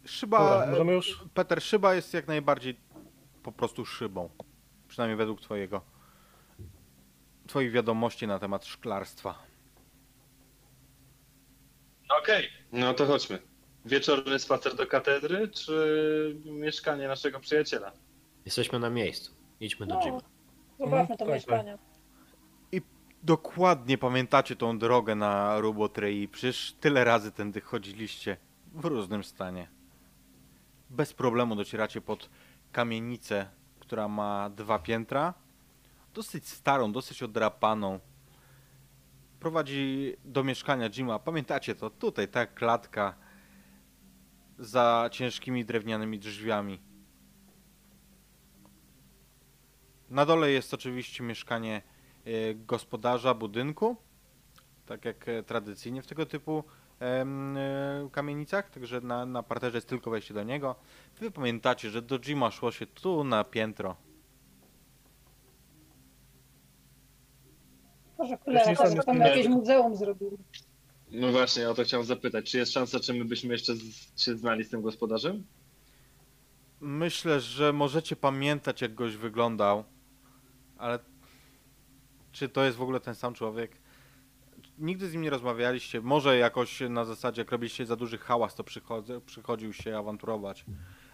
[0.05, 1.23] Szyba, Dobra, możemy już?
[1.33, 2.77] Peter, szyba jest jak najbardziej
[3.43, 4.29] po prostu szybą.
[4.87, 5.81] Przynajmniej według twojego,
[7.47, 9.35] twoich wiadomości na temat szklarstwa.
[12.21, 12.49] Okej.
[12.71, 13.39] No to chodźmy.
[13.85, 17.91] Wieczorny spacer do katedry, czy mieszkanie naszego przyjaciela?
[18.45, 19.35] Jesteśmy na miejscu.
[19.59, 20.01] Idźmy do No.
[20.01, 20.19] Jima.
[20.79, 21.77] Zobaczmy to tak, mieszkanie.
[23.23, 26.27] Dokładnie pamiętacie tą drogę na Rubotrei.
[26.27, 28.37] Przecież tyle razy tędy chodziliście
[28.73, 29.67] w różnym stanie.
[30.93, 32.29] Bez problemu docieracie pod
[32.71, 33.49] kamienicę,
[33.79, 35.33] która ma dwa piętra.
[36.13, 37.99] Dosyć starą, dosyć odrapaną.
[39.39, 41.19] Prowadzi do mieszkania Jima.
[41.19, 41.89] Pamiętacie to?
[41.89, 43.15] Tutaj ta klatka
[44.59, 46.79] za ciężkimi drewnianymi drzwiami.
[50.09, 51.81] Na dole jest oczywiście mieszkanie
[52.25, 53.95] e, gospodarza budynku,
[54.85, 56.63] tak jak e, tradycyjnie w tego typu
[58.11, 60.75] kamienicach, także na, na parterze jest tylko wejście do niego.
[61.19, 63.95] Wy pamiętacie, że do Jima szło się tu na piętro.
[68.17, 70.37] Może cholera, patrz, tam jakieś muzeum zrobili.
[71.11, 72.51] No właśnie, o to chciałem zapytać.
[72.51, 75.43] Czy jest szansa, czy my byśmy jeszcze z, się znali z tym gospodarzem?
[76.79, 79.83] Myślę, że możecie pamiętać jak goś wyglądał,
[80.77, 80.99] ale
[82.31, 83.82] czy to jest w ogóle ten sam człowiek?
[84.79, 86.01] Nigdy z nim nie rozmawialiście.
[86.01, 90.65] Może jakoś na zasadzie, jak robiliście za duży hałas, to przychodzę, przychodził się awanturować.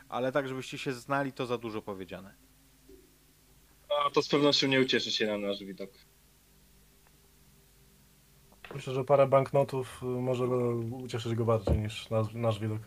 [0.10, 2.34] Ale tak, żebyście się znali, to za dużo powiedziane.
[3.90, 5.90] No to z pewnością nie ucieszy się na nasz widok.
[8.76, 10.46] Myślę, że parę banknotów y, może
[11.04, 12.82] ucieszyć go bardziej niż nasz, nasz widok.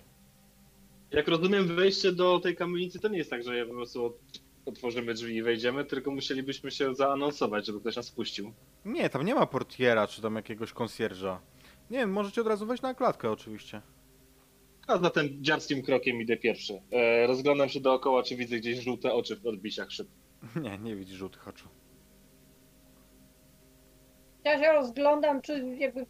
[1.11, 4.41] Jak rozumiem, wejście do tej kamienicy to nie jest tak, że je po prostu ot-
[4.67, 8.53] otworzymy drzwi i wejdziemy, tylko musielibyśmy się zaanonsować, żeby ktoś nas puścił.
[8.85, 11.41] Nie, tam nie ma portiera, czy tam jakiegoś konsjerża.
[11.91, 13.83] Nie wiem, możecie od razu wejść na klatkę oczywiście.
[14.87, 16.83] A zatem dziarskim krokiem idę pierwszy.
[16.93, 20.09] E, rozglądam się dookoła, czy widzę gdzieś żółte oczy w odbiciach szyb.
[20.63, 21.69] Nie, nie widzisz żółtych oczu.
[24.45, 26.07] Ja się rozglądam, czy jakby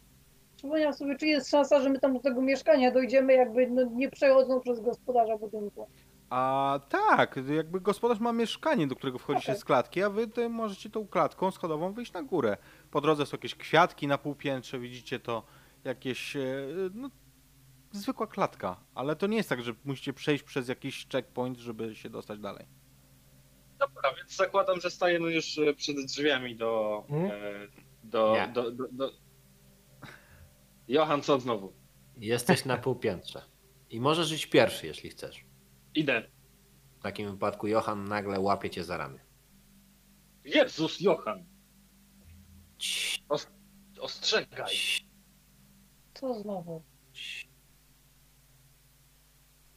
[0.55, 4.09] przypomniałam sobie, czy jest szansa, że my tam do tego mieszkania dojdziemy, jakby no, nie
[4.09, 5.87] przechodząc przez gospodarza budynku.
[6.33, 9.61] A tak, jakby gospodarz ma mieszkanie, do którego wchodzi się Okej.
[9.61, 12.57] z klatki, a wy ty możecie tą klatką schodową wyjść na górę.
[12.91, 15.43] Po drodze są jakieś kwiatki na półpiętrze, widzicie to
[15.83, 17.09] jakieś, e, no,
[17.91, 18.79] zwykła klatka.
[18.95, 22.65] Ale to nie jest tak, że musicie przejść przez jakiś checkpoint, żeby się dostać dalej.
[23.79, 27.03] Dobra, więc zakładam, że stajemy już e, przed drzwiami do...
[27.09, 27.31] Mhm.
[27.31, 27.67] E,
[28.03, 28.47] do, Nie.
[28.53, 29.11] do, do, do...
[30.87, 31.73] Johan, co znowu?
[32.17, 33.41] Jesteś na półpiętrze.
[33.89, 35.52] I możesz iść pierwszy, jeśli chcesz.
[35.95, 36.29] Idę.
[36.99, 39.19] W takim wypadku Johan nagle łapie cię za ramię.
[40.45, 41.45] Jezus, Johan!
[42.77, 43.25] Cii,
[43.99, 44.75] Ostrzegaj!
[46.13, 46.83] Co znowu?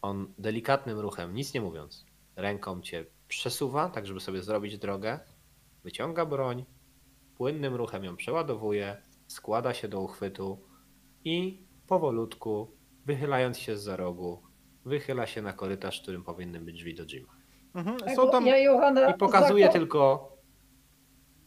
[0.02, 2.06] On delikatnym ruchem, nic nie mówiąc,
[2.36, 5.20] ręką cię przesuwa, tak żeby sobie zrobić drogę,
[5.84, 6.64] wyciąga broń,
[7.36, 10.62] płynnym ruchem ją przeładowuje, składa się do uchwytu
[11.24, 14.45] i powolutku, wychylając się z rogu,
[14.86, 17.36] wychyla się na korytarz, w którym powinny być drzwi do Jima.
[17.74, 17.96] Mhm.
[18.06, 20.32] Ja, Są tam, ja Johana I pokazuje za, tylko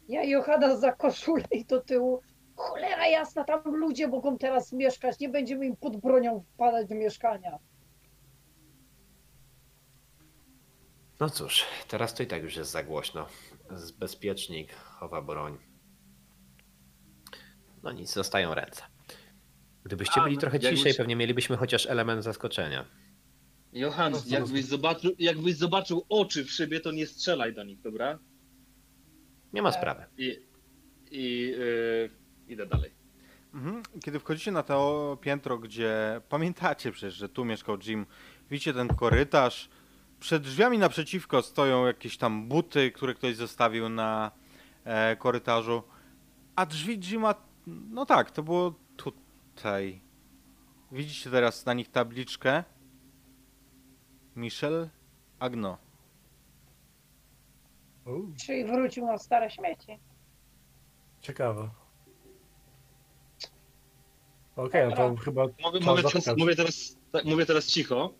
[0.08, 2.22] Ja Johana za koszulę i do tyłu.
[2.56, 7.60] Cholera jasna, tam ludzie mogą teraz mieszkać, nie będziemy im pod bronią wpadać do mieszkania.
[11.20, 13.28] No cóż, teraz to i tak już jest za głośno.
[14.00, 15.58] bezpiecznik, chowa broń.
[17.84, 18.84] No nic, zostają ręce.
[19.84, 22.86] Gdybyście byli trochę ciszej, pewnie mielibyśmy chociaż element zaskoczenia.
[23.74, 28.20] Johan, co jakbyś zobaczył, jakbyś zobaczył oczy w szybie, to nie strzelaj do nich, dobra?
[29.54, 30.06] Nie ma sprawy.
[30.18, 30.40] I,
[31.12, 32.10] i yy,
[32.48, 32.92] idę dalej.
[33.54, 33.84] Mhm.
[34.04, 38.06] Kiedy wchodzicie na to piętro, gdzie pamiętacie przecież, że tu mieszkał Jim,
[38.52, 39.70] widzicie ten korytarz.
[40.20, 44.32] Przed drzwiami naprzeciwko stoją jakieś tam buty, które ktoś zostawił na
[44.84, 45.84] e, korytarzu.
[46.56, 47.36] A drzwi Jima,
[47.68, 50.02] no tak, to było tutaj.
[50.92, 52.64] Widzicie teraz na nich tabliczkę.
[54.36, 54.90] Michel
[55.40, 55.78] Agno.
[58.06, 58.12] U,
[58.46, 60.00] Czyli wrócił na stare śmieci.
[61.22, 61.70] ciekawe.
[64.56, 68.14] Okej, no to chyba Mogę, teraz, mówię, teraz, tak, mówię teraz cicho.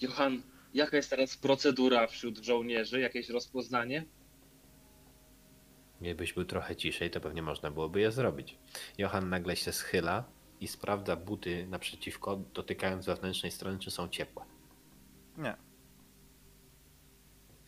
[0.00, 0.42] Johan,
[0.74, 3.00] jaka jest teraz procedura wśród żołnierzy?
[3.00, 4.04] Jakieś rozpoznanie?
[6.00, 8.58] Gdybyś był trochę ciszej, to pewnie można byłoby je zrobić.
[8.98, 10.24] Johan nagle się schyla
[10.60, 14.44] i sprawdza buty naprzeciwko, dotykając wewnętrznej strony, czy są ciepłe.
[15.38, 15.56] Nie.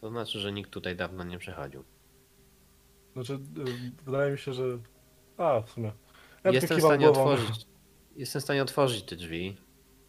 [0.01, 1.85] To znaczy, że nikt tutaj dawno nie przechodził.
[3.13, 4.65] Znaczy, y, wydaje mi się, że...
[5.37, 5.93] A, w sumie.
[6.45, 7.21] Ja Jestem w stanie głową.
[7.31, 7.67] otworzyć.
[8.17, 9.57] Jestem w stanie otworzyć te drzwi,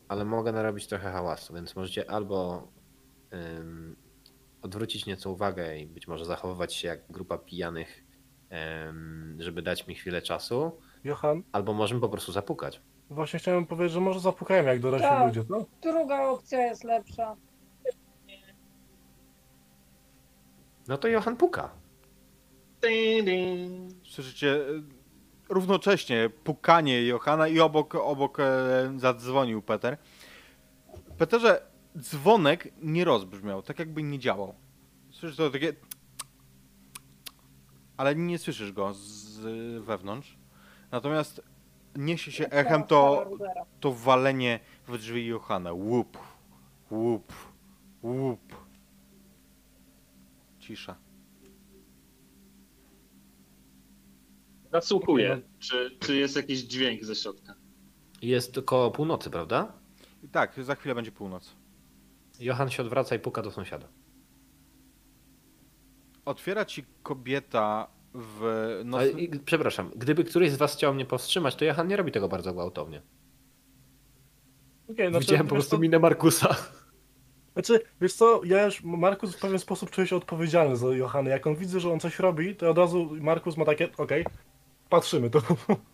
[0.08, 2.68] ale mogę narobić trochę hałasu, więc możecie albo
[3.34, 3.96] ym,
[4.62, 8.04] odwrócić nieco uwagę i być może zachowywać się jak grupa pijanych,
[8.90, 10.72] ym, żeby dać mi chwilę czasu,
[11.04, 12.82] Johan, albo możemy po prostu zapukać.
[13.10, 15.28] właśnie chciałem powiedzieć, że może zapukajmy jak dorośli Tak.
[15.28, 15.66] ludzie, no?
[15.82, 17.36] Druga opcja jest lepsza.
[20.88, 21.70] No to Johan puka.
[22.82, 23.92] Ding, ding.
[24.08, 24.64] Słyszycie e,
[25.50, 28.46] równocześnie pukanie Johana i obok, obok e,
[28.98, 29.98] zadzwonił Peter.
[31.18, 31.62] Peterze,
[32.00, 34.54] dzwonek nie rozbrzmiał, tak jakby nie działał.
[35.12, 35.74] Słyszysz to takie...
[37.98, 39.40] Ale nie słyszysz go z
[39.84, 40.38] wewnątrz.
[40.92, 41.42] Natomiast
[41.96, 43.30] niesie się echem to,
[43.80, 45.74] to walenie w drzwi Johana.
[45.74, 46.18] Łup,
[46.92, 47.34] łup,
[48.04, 48.67] łup.
[50.68, 50.96] Cisza.
[54.72, 57.56] Nasłuchuję, czy, czy jest jakiś dźwięk ze środka.
[58.22, 59.74] Jest koło północy, prawda?
[60.24, 61.56] I tak, za chwilę będzie północ.
[62.40, 63.88] Johan się odwraca i puka do sąsiada.
[66.26, 68.42] Otwiera ci kobieta w
[68.86, 69.02] noc...
[69.02, 72.28] Ale, i- przepraszam, gdyby któryś z was chciał mnie powstrzymać, to Johan nie robi tego
[72.28, 73.02] bardzo gwałtownie.
[74.90, 76.56] Okej, znaczy, Widziałem po wiesz prostu co, minę Markusa.
[77.58, 81.30] Znaczy, wiesz co, ja już, Markus w pewien sposób czuje się odpowiedzialny za Johana.
[81.30, 84.26] Jak on widzi, że on coś robi, to od razu Markus ma takie, okej,
[84.90, 85.42] patrzymy to.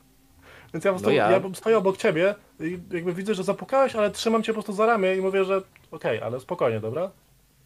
[0.73, 1.41] Więc ja po prostu, No ja- ja...
[1.53, 5.15] stoję obok ciebie i jakby widzę, że zapukałeś, ale trzymam cię po prostu za ramię
[5.15, 5.61] i mówię, że
[5.91, 7.11] okej, ale spokojnie, dobra?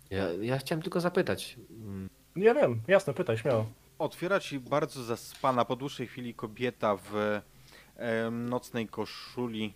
[0.09, 1.57] Ja, ja chciałem tylko zapytać.
[1.69, 3.65] mm, Ja wiem, jasne, pytaj, śmiało.
[3.99, 7.41] Otwiera ci bardzo zaspana po dłuższej chwili kobieta w
[7.95, 9.73] em, nocnej koszuli.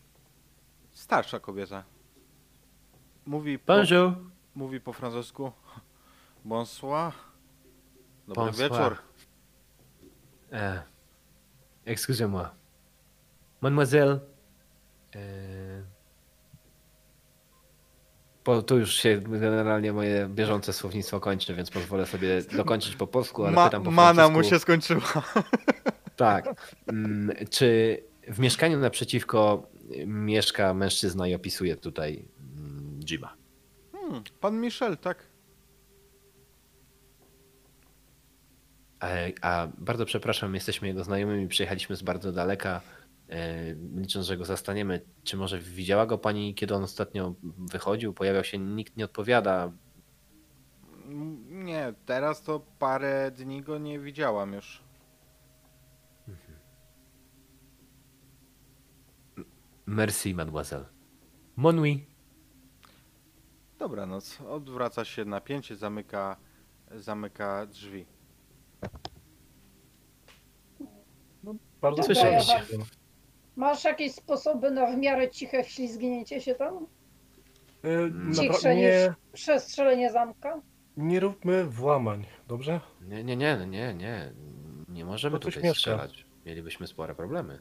[0.91, 1.83] Starsza kobieta.
[3.25, 4.13] Mówi po, Bonjour.
[4.55, 5.51] mówi po francusku.
[6.45, 7.13] Bonsoir.
[8.27, 8.71] Dobry Bonsoir.
[8.71, 8.97] wieczór.
[10.51, 10.81] E,
[11.85, 12.45] Excusez-moi.
[13.61, 14.19] Mademoiselle.
[15.15, 15.19] E,
[18.45, 23.43] bo tu już się generalnie moje bieżące słownictwo kończy, więc pozwolę sobie dokończyć po polsku,
[23.43, 24.37] ale Ma, pytam po mana francusku.
[24.37, 25.01] mu się skończyła.
[26.15, 26.45] Tak.
[26.87, 29.67] Mm, Czy w mieszkaniu naprzeciwko
[30.05, 32.25] mieszka mężczyzna i opisuje tutaj
[33.05, 33.37] Jima?
[33.91, 35.27] Hmm, pan Michel, tak?
[39.03, 42.81] E, A bardzo przepraszam, jesteśmy jego znajomymi, przyjechaliśmy z bardzo daleka,
[43.29, 45.01] e, licząc, że go zastaniemy.
[45.23, 47.35] Czy może widziała go pani, kiedy on ostatnio
[47.71, 49.71] wychodził, pojawiał się, nikt nie odpowiada.
[51.49, 54.83] Nie, teraz to parę dni go nie widziałam już.
[59.85, 60.85] Merci, mademoiselle.
[61.55, 62.10] Mon nuit.
[63.81, 64.41] Dobranoc.
[64.41, 66.35] Odwraca się napięcie, zamyka,
[66.95, 68.05] zamyka drzwi.
[71.81, 72.53] Bardzo Słyszeliście.
[72.69, 72.83] proszę.
[73.55, 76.87] Masz jakieś sposoby na w miarę ciche wślizgnięcie się tam?
[77.85, 80.61] Y, Cichsze napra- nie, niż przestrzelenie zamka?
[80.97, 82.81] nie róbmy włamań, dobrze?
[83.01, 84.33] Nie, nie, nie, nie, nie.
[84.89, 85.79] Nie możemy Bo tu tutaj śmieszka.
[85.79, 86.25] strzelać.
[86.45, 87.59] Mielibyśmy spore problemy.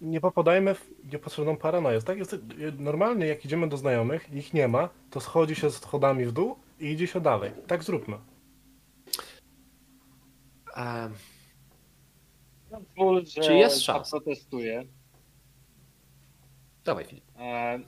[0.00, 2.02] Nie popadajmy w niepotrzebną paranoję.
[2.02, 2.36] Tak jest,
[2.78, 6.86] normalnie jak idziemy do znajomych, ich nie ma, to schodzi się schodami w dół i
[6.86, 7.52] idzie się dalej.
[7.66, 8.16] Tak zróbmy.
[10.74, 11.08] A,
[12.70, 14.10] Pozwól, że Czy jest szansa?
[14.10, 14.84] zaprotestuję.
[16.84, 17.24] dawaj, Filip.
[17.38, 17.80] E,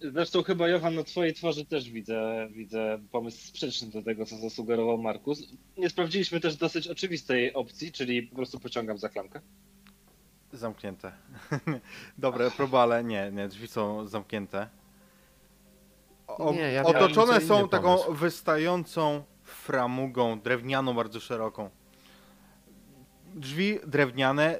[0.00, 4.98] Zresztą chyba Johan na twojej twarzy też widzę, widzę pomysł sprzeczny do tego, co zasugerował
[4.98, 5.42] Markus.
[5.78, 9.40] Nie sprawdziliśmy też dosyć oczywistej opcji, czyli po prostu pociągam za klamkę.
[10.58, 11.12] Zamknięte.
[12.18, 14.68] Dobre, próba, ale nie, nie, drzwi są zamknięte.
[16.26, 18.14] O, Nie, ja otoczone są inny taką pomysł.
[18.14, 21.70] wystającą framugą, drewnianą, bardzo szeroką.
[23.34, 24.58] Drzwi drewniane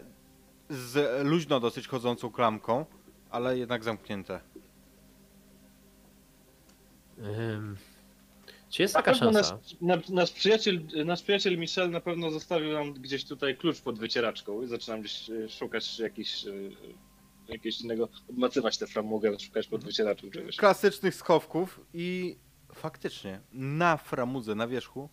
[0.70, 2.84] z luźno dosyć chodzącą klamką,
[3.30, 4.40] ale jednak zamknięte.
[7.18, 7.76] Ym,
[8.70, 9.58] czy jest Na taka nasz, szansa?
[9.80, 14.62] na, nasz, przyjaciel, nasz przyjaciel Michel na pewno zostawił nam gdzieś tutaj klucz pod wycieraczką
[14.62, 16.50] i zaczynam gdzieś e, szukać jakiś, e,
[17.48, 20.56] jakiegoś innego, obmacywać tę framugę, szukać pod wycieraczką czegoś.
[20.56, 22.38] Klasycznych schowków i
[22.74, 25.08] faktycznie na framudze, na wierzchu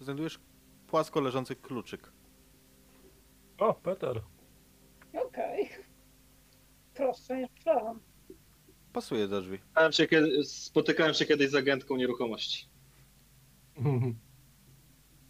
[0.00, 0.40] znajdujesz
[0.86, 2.12] płasko leżący kluczyk.
[3.58, 4.22] O, Peter.
[5.26, 5.68] Okej.
[6.94, 8.00] Prostsze niż myślałam.
[8.92, 9.58] Pasuje do drzwi.
[9.58, 12.71] Spotykałem się, kiedy, spotykałem się kiedyś z agentką nieruchomości.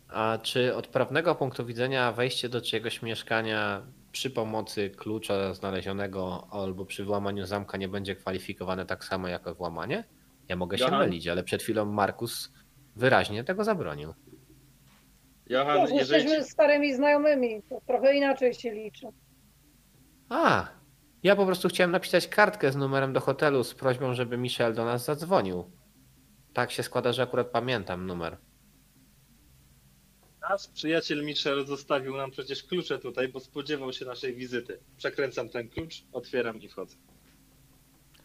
[0.08, 6.84] A czy od prawnego punktu widzenia wejście do czyjegoś mieszkania przy pomocy klucza znalezionego albo
[6.84, 10.04] przy włamaniu zamka nie będzie kwalifikowane tak samo jak włamanie?
[10.48, 12.52] Ja mogę się mylić, ale przed chwilą Markus
[12.96, 14.14] wyraźnie tego zabronił.
[15.46, 19.06] Johan, Wiesz, jeżeli, jesteśmy starymi znajomymi, to trochę inaczej się liczy.
[20.28, 20.68] A,
[21.22, 24.84] ja po prostu chciałem napisać kartkę z numerem do hotelu z prośbą, żeby Michel do
[24.84, 25.70] nas zadzwonił.
[26.52, 28.36] Tak się składa, że akurat pamiętam numer.
[30.50, 34.78] nasz przyjaciel Michel zostawił nam przecież klucze tutaj, bo spodziewał się naszej wizyty.
[34.96, 36.96] Przekręcam ten klucz, otwieram i wchodzę.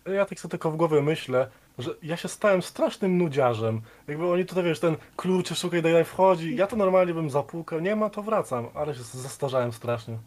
[0.05, 3.81] Ja tak sobie tylko w głowie myślę, że ja się stałem strasznym nudziarzem.
[4.07, 6.55] Jakby oni tutaj, wiesz, ten klucz szukaj, daj, daj, wchodzi.
[6.55, 8.67] Ja to normalnie bym zapukał, nie ma, to wracam.
[8.73, 10.17] Ale się zestarzałem strasznie.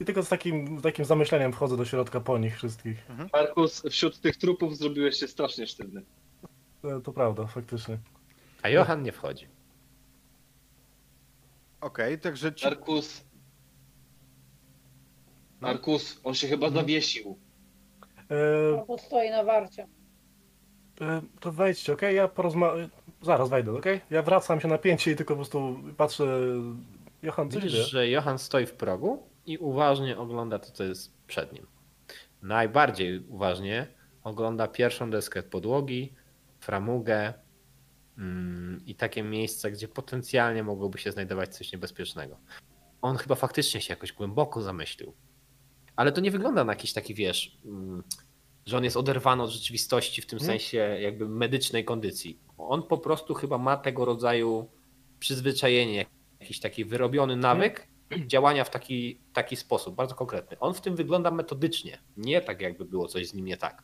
[0.00, 3.06] I tylko z takim, takim zamyśleniem wchodzę do środka po nich wszystkich.
[3.32, 6.02] Markus, wśród tych trupów zrobiłeś się strasznie sztywny.
[6.84, 7.98] E, To prawda, faktycznie.
[8.62, 9.46] A Johan nie wchodzi.
[11.80, 12.64] Okej, także ci...
[12.66, 13.24] Markus.
[15.60, 17.38] Markus, on się chyba zawiesił.
[18.30, 19.86] E, Albo stoi na warcie.
[21.00, 22.16] e, to wejdźcie, okej?
[22.16, 22.90] Ja porozmawiam.
[23.22, 24.00] Zaraz wejdę, okej?
[24.10, 26.24] Ja wracam się na pięcie i tylko po prostu patrzę.
[27.22, 27.84] Johan, co się Widzisz, dzieje?
[27.88, 31.66] że Johan stoi w progu i uważnie ogląda to, co jest przed nim.
[32.42, 33.86] Najbardziej uważnie
[34.24, 36.12] ogląda pierwszą deskę podłogi,
[36.60, 37.34] framugę
[38.18, 42.38] mm, i takie miejsca, gdzie potencjalnie mogłoby się znajdować coś niebezpiecznego.
[43.02, 45.12] On chyba faktycznie się jakoś głęboko zamyślił.
[45.96, 48.02] Ale to nie wygląda na jakiś taki, wiesz, mm,
[48.66, 50.58] że on jest oderwany od rzeczywistości w tym Mhm.
[50.58, 52.40] sensie jakby medycznej kondycji.
[52.58, 54.70] On po prostu chyba ma tego rodzaju
[55.18, 56.06] przyzwyczajenie,
[56.40, 57.88] jakiś taki wyrobiony nawyk
[58.26, 60.58] działania w taki, taki sposób, bardzo konkretny.
[60.58, 63.82] On w tym wygląda metodycznie, nie tak jakby było coś z nim nie tak.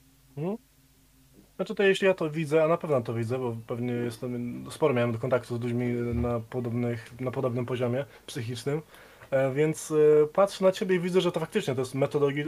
[1.57, 4.95] Znaczy to jeśli ja to widzę, a na pewno to widzę, bo pewnie jestem, sporo
[4.95, 8.83] miałem kontaktu z ludźmi na, podobnych, na podobnym poziomie psychicznym,
[9.31, 12.47] e, więc e, patrzę na ciebie i widzę, że to faktycznie to jest metodologi, e,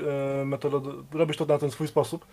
[1.12, 2.26] robisz to na ten swój sposób,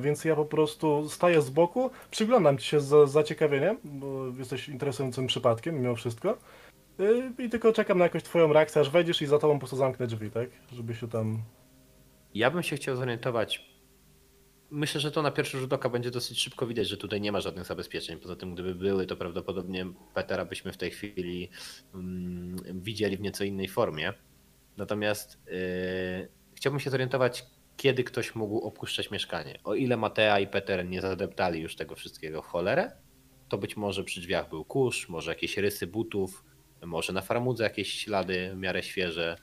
[0.00, 5.26] więc ja po prostu staję z boku, przyglądam ci się z zaciekawieniem, bo jesteś interesującym
[5.26, 6.38] przypadkiem mimo wszystko
[7.38, 10.06] i tylko czekam na jakąś twoją reakcję, aż wejdziesz i za tobą po prostu zamknę
[10.06, 10.48] drzwi, tak?
[10.72, 11.38] Żeby się tam...
[12.34, 13.71] Ja bym się chciał zorientować.
[14.74, 17.40] Myślę, że to na pierwszy rzut oka będzie dosyć szybko widać, że tutaj nie ma
[17.40, 18.18] żadnych zabezpieczeń.
[18.18, 21.50] Poza tym, gdyby były, to prawdopodobnie Petera byśmy w tej chwili
[21.94, 24.12] mm, widzieli w nieco innej formie.
[24.76, 27.46] Natomiast yy, chciałbym się zorientować,
[27.76, 29.58] kiedy ktoś mógł opuszczać mieszkanie.
[29.64, 32.92] O ile Matea i Peter nie zadeptali już tego wszystkiego w cholerę,
[33.48, 36.44] to być może przy drzwiach był kurz, może jakieś rysy butów,
[36.84, 39.36] może na farmudze jakieś ślady w miarę świeże.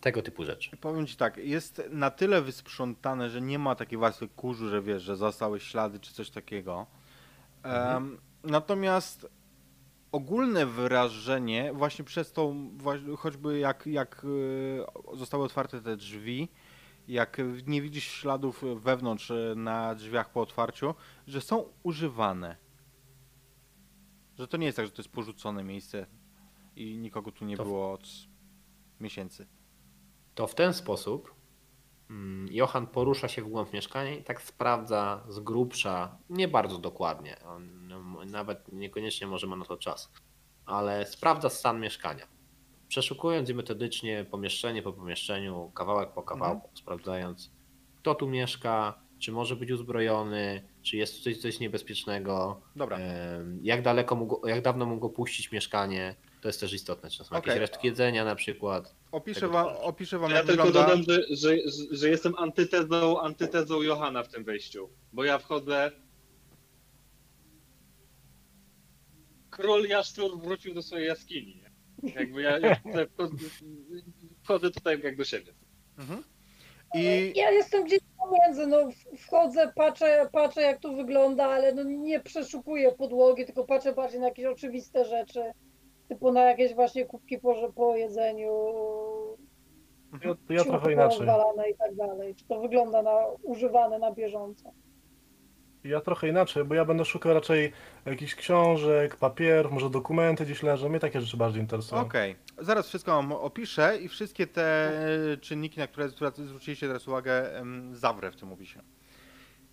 [0.00, 0.76] Tego typu rzeczy.
[0.76, 5.02] Powiem ci tak, jest na tyle wysprzątane, że nie ma takiej warstwy kurzu, że wiesz,
[5.02, 6.86] że zostały ślady czy coś takiego.
[7.62, 9.28] Em, natomiast
[10.12, 16.48] ogólne wrażenie, właśnie przez tą, właśnie choćby jak, jak y, zostały otwarte te drzwi,
[17.08, 20.94] jak nie widzisz śladów wewnątrz y, na drzwiach po otwarciu,
[21.26, 22.56] że są używane.
[24.38, 26.06] Że to nie jest tak, że to jest porzucone miejsce
[26.76, 28.08] i nikogo tu nie To było od
[29.00, 29.46] miesięcy.
[30.38, 31.34] To w ten sposób
[32.10, 37.36] mm, Johan porusza się w głąb mieszkania i tak sprawdza z grubsza, nie bardzo dokładnie,
[37.44, 40.12] on no, nawet niekoniecznie może ma na to czas,
[40.66, 42.26] ale sprawdza stan mieszkania.
[42.88, 47.50] Przeszukując je metodycznie pomieszczenie po pomieszczeniu, kawałek po kawałku, sprawdzając
[47.96, 52.98] kto tu mieszka, czy może być uzbrojony, czy jest coś, coś niebezpiecznego, Dobra.
[53.62, 56.14] jak daleko mógł, jak dawno mógł opuścić mieszkanie.
[56.40, 57.10] To jest też istotne.
[57.10, 57.60] Czy są jakieś Okej.
[57.60, 58.94] resztki jedzenia na przykład.
[59.12, 59.82] Opiszę Tego wam, typu.
[59.82, 60.88] opiszę wam Ja jak tylko wygląda...
[60.96, 64.90] dodam, że, że, że, że jestem antytezą, antytezą Johana w tym wejściu.
[65.12, 65.90] Bo ja wchodzę.
[69.50, 71.62] Król Jaszczur wrócił do swojej jaskini.
[72.02, 72.12] Nie?
[72.12, 72.74] Jakby ja, ja
[73.14, 73.36] wchodzę,
[74.42, 75.52] wchodzę tutaj jak do siebie.
[75.98, 76.22] Mhm.
[76.94, 78.88] I Ja jestem gdzieś pomiędzy, no
[79.18, 84.26] wchodzę, patrzę, patrzę jak to wygląda, ale no nie przeszukuję podłogi, tylko patrzę bardziej na
[84.26, 85.40] jakieś oczywiste rzeczy,
[86.08, 88.50] typu na jakieś właśnie kubki po, po jedzeniu,
[90.46, 91.26] to ja trochę inaczej.
[91.70, 92.34] i tak dalej.
[92.34, 94.72] Czy to wygląda na używane na bieżąco.
[95.84, 97.72] Ja trochę inaczej, bo ja będę szukał raczej
[98.06, 100.88] jakichś książek, papierów, może dokumenty gdzieś leżą.
[100.88, 102.02] Mnie takie rzeczy bardziej interesują.
[102.02, 104.92] Okej, zaraz wszystko wam opiszę i wszystkie te
[105.40, 108.80] czynniki, na które zwróciliście teraz uwagę, em, zawrę w tym opisie.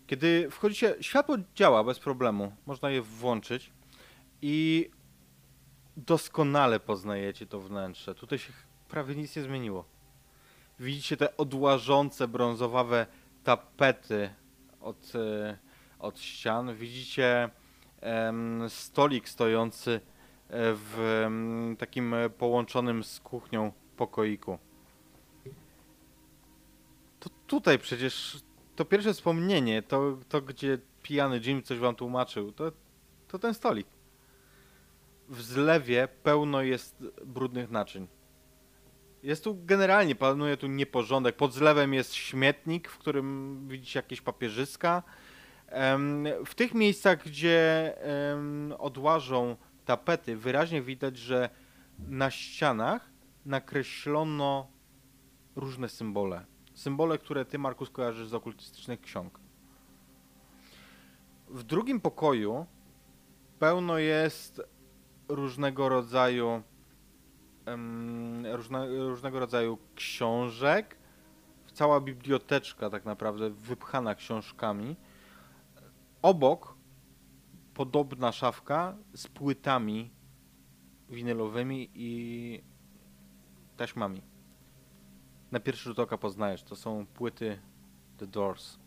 [0.08, 3.72] Kiedy wchodzicie, światło działa bez problemu, można je włączyć
[4.42, 4.90] i
[5.98, 8.16] doskonale poznajecie to wnętrze.
[8.16, 8.54] Tutaj się
[8.90, 9.86] prawie nic nie zmieniło.
[10.80, 13.08] Widzicie te odłażące brązowawe
[13.44, 14.30] tapety
[14.82, 15.58] od, e,
[16.00, 16.76] od ścian.
[16.76, 17.50] Widzicie
[18.02, 20.00] em, stolik stojący e,
[20.74, 24.58] w em, takim połączonym z kuchnią pokoiku.
[27.20, 28.38] To tutaj przecież
[28.76, 32.72] to pierwsze wspomnienie, to, to gdzie pijany Jim coś wam tłumaczył, to,
[33.28, 33.95] to ten stolik.
[35.30, 38.08] W zlewie pełno jest brudnych naczyń.
[39.24, 41.36] Jest tu generalnie, panuje tu nieporządek.
[41.36, 45.04] Pod zlewem jest śmietnik, w którym widzicie jakieś papierzyska.
[46.46, 47.94] W tych miejscach, gdzie
[48.80, 51.50] odłażą tapety, wyraźnie widać, że
[52.00, 53.10] na ścianach
[53.46, 54.68] nakreślono
[55.56, 56.46] różne symbole.
[56.74, 59.40] Symbole, które ty, Markus, kojarzysz z okultystycznych ksiąg.
[61.48, 62.66] W drugim pokoju
[63.60, 64.62] pełno jest
[65.28, 66.62] różnego rodzaju
[67.66, 70.98] em, różne, różnego rodzaju książek.
[71.74, 74.96] Cała biblioteczka tak naprawdę wypchana książkami.
[76.22, 76.76] Obok
[77.74, 80.12] podobna szafka z płytami
[81.10, 82.64] winylowymi i
[83.78, 84.22] taśmami.
[85.52, 87.60] Na pierwszy rzut oka poznajesz, to są płyty
[88.18, 88.80] The Doors.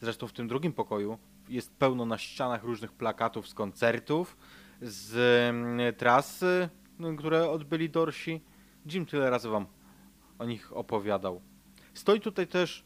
[0.00, 1.18] Zresztą w tym drugim pokoju
[1.48, 4.36] jest pełno na ścianach różnych plakatów z koncertów,
[4.82, 5.16] z
[5.50, 6.68] mm, trasy,
[6.98, 8.40] no, które odbyli Dorsi.
[8.92, 9.66] Jim tyle razy wam
[10.38, 11.40] o nich opowiadał.
[11.94, 12.84] Stoi tutaj też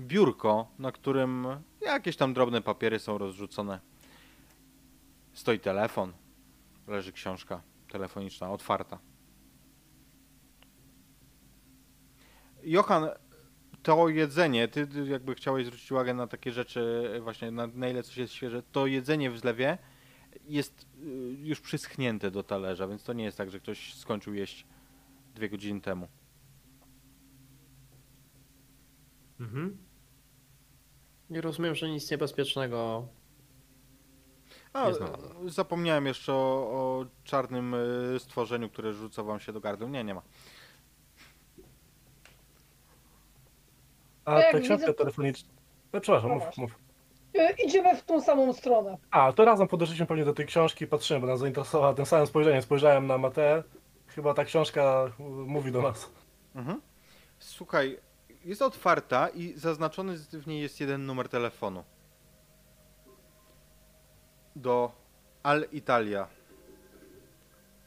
[0.00, 1.46] biurko, na którym
[1.80, 3.80] jakieś tam drobne papiery są rozrzucone.
[5.32, 6.12] Stoi telefon,
[6.86, 8.98] leży książka telefoniczna, otwarta.
[12.62, 13.08] Johan,
[13.82, 18.16] to jedzenie, ty jakby chciałeś zwrócić uwagę na takie rzeczy, właśnie na, na ile coś
[18.16, 19.78] jest świeże, to jedzenie w zlewie
[20.48, 21.06] jest y,
[21.42, 24.66] już przyschnięte do talerza, więc to nie jest tak, że ktoś skończył jeść
[25.34, 26.08] dwie godziny temu.
[29.40, 29.76] Mhm.
[31.30, 33.08] Nie rozumiem, że nic niebezpiecznego.
[34.72, 34.90] A,
[35.42, 36.36] Nie zapomniałem jeszcze o,
[36.70, 39.88] o czarnym y, stworzeniu, które rzuca wam się do gardła.
[39.88, 40.22] Nie, nie ma.
[44.24, 45.48] A ta książka to- telefoniczna...
[45.92, 46.78] No, przepraszam, No mów, mów.
[47.34, 48.98] E, Idziemy w tą samą stronę.
[49.10, 52.26] A, to razem podeszliśmy pewnie do tej książki i patrzymy, bo nas zainteresowała tym samym
[52.26, 52.62] spojrzeniem.
[52.62, 53.62] Spojrzałem na Matę.
[54.06, 55.10] Chyba ta książka
[55.46, 56.10] mówi do nas.
[56.54, 56.80] Mhm.
[57.38, 57.98] Słuchaj,
[58.44, 61.84] jest otwarta i zaznaczony w niej jest jeden numer telefonu.
[64.56, 64.92] Do
[65.42, 66.26] Al Italia.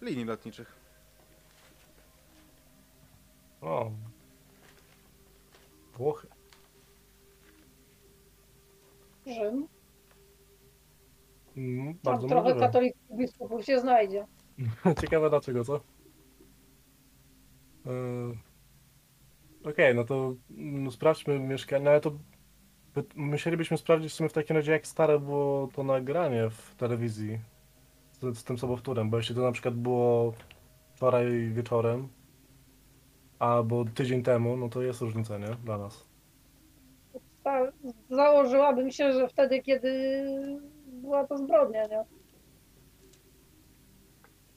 [0.02, 0.76] Linii lotniczych.
[3.61, 3.91] O.
[5.98, 6.28] Włochy.
[9.28, 9.68] Rzym.
[11.58, 12.66] Mm, Tam bardzo trochę możliwe.
[12.68, 14.26] katolickich biskupów się znajdzie.
[15.02, 15.80] Ciekawe dlaczego, co?
[17.86, 18.38] Yy,
[19.72, 22.12] Okej, no to mm, sprawdźmy mieszkanie, no ale to
[22.95, 27.40] by- musielibyśmy sprawdzić w sumie w takim razie jak stare było to nagranie w telewizji
[28.12, 30.34] z, z tym sobowtórem, bo jeśli to na przykład było
[30.95, 32.08] wczoraj wieczorem
[33.40, 35.48] albo tydzień temu, no to jest różnica, nie?
[35.64, 36.07] Dla nas.
[37.48, 37.72] Za-
[38.10, 39.91] Założyłabym się, że wtedy, kiedy
[40.88, 42.03] była to zbrodnia, nie?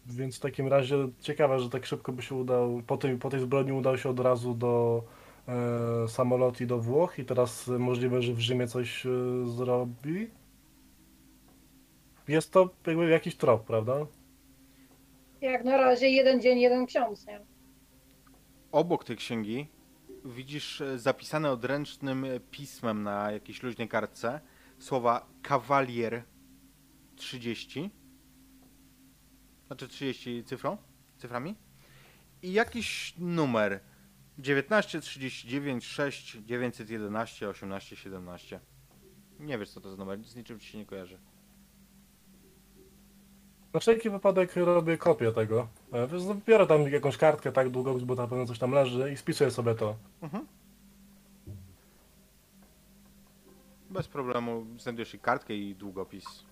[0.07, 3.41] Więc w takim razie ciekawe, że tak szybko by się udał, po tej, po tej
[3.41, 5.03] zbrodni udał się od razu do
[5.49, 9.11] e, samolot i do Włoch i teraz możliwe, że w Rzymie coś e,
[9.47, 10.31] zrobi.
[12.29, 14.07] Jest to jakby jakiś trop, prawda?
[15.41, 17.41] Jak na razie jeden dzień, jeden ksiądz, nie?
[18.73, 19.67] Obok tej księgi
[20.25, 24.41] widzisz e, zapisane odręcznym e, pismem na jakiejś luźnej kartce
[24.79, 26.23] słowa kawalier
[27.17, 27.91] 30
[29.67, 30.77] znaczy 30 cyfrą,
[31.17, 31.55] cyframi
[32.43, 33.81] i jakiś numer
[34.39, 38.61] 19, 39, 6, 911, 18, 17.
[39.41, 41.19] Nie wiesz co to za numer, z niczym ci się nie kojarzy.
[43.73, 45.69] Na wszelki wypadek robię kopię tego.
[45.93, 49.17] E, wiesz, Biorę tam jakąś kartkę, tak długo, bo na pewno coś tam leży i
[49.17, 49.97] spisuję sobie to.
[50.23, 50.47] Mhm.
[53.91, 56.45] Bez problemu znajdujesz i kartkę i długopis.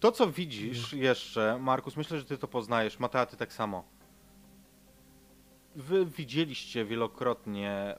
[0.00, 3.84] To co widzisz jeszcze, Markus, myślę, że ty to poznajesz, Matea, ty tak samo.
[5.76, 7.98] Wy widzieliście wielokrotnie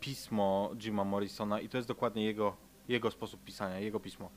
[0.00, 2.56] pismo Jima Morrisona i to jest dokładnie jego,
[2.88, 4.30] jego sposób pisania, jego pismo.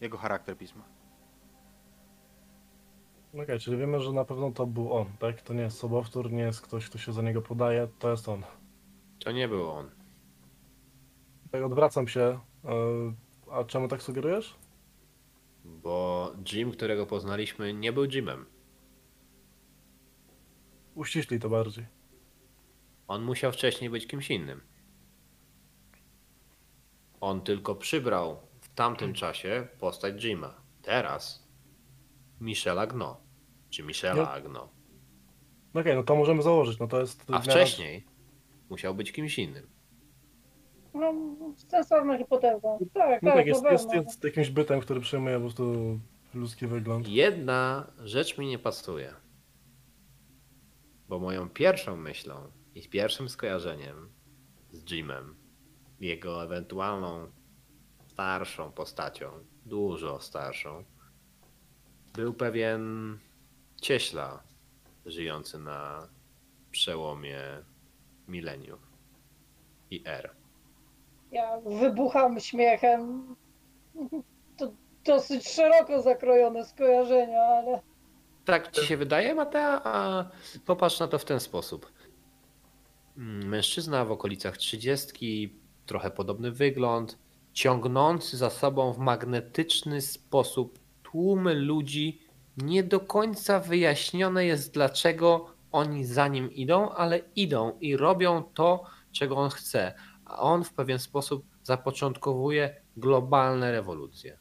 [0.00, 0.84] Jego charakter pisma.
[3.34, 5.42] Okej, czyli wiemy, że na pewno to był on, tak?
[5.42, 8.42] To nie jest sobowtór, nie jest ktoś, kto się za niego podaje, to jest on.
[9.24, 9.90] To nie był on.
[11.50, 12.20] Tak odwracam się.
[12.64, 13.12] e,
[13.52, 14.54] A czemu tak sugerujesz?
[15.64, 18.46] Bo Jim, którego poznaliśmy, nie był Jimem.
[20.94, 21.86] Uściślij to bardziej.
[23.08, 24.60] On musiał wcześniej być kimś innym.
[27.20, 30.54] On tylko przybrał w tamtym czasie postać Jima.
[30.82, 31.41] Teraz
[32.42, 33.20] Michela Gno.
[33.70, 34.30] Czy Michela No.
[34.30, 34.68] Agno.
[35.74, 37.24] Okej, no to możemy założyć, no to jest...
[37.32, 38.06] A wcześniej
[38.70, 39.66] musiał być kimś innym.
[40.94, 41.14] No,
[41.56, 42.68] sensowna hipoteza.
[42.94, 45.98] Tak, No tak, tak, jest, jest, jest jakimś bytem, który przyjmuje po prostu
[46.34, 47.08] ludzki wygląd.
[47.08, 49.14] Jedna rzecz mi nie pasuje.
[51.08, 52.34] Bo moją pierwszą myślą
[52.74, 54.08] i pierwszym skojarzeniem
[54.72, 55.36] z Jimem,
[56.00, 57.26] jego ewentualną
[58.06, 59.30] starszą postacią,
[59.66, 60.84] dużo starszą,
[62.14, 63.18] był pewien
[63.80, 64.42] cieśla
[65.06, 66.08] żyjący na
[66.70, 67.38] przełomie
[68.28, 68.80] mileniów
[69.90, 70.30] i er.
[71.32, 73.34] Ja wybucham śmiechem.
[74.56, 74.72] To
[75.04, 77.80] dosyć szeroko zakrojone skojarzenia, ale
[78.44, 79.80] Tak ci się wydaje, Matea?
[79.84, 80.24] A
[80.66, 81.92] popatrz na to w ten sposób.
[83.16, 85.54] Mm, Mężczyzna w okolicach trzydziestki,
[85.86, 87.18] trochę podobny wygląd,
[87.52, 90.78] ciągnący za sobą w magnetyczny sposób
[91.12, 92.18] tłumy ludzi.
[92.56, 98.84] Nie do końca wyjaśnione jest, dlaczego oni za nim idą, ale idą i robią to,
[99.12, 99.94] czego on chce.
[100.24, 104.38] A on w pewien sposób zapoczątkowuje globalne rewolucje.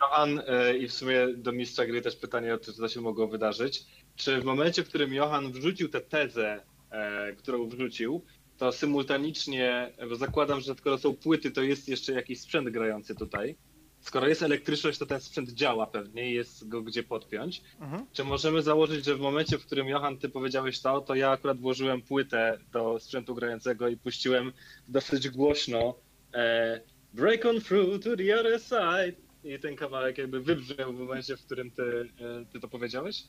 [0.00, 3.86] Johan, e, i w sumie do mistrza gry też pytanie co się mogło wydarzyć.
[4.16, 8.24] Czy w momencie, w którym Johan wrzucił tę tezę, e, którą wrzucił,
[8.58, 13.56] to symultanicznie, bo zakładam, że skoro są płyty, to jest jeszcze jakiś sprzęt grający tutaj.
[14.00, 17.62] Skoro jest elektryczność, to ten sprzęt działa pewnie i jest go gdzie podpiąć.
[17.80, 18.06] Mhm.
[18.12, 21.60] Czy możemy założyć, że w momencie, w którym Johan, ty powiedziałeś to, to ja akurat
[21.60, 24.52] włożyłem płytę do sprzętu grającego i puściłem
[24.88, 25.94] dosyć głośno
[26.34, 26.80] e,
[27.12, 31.44] Break on through to the other side i ten kawałek jakby wybrzmiał w momencie, w
[31.44, 31.82] którym ty,
[32.20, 33.24] e, ty to powiedziałeś?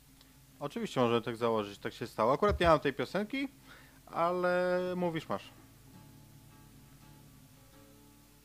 [0.59, 2.33] Oczywiście możemy tak założyć, tak się stało.
[2.33, 3.47] Akurat nie mam tej piosenki,
[4.05, 5.49] ale mówisz masz.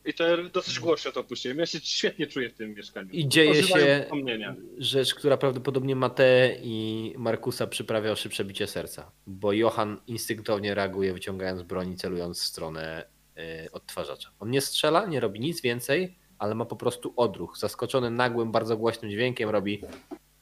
[0.07, 0.23] I to
[0.53, 1.57] dosyć głośno to puściłem.
[1.57, 3.09] Ja się świetnie czuję w tym mieszkaniu.
[3.11, 4.55] I dzieje Ożywają się wspomnienia.
[4.77, 11.13] rzecz, która prawdopodobnie Matę i Markusa przyprawia o szybsze bicie serca, bo Johan instynktownie reaguje
[11.13, 13.05] wyciągając broń i celując w stronę
[13.37, 14.29] y, odtwarzacza.
[14.39, 17.57] On nie strzela, nie robi nic więcej, ale ma po prostu odruch.
[17.57, 19.81] Zaskoczony nagłym, bardzo głośnym dźwiękiem robi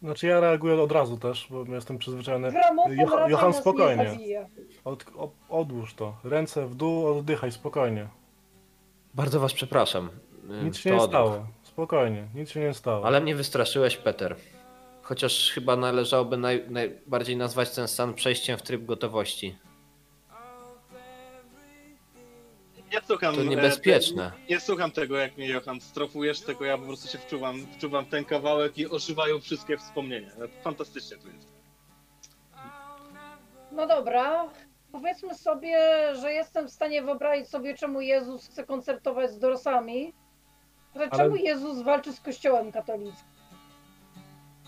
[0.01, 2.47] Znaczy ja reaguję od razu też, bo jestem przyzwyczajony.
[2.49, 4.17] Johan- Johan, spokojnie.
[4.83, 6.17] Od, o, odłóż to.
[6.23, 8.07] Ręce w dół, oddychaj spokojnie.
[9.15, 10.09] Bardzo was przepraszam.
[10.63, 11.09] Nic się to nie odruch.
[11.11, 11.47] stało.
[11.63, 13.05] Spokojnie, nic się nie stało.
[13.05, 14.35] Ale mnie wystraszyłeś, Peter.
[15.01, 19.55] Chociaż chyba należałoby naj, najbardziej nazwać ten stan przejściem w tryb gotowości.
[22.91, 24.31] Ja słucham, To e, niebezpieczne.
[24.31, 28.05] te- Nie słucham tego, jak mnie Johan strofujesz, tylko ja po prostu się wczuwam, wczuwam
[28.05, 30.29] ten kawałek i ożywają wszystkie wspomnienia.
[30.63, 31.53] Fantastycznie to jest.
[33.71, 34.49] No dobra,
[34.99, 35.77] powiedzmy sobie,
[36.21, 40.13] że jestem w stanie wyobrazić sobie, czemu Jezus chce koncertować z Dorsami.
[40.95, 43.27] Ale Ale- czemu Jezus walczy z Kościołem katolickim?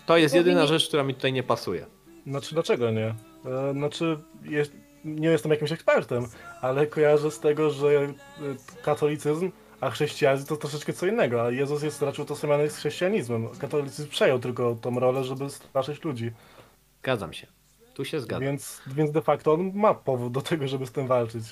[0.06, 1.86] To jest jedyna rzecz, która mi tutaj nie pasuje.
[2.26, 3.14] Znaczy dlaczego nie?
[3.46, 4.72] E, znaczy jest,
[5.04, 6.26] nie jestem jakimś ekspertem,
[6.60, 8.14] ale kojarzę z tego, że e,
[8.82, 9.50] katolicyzm,
[9.80, 13.48] a chrześcijanizm to troszeczkę co innego, a Jezus jest raczej utożsamiany z chrześcijanizmem.
[13.60, 16.32] Katolicyzm przejął tylko tą rolę, żeby straszyć ludzi.
[17.02, 17.46] Zgadzam się.
[17.98, 18.42] Tu się zgadzam.
[18.42, 21.44] Więc, więc de facto on ma powód do tego, żeby z tym walczyć.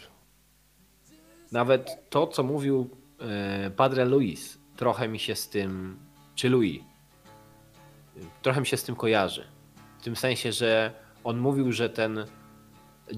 [1.52, 2.90] Nawet to, co mówił
[3.20, 5.96] e, Padre Luis, trochę mi się z tym,
[6.34, 6.82] czy Louis,
[8.42, 9.44] trochę mi się z tym kojarzy.
[9.98, 10.92] W tym sensie, że
[11.24, 12.26] on mówił, że ten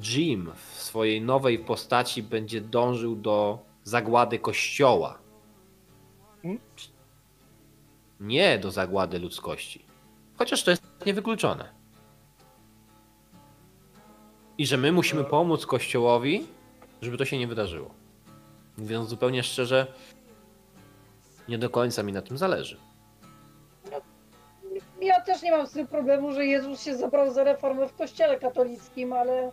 [0.02, 5.18] Jim w swojej nowej postaci będzie dążył do zagłady kościoła.
[6.44, 6.58] Mm,
[8.20, 9.84] nie do zagłady ludzkości.
[10.36, 11.77] Chociaż to jest niewykluczone.
[14.58, 16.46] I że my musimy pomóc Kościołowi,
[17.02, 17.90] żeby to się nie wydarzyło.
[18.78, 19.86] Mówiąc zupełnie szczerze,
[21.48, 22.76] nie do końca mi na tym zależy.
[25.02, 28.38] Ja też nie mam z tym problemu, że Jezus się zabrał za reformę w kościele
[28.38, 29.50] katolickim, ale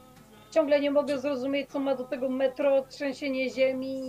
[0.52, 4.02] ciągle nie mogę zrozumieć, co ma do tego metro, trzęsienie ziemi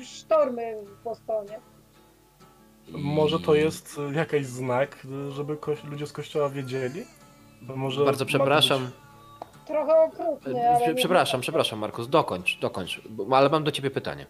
[0.00, 1.60] i sztormy w Bostonie.
[2.88, 5.56] Może to jest jakiś znak, żeby
[5.90, 7.04] ludzie z kościoła wiedzieli?
[7.62, 8.84] Bo może Bardzo przepraszam.
[8.84, 9.03] być-
[9.66, 10.78] Trochę okrutny, ale...
[10.80, 13.00] Prze- nie Przepraszam, przepraszam, Markus, dokończ, dokończ.
[13.10, 14.26] Bo- Ale mam do ciebie pytanie.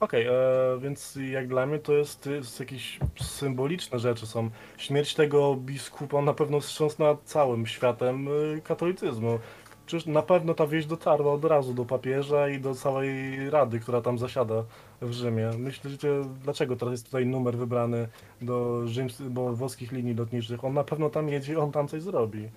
[0.00, 0.32] Okej, e,
[0.80, 4.50] więc jak dla mnie to jest, to jest jakieś symboliczne rzeczy są.
[4.76, 9.38] Śmierć tego biskupa na pewno wstrząsnęła całym światem y, katolicyzmu.
[9.86, 14.00] Przecież na pewno ta wieść dotarła od razu do papieża i do całej rady, która
[14.00, 14.64] tam zasiada
[15.00, 15.50] w Rzymie.
[15.58, 16.08] Myślicie,
[16.42, 18.08] dlaczego teraz jest tutaj numer wybrany
[18.42, 20.64] do rzyms, bo włoskich linii lotniczych?
[20.64, 22.48] On na pewno tam jedzie i on tam coś zrobi.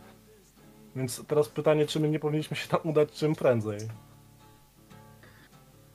[0.95, 3.79] Więc teraz pytanie, czy my nie powinniśmy się tam udać czym prędzej?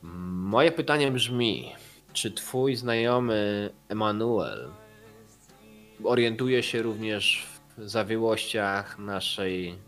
[0.02, 1.73] Moje pytanie brzmi,
[2.12, 4.70] czy twój znajomy Emanuel
[6.05, 7.47] orientuje się również
[7.78, 9.78] w zawiłościach naszej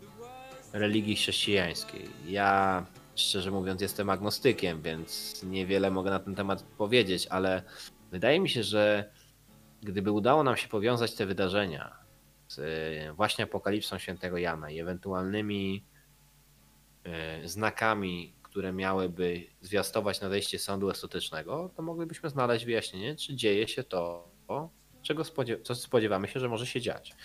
[0.73, 2.09] religii chrześcijańskiej?
[2.27, 7.63] Ja, szczerze mówiąc, jestem agnostykiem, więc niewiele mogę na ten temat powiedzieć, ale
[8.11, 9.11] wydaje mi się, że
[9.83, 11.98] gdyby udało nam się powiązać te wydarzenia
[12.49, 15.83] z e, właśnie apokalipsą świętego Jana i ewentualnymi
[17.03, 23.83] e, znakami, które miałyby zwiastować nadejście sądu ostatecznego, to moglibyśmy znaleźć wyjaśnienie, czy dzieje się
[23.83, 24.29] to,
[25.01, 27.15] czego spodziew- co spodziewamy się, że może się dziać.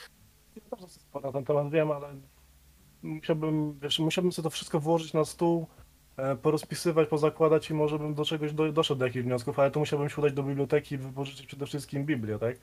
[0.57, 2.15] Ja sporo na ten temat wiem, ale
[3.03, 5.67] musiałbym, wiesz, musiałbym sobie to wszystko włożyć na stół,
[6.17, 9.81] e, porozpisywać, pozakładać i może bym do czegoś do, doszedł do jakichś wniosków, ale to
[9.81, 12.57] musiałbym się udać do biblioteki i wypożyczyć przede wszystkim Biblię, tak?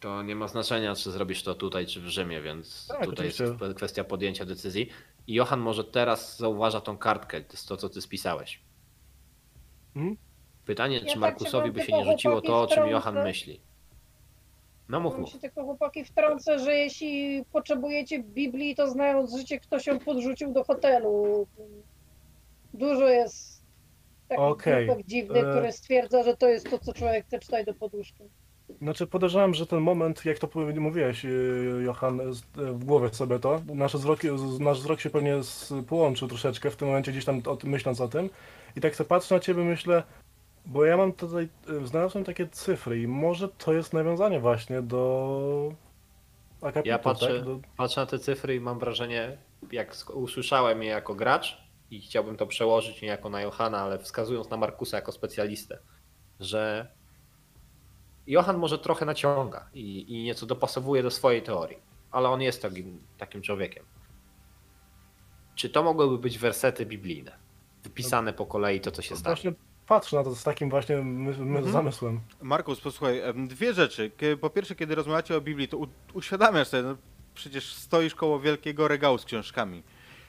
[0.00, 3.40] To nie ma znaczenia, czy zrobisz to tutaj, czy w Rzymie, więc Tak, tutaj jest
[3.40, 3.74] oczywiście.
[3.74, 4.88] kwestia podjęcia decyzji.
[5.26, 8.60] I Johan może teraz zauważa tą kartkę, to jest to, co ty spisałeś.
[9.96, 10.16] Mhm.
[10.66, 12.86] Pytanie, Ja czy tak się Markusowi by się nie rzuciło to, o czym.
[12.86, 13.60] Johan myśli.
[14.88, 15.30] No mów, Ja mów.
[15.30, 20.64] się tylko chłopaki wtrącę, że jeśli potrzebujecie Biblii, to znając życie, ktoś ją podrzucił do
[20.64, 21.46] hotelu.
[22.74, 23.62] Dużo jest
[24.28, 24.44] takich
[24.86, 28.24] grupek dziwnych, e- które stwierdza, że to jest to, co człowiek chce czytać do poduszki.
[28.82, 31.28] Znaczy podejrzewam, że ten moment, jak to mówiłeś, e,
[31.82, 35.40] Johan, z- e, w głowie sobie to, nasz wzrok, z- nasz wzrok się pewnie
[35.88, 38.30] połączył troszeczkę w tym momencie, gdzieś tam o, myśląc o tym.
[38.76, 40.02] I tak sobie patrzę na ciebie, myślę,
[40.66, 41.48] bo ja mam tutaj,
[41.84, 45.72] znalazłem takie cyfry i może to jest nawiązanie właśnie do
[46.62, 47.44] akapitu, Ja patrzę, tak?
[47.44, 49.36] Do, patrzę na te cyfry i mam wrażenie,
[49.72, 51.58] jak usłyszałem je jako gracz
[51.90, 55.78] i chciałbym to przełożyć niejako na Johana, ale wskazując na Markusa jako specjalistę,
[56.40, 56.88] że
[58.26, 61.78] Johan może trochę naciąga i, i nieco dopasowuje do swojej teorii,
[62.10, 63.84] ale on jest takim, takim człowiekiem.
[65.54, 67.36] Czy to mogłyby być wersety biblijne?
[67.84, 69.34] Wypisane po kolei to, co się stanie.
[69.36, 69.52] właśnie
[69.86, 71.02] patrzę na to z takim właśnie my,
[71.38, 71.72] my Mhm.
[71.72, 72.20] zamysłem.
[72.42, 74.10] Markus, posłuchaj, dwie rzeczy.
[74.40, 75.78] Po pierwsze, kiedy rozmawiacie o Biblii, to
[76.14, 76.96] uświadamiasz sobie, no,
[77.34, 79.82] przecież stoisz koło wielkiego regału z książkami.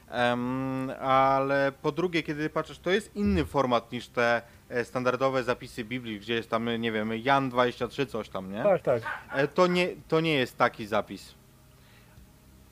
[0.09, 5.83] Em, ale po drugie, kiedy patrzysz, to jest inny format niż te e, standardowe zapisy
[5.83, 8.63] Biblii, gdzie jest tam, nie wiem, Jan 23, coś tam, nie?
[8.63, 9.01] Tak, tak.
[9.33, 11.33] E, To nie, to nie jest taki zapis.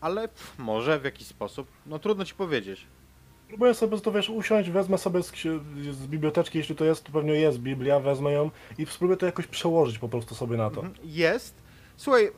[0.01, 1.67] Ale pff, może w jakiś sposób.
[1.85, 2.87] No trudno ci powiedzieć.
[3.47, 7.11] Próbuję sobie to wiesz, usiąść, wezmę sobie z, ksi- z biblioteczki, jeśli to jest, to
[7.11, 10.81] pewnie jest Biblia, wezmę ją i spróbuję to jakoś przełożyć po prostu sobie na to.
[10.81, 11.55] Mhm, Jest.
[11.97, 12.31] Słuchaj,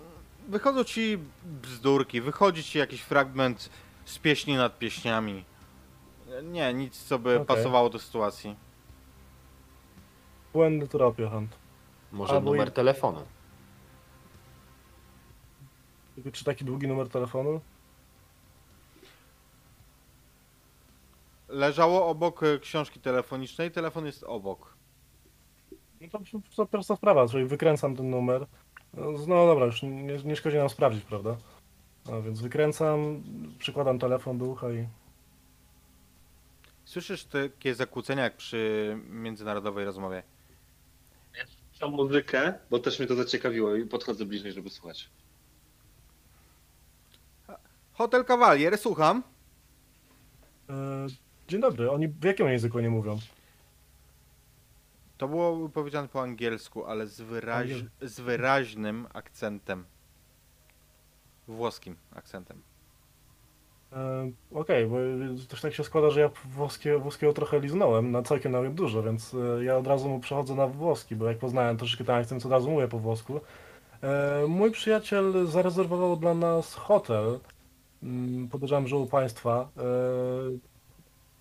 [0.48, 3.70] wychodzą ci bzdurki, wychodzi ci jakiś fragment
[4.06, 5.44] z pieśni nad pieśniami.
[6.44, 7.46] Nie, nic co by Okej.
[7.46, 8.56] pasowało do sytuacji.
[10.58, 11.48] Błędny trop, Johan.
[12.12, 13.22] Może albo numer i- telefonu.
[16.32, 17.62] Czy taki długi numer telefonu?
[21.48, 24.74] Leżało obok e, książki telefonicznej, telefon jest obok.
[26.02, 26.20] No to,
[26.56, 28.48] to prosta sprawa, czyli wykręcam ten numer.
[28.94, 31.38] No no dobra, już nie, nie szkodzi nam sprawdzić, prawda?
[32.12, 33.24] A więc wykręcam,
[33.60, 34.88] przykładam telefon do ucha i...
[36.86, 40.24] Słyszysz takie zakłócenia jak przy międzynarodowej rozmowie?
[41.80, 45.10] Tą muzykę, bo też mnie to zaciekawiło i podchodzę bliżej, żeby słuchać.
[47.94, 49.24] Hotel Cavalier, słucham.
[50.70, 51.08] E,
[51.48, 53.20] dzień dobry, oni w jakim języku nie mówią?
[55.18, 57.70] To było powiedziane po angielsku, ale z, wyraź...
[58.02, 59.86] Z wyraźnym akcentem.
[61.48, 62.62] Włoskim akcentem.
[63.94, 64.98] E, Okej, bo
[65.50, 69.34] też tak się składa, że ja włoskie, włoskiego trochę liznąłem, na całkiem nawet dużo, więc
[69.34, 72.48] e, ja od razu mu przechodzę na włoski, bo jak poznałem troszeczkę ten akcent, to
[72.48, 73.40] od razu mówię po włosku.
[74.04, 77.40] E, mój przyjaciel zarezerwował dla nas hotel.
[78.04, 79.70] Mm, Podejrzewam, że u państwa.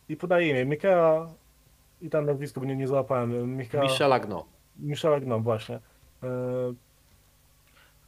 [0.08, 1.28] I podaje imię Mikea
[2.00, 3.56] i tam nazwisko, bo nie, nie załapałem.
[3.56, 4.46] Mikea, Michel Agno.
[4.78, 5.80] Michela Gnom, właśnie.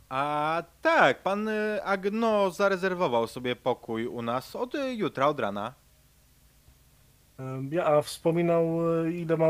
[0.09, 5.75] A tak, pan y, Agno zarezerwował sobie pokój u nas od y, jutra, od rana.
[7.71, 8.65] ja, a wspominał,
[9.05, 9.47] e, ile ma,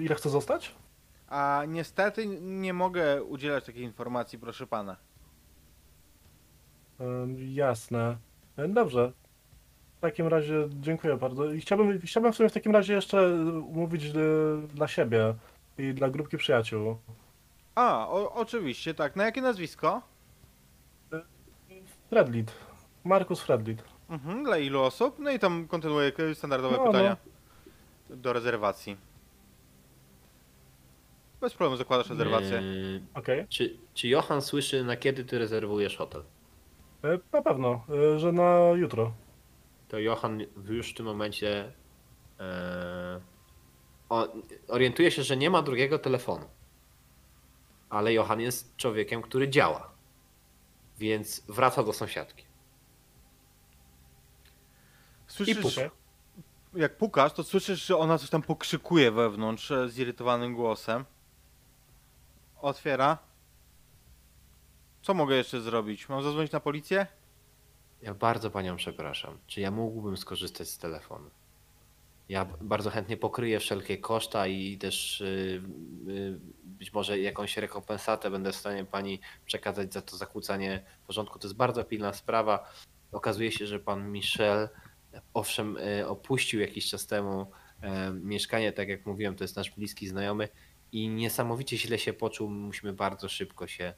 [0.00, 0.74] ile chce zostać?
[1.28, 4.96] A niestety nie mogę udzielać takiej informacji, proszę pana.
[7.36, 8.16] Jasne.
[8.56, 9.12] E, Dobrze.
[9.98, 11.52] W takim razie dziękuję bardzo.
[11.52, 13.28] I chciałbym, chciałbym w sumie w takim razie jeszcze
[13.72, 14.12] mówić e,
[14.74, 15.34] dla siebie
[15.78, 16.96] i dla grupki przyjaciół.
[17.74, 19.16] A, o, oczywiście, tak.
[19.16, 20.02] Na jakie nazwisko?
[22.10, 22.52] Fredlit.
[23.04, 23.84] Markus Fredlit.
[24.10, 25.18] Mhm, dla ilu osób?
[25.18, 27.16] No i tam kontynuuję standardowe No, pytania
[28.10, 28.96] do rezerwacji.
[31.40, 32.50] Bez problemu zakładasz rezerwację.
[32.62, 33.46] Yy, Okej.
[33.48, 36.22] czy, czy Johan słyszy, na kiedy ty rezerwujesz hotel?
[37.04, 37.84] E, Na pewno,
[38.14, 39.12] e, że na jutro.
[39.88, 41.72] To Johan już w tym momencie
[42.40, 43.20] e,
[44.08, 44.28] o,
[44.68, 46.44] orientuje się, że nie ma drugiego telefonu.
[47.94, 49.90] Ale Johan jest człowiekiem, który działa.
[50.98, 52.44] Więc wraca do sąsiadki.
[55.26, 55.80] Słyszysz, I puka.
[56.74, 61.04] jak pukasz, to słyszysz, że ona coś tam pokrzykuje wewnątrz e, zirytowanym głosem.
[62.60, 63.18] Otwiera.
[65.02, 66.08] Co mogę jeszcze zrobić?
[66.08, 67.06] Mam zadzwonić na policję?
[68.02, 69.38] Ja bardzo panią przepraszam.
[69.46, 71.30] Czy ja mógłbym skorzystać z telefonu?
[72.28, 75.62] Ja bardzo chętnie pokryję wszelkie koszta i też y,
[76.08, 81.38] y, być może jakąś rekompensatę będę w stanie pani przekazać za to zakłócanie porządku.
[81.38, 82.72] To jest bardzo pilna sprawa.
[83.12, 84.68] Okazuje się, że pan Michel,
[85.34, 90.08] owszem, y, opuścił jakiś czas temu e, mieszkanie, tak jak mówiłem, to jest nasz bliski
[90.08, 90.48] znajomy
[90.92, 92.50] i niesamowicie źle się poczuł.
[92.50, 93.94] Musimy bardzo szybko się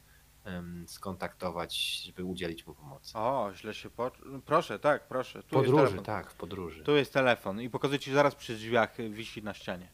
[0.87, 3.19] skontaktować, żeby udzielić mu pomocy.
[3.19, 4.11] O, źle się po...
[4.45, 5.43] Proszę, tak, proszę.
[5.43, 6.85] Tu Podróży, tak, w podróży.
[6.85, 9.89] Tu jest telefon i pokazuję ci zaraz przy drzwiach, y, wisi na ścianie.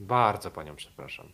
[0.00, 1.32] Bardzo panią przepraszam.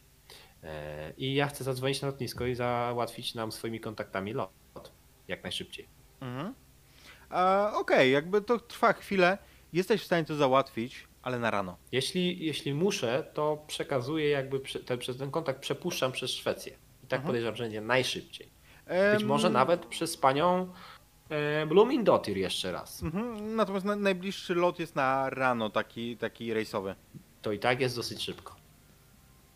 [0.62, 4.50] E, I ja chcę zadzwonić na lotnisko i załatwić nam swoimi kontaktami lot.
[5.28, 5.88] Jak najszybciej.
[6.20, 6.54] Mhm.
[7.74, 9.38] Okej, jakby to trwa chwilę.
[9.72, 11.76] Jesteś w stanie to załatwić, ale na rano.
[11.92, 16.76] Jeśli, jeśli muszę, to przekazuję jakby prze, ten, przez ten kontakt przepuszczam przez Szwecję.
[17.06, 17.26] I tak Mhm.
[17.26, 18.48] podejrzewam, że będzie najszybciej.
[19.14, 20.72] Być może nawet przez panią
[21.28, 23.02] e, Bloomingdotir jeszcze raz.
[23.02, 23.56] Mhm.
[23.56, 26.94] Natomiast na, najbliższy lot jest na rano, taki, taki rejsowy.
[27.42, 28.56] To i tak jest dosyć szybko.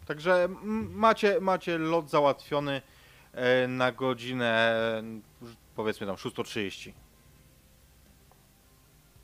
[0.07, 0.49] Także
[0.91, 2.83] macie, macie lot załatwiony
[3.33, 4.77] e, na godzinę,
[5.77, 6.93] powiedzmy tam 6.30.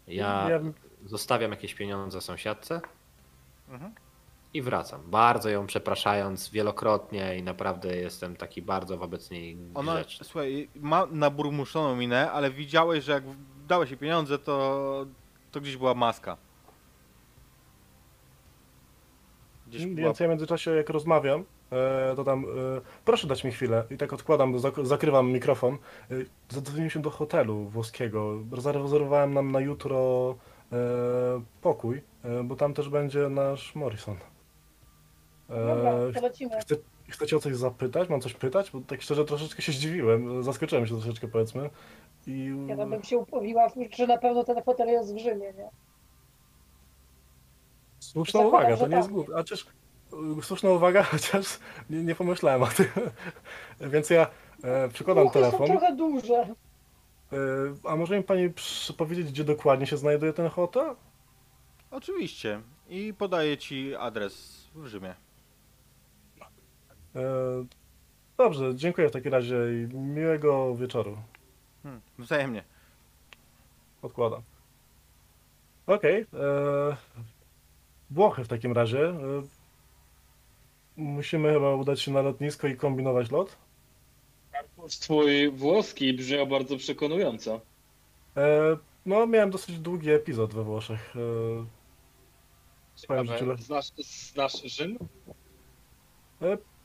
[0.06, 0.60] Ja Ja-
[1.04, 2.80] zostawiam jakieś pieniądze sąsiadce
[3.68, 3.94] Mhm.
[4.56, 5.00] I wracam.
[5.06, 10.26] Bardzo ją przepraszając wielokrotnie i naprawdę jestem taki bardzo wobec niej Ona, grzeczny.
[10.26, 13.24] słuchaj, ma naburmuszoną minę, ale widziałeś, że jak
[13.68, 15.06] dałeś jej pieniądze, to,
[15.52, 16.36] to gdzieś była maska.
[19.66, 20.06] Gdzieś była...
[20.06, 22.46] Więc ja w międzyczasie jak rozmawiam, e, to tam e,
[23.04, 25.74] proszę dać mi chwilę i tak odkładam, zak- zakrywam mikrofon.
[25.74, 26.14] E,
[26.48, 28.38] Zadzwoniliśmy do hotelu włoskiego.
[28.58, 30.34] Zarezerwowałem nam na jutro
[31.62, 32.02] pokój,
[32.44, 34.16] bo tam też będzie nasz Morrison.
[35.48, 36.60] Dobra, E, to.
[36.60, 36.76] Chce,
[37.08, 38.08] chcecie o coś zapytać?
[38.08, 38.70] Mam coś pytać?
[38.70, 40.42] Bo tak szczerze troszeczkę się zdziwiłem.
[40.42, 41.70] Zaskoczyłem się troszeczkę powiedzmy.
[42.26, 45.70] I Ja tam bym się upowiła, że na pewno ten hotel jest w Rzymie, nie?
[47.98, 49.14] słuszna Zakładam, uwaga, to że nie jest tak.
[49.14, 49.32] głupie.
[49.34, 49.66] A chociaż
[50.38, 51.58] y, słuszna uwaga, chociaż
[51.90, 52.86] nie, nie pomyślałem o tym.
[53.92, 54.26] Więc ja
[54.64, 55.66] e, przykładam Uchy są telefon.
[55.66, 56.34] trochę duże.
[57.32, 57.36] E,
[57.84, 58.50] a może mi pani
[58.96, 60.96] powiedzieć, gdzie dokładnie się znajduje ten hotel?
[61.90, 62.60] Oczywiście.
[62.88, 65.14] I podaję ci adres w Rzymie.
[67.16, 67.20] E,
[68.38, 71.16] dobrze, dziękuję w takim razie i miłego wieczoru.
[71.82, 72.64] Hmm, wzajemnie.
[74.02, 74.42] Odkładam.
[75.86, 76.20] Okej.
[76.20, 76.96] e,
[78.10, 79.08] Włochy w takim razie.
[79.08, 79.16] E,
[80.96, 83.56] musimy chyba udać się na lotnisko i kombinować lot.
[85.00, 87.60] Twój włoski brzmiał bardzo przekonująco.
[88.36, 88.76] E,
[89.06, 91.14] no, miałem dosyć długi epizod we Włoszech.
[91.16, 93.56] E, Powiem ci tyle.
[93.56, 93.90] Znasz,
[94.32, 94.98] znasz Rzym?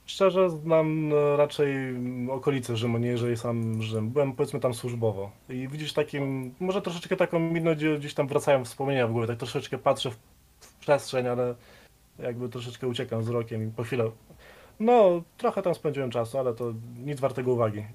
[0.06, 4.10] Szczerze znam e, raczej mm, okolice Rzymu, nie jeżeli sam Rzym.
[4.10, 5.32] Byłem powiedzmy tam służbowo.
[5.50, 9.38] I widzisz takim, może troszeczkę taką minę, gdzie gdzieś tam wracają wspomnienia w głowie, tak
[9.38, 10.18] troszeczkę patrzę w,
[10.60, 11.56] w przestrzeń, ale
[12.20, 14.12] jakby troszeczkę uciekam wzrokiem i po chwilę.
[14.80, 16.74] No, trochę tam spędziłem czasu, ale to
[17.04, 17.86] nic wartego uwagi.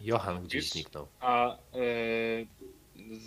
[0.00, 1.06] Johan gdzieś zniknął.
[1.20, 1.58] A e,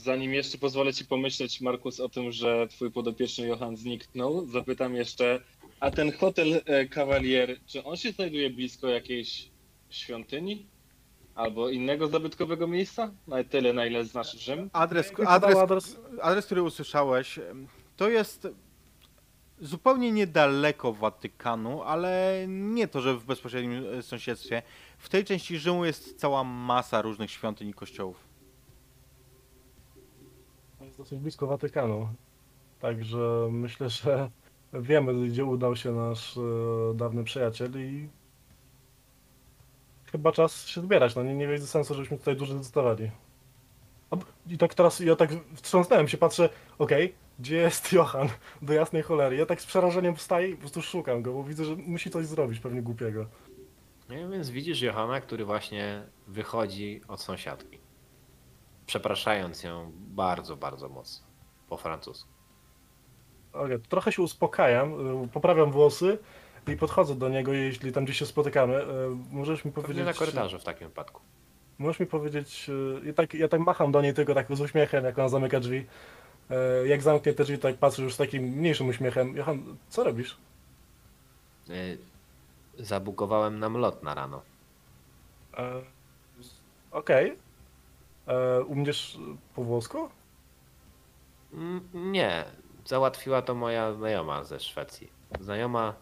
[0.03, 5.39] zanim jeszcze pozwolę ci pomyśleć, Markus, o tym, że twój podopieczny Johan zniknął, zapytam jeszcze,
[5.79, 9.49] a ten hotel e, Cavalier, czy on się znajduje blisko jakiejś
[9.89, 10.65] świątyni?
[11.35, 13.11] Albo innego zabytkowego miejsca?
[13.27, 14.69] Na tyle, na ile znasz Rzym?
[14.73, 15.97] Adres, adres, adres.
[16.21, 17.39] adres, który usłyszałeś,
[17.97, 18.47] to jest
[19.59, 24.61] zupełnie niedaleko Watykanu, ale nie to, że w bezpośrednim e, sąsiedztwie.
[24.97, 28.27] W tej części Rzymu jest cała masa różnych świątyń i kościołów.
[30.81, 32.09] Jest dosyć blisko Watykanu.
[32.79, 34.29] Także myślę, że
[34.81, 36.41] wiemy, gdzie udał się nasz e,
[36.95, 38.09] dawny przyjaciel i
[40.11, 41.15] chyba czas się zbierać.
[41.15, 42.37] No nie, nie widzę sensu, żebyśmy tutaj.
[44.09, 46.49] A b- I tak teraz ja tak wstrząsnąłem się, patrzę,
[46.79, 48.27] okej, gdzie jest Johan?
[48.61, 49.35] Do jasnej cholery.
[49.35, 52.25] Ja tak z przerażeniem wstaję i po prostu szukam go, bo widzę, że musi coś
[52.25, 53.25] zrobić, pewnie głupiego.
[54.09, 57.77] No więc widzisz Johana, który właśnie wychodzi od sąsiadki.
[58.85, 61.27] Przepraszając ją bardzo, bardzo mocno.
[61.69, 62.36] Po francusku.
[63.57, 64.93] Okej, to trochę się uspokajam,
[65.23, 66.17] y, poprawiam włosy
[66.67, 68.75] i podchodzę do niego, jeśli tam gdzieś się spotykamy.
[68.83, 68.87] Y,
[69.31, 70.05] Możesz mi Pewnie powiedzieć...
[70.05, 71.21] na korytarzu w takim wypadku.
[71.79, 72.69] Możesz mi powiedzieć,
[73.03, 75.59] y, ja tak, ja tak macham do niej tylko tak z uśmiechem, jak ona zamyka
[75.59, 75.85] drzwi.
[76.85, 79.37] Jak zamknie te drzwi, to tak patrzę już z takim mniejszym uśmiechem.
[79.37, 80.37] Johan, co robisz?
[82.79, 84.41] Zabukowałem nam lot na rano.
[85.57, 85.81] E,
[86.91, 87.37] Okej.
[88.27, 89.17] E, Umiesz
[89.55, 90.09] po włosku?
[91.53, 92.45] Mm, Nie,
[92.87, 95.11] załatwiła to moja znajoma ze Szwecji.
[95.39, 95.95] Znajoma,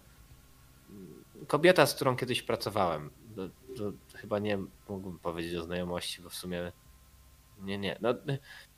[1.48, 3.10] kobieta, z którą kiedyś pracowałem.
[3.36, 3.48] To,
[3.78, 4.58] to chyba nie
[4.90, 6.72] mógłbym powiedzieć o znajomości, bo w sumie
[7.62, 7.98] nie, nie.
[8.02, 8.14] No,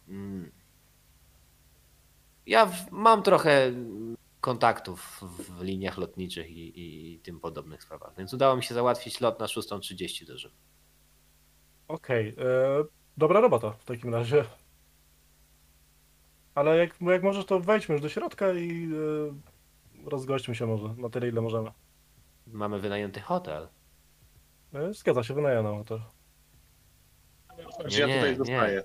[0.07, 0.51] mm,
[2.45, 3.71] ja mam trochę
[4.41, 6.81] kontaktów w liniach lotniczych i,
[7.13, 10.55] i, tym podobnych sprawach, więc udało mi się załatwić lot na 6.30 do Rzymu.
[11.88, 12.35] Okej.
[12.38, 12.84] e,
[13.17, 14.45] Dobra robota w takim razie.
[16.57, 18.89] Ale jak, jak możesz, to wejdźmy już do środka i
[20.05, 21.71] e, rozgośćmy się może na tyle, ile możemy.
[22.47, 23.67] Mamy wynajęty hotel.
[24.73, 25.99] E, Zgadza się, wynajęłam to.
[27.85, 28.38] Gdzie ja nie, tutaj nie.
[28.38, 28.84] zostaję?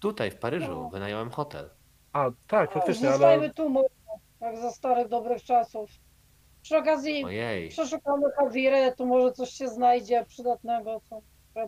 [0.00, 0.90] Tutaj w Paryżu No.
[0.90, 1.70] wynająłem hotel.
[2.12, 3.18] A, tak, faktycznie, ale...
[3.18, 3.88] Zostajmy tu, może,
[4.40, 5.90] jak za starych, dobrych czasów.
[6.62, 7.68] Przy okazji Ojej.
[7.68, 11.20] przeszukamy Hawirę, tu może coś się znajdzie przydatnego, co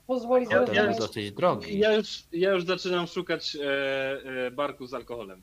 [0.06, 1.14] pozwoli Ja- Hotel ja- jest zrozumieć.
[1.16, 1.78] dosyć drogi.
[1.78, 3.60] Ja już, ja już zaczynam szukać e,
[4.46, 5.42] e, barku z alkoholem.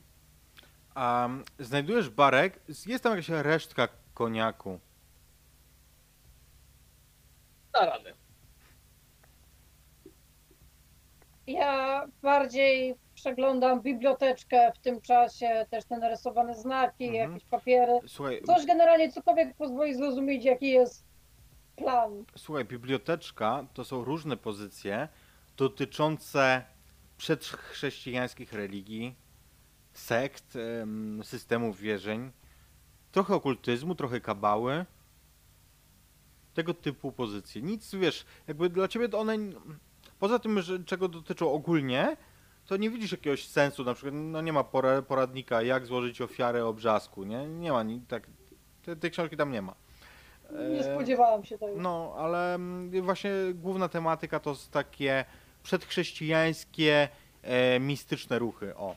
[0.94, 4.78] A znajdujesz barek, jest tam jakaś resztka koniaku.
[7.72, 8.12] Da radę.
[11.46, 17.32] Ja bardziej przeglądam biblioteczkę w tym czasie, też te narysowane znaki, Mhm.
[17.32, 17.92] jakieś papiery.
[18.06, 21.04] Słuchaj, Coś generalnie, cokolwiek pozwoli zrozumieć, jaki jest
[21.80, 22.24] plan.
[22.36, 25.08] Słuchaj, biblioteczka to są różne pozycje
[25.56, 26.64] dotyczące
[27.18, 29.14] przedchrześcijańskich religii,
[29.92, 32.30] sekt, em, systemów wierzeń,
[33.12, 34.86] trochę okultyzmu, trochę kabały.
[36.54, 37.62] Tego typu pozycje.
[37.62, 39.38] Nic, wiesz, jakby dla ciebie to one,
[40.18, 42.16] poza tym, że czego dotyczą ogólnie,
[42.66, 46.66] to nie widzisz jakiegoś sensu, na przykład, no nie ma pora- poradnika, jak złożyć ofiarę
[46.66, 47.48] obrzasku, nie?
[47.48, 48.26] Nie ma, tak,
[48.82, 49.74] te, tej książki tam nie ma.
[50.52, 51.72] Nie E, spodziewałam się tego.
[51.76, 55.24] no, ale mm, właśnie główna tematyka to takie
[55.62, 57.08] przedchrześcijańskie,
[57.42, 58.76] e, mistyczne ruchy.
[58.76, 58.96] O.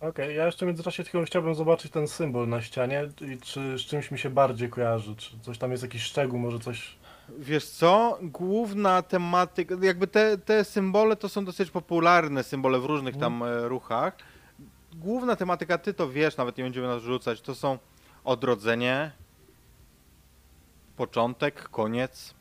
[0.00, 3.80] Okej, ja jeszcze w międzyczasie tylko chciałbym zobaczyć ten symbol na ścianie i czy z
[3.80, 6.96] czymś mi się bardziej kojarzy, czy coś tam jest jakiś szczegół, może coś...
[7.38, 8.18] Wiesz co?
[8.22, 13.68] Główna tematyka, jakby te, te symbole to są dosyć popularne symbole w różnych tam e,
[13.68, 14.16] ruchach.
[14.98, 17.78] Główna tematyka, ty to wiesz, nawet nie będziemy nas rzucać, to są
[18.24, 19.12] odrodzenie,
[20.96, 22.34] początek, koniec,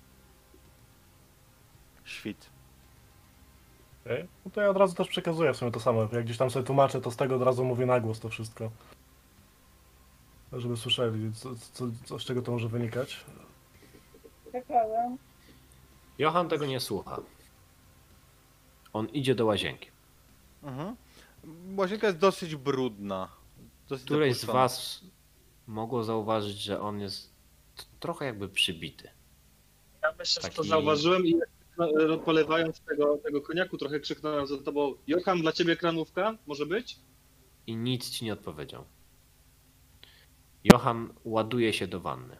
[2.03, 2.49] świt.
[4.05, 4.27] Okej.
[4.45, 6.01] No to ja od razu też przekazuję w sumie to samo.
[6.01, 8.71] Jak gdzieś tam sobie tłumaczę, to z tego od razu mówię na głos to wszystko.
[10.53, 13.25] Żeby słyszeli, co, co, co, z czego to może wynikać.
[14.51, 15.17] Ciekawe.
[16.17, 17.21] Johan tego nie słucha.
[18.93, 19.89] On idzie do łazienki.
[20.63, 20.95] Mhm.
[21.77, 23.31] Łazienka jest dosyć brudna.
[23.87, 25.03] Dosyć Któreś z was
[25.67, 27.33] mogło zauważyć, że on jest
[27.75, 29.09] t- trochę jakby przybity.
[30.03, 31.35] Ja myślę, że to Taki- zauważyłem i
[31.79, 36.37] e, polewając tego, tego koniaku trochę krzyknąłem za tobą Johan, dla ciebie kranówka?
[36.47, 36.99] Może być?
[37.67, 38.85] I nic ci nie odpowiedział.
[40.63, 42.37] Johan ładuje się do wanny.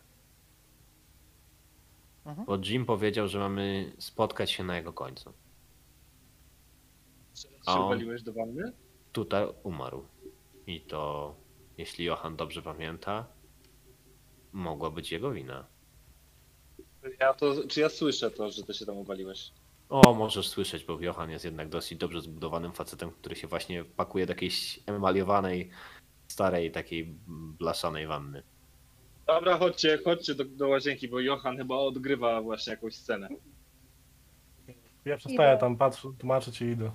[2.25, 2.45] Mhm.
[2.45, 5.33] Bo Jim powiedział, że mamy spotkać się na jego końcu.
[7.33, 8.73] Czy A on- waliłeś do wanny?
[9.17, 10.05] Tutaj umarł.
[10.67, 11.35] I to,
[11.77, 13.25] jeśli Johan dobrze pamięta,
[14.53, 15.65] mogła być jego wina.
[17.19, 19.51] Ja to, czy ja słyszę to, że ty się tam uwaliłeś?
[19.89, 24.25] O, możesz słyszeć, bo Johan jest jednak dosyć dobrze zbudowanym facetem, który się właśnie pakuje
[24.25, 25.69] do jakiejś emaliowanej,
[26.27, 27.15] starej, takiej
[27.59, 28.43] blaszanej wanny.
[29.27, 33.29] Dobra, chodźcie, chodźcie do, do łazienki, bo Johan chyba odgrywa właśnie jakąś scenę.
[35.05, 35.59] Ja przestaję Idę.
[35.59, 36.91] tam patrzeć, tłumaczyć i idę.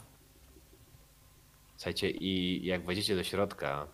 [1.83, 3.87] Słuchajcie, i jak wejdziecie do środka,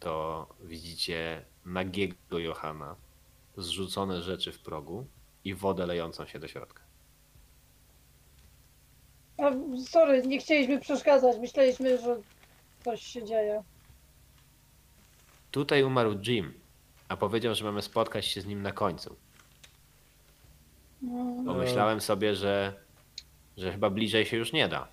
[0.00, 2.96] to widzicie nagiego Johana,
[3.56, 5.06] zrzucone rzeczy w progu
[5.44, 6.82] i wodę lejącą się do środka.
[9.38, 9.50] A,
[9.86, 11.38] sorry, nie chcieliśmy przeszkadzać.
[11.38, 12.16] Myśleliśmy, że
[12.84, 13.62] coś się dzieje.
[15.50, 16.52] Tutaj umarł Jim,
[17.08, 19.16] a powiedział, że mamy spotkać się z nim na końcu.
[21.02, 22.72] Mm, Pomyślałem sobie, że,
[23.56, 24.88] że chyba bliżej się już nie da.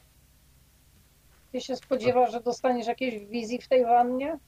[1.52, 4.40] Ty się spodziewasz, że dostaniesz jakieś wizji w tej wannie?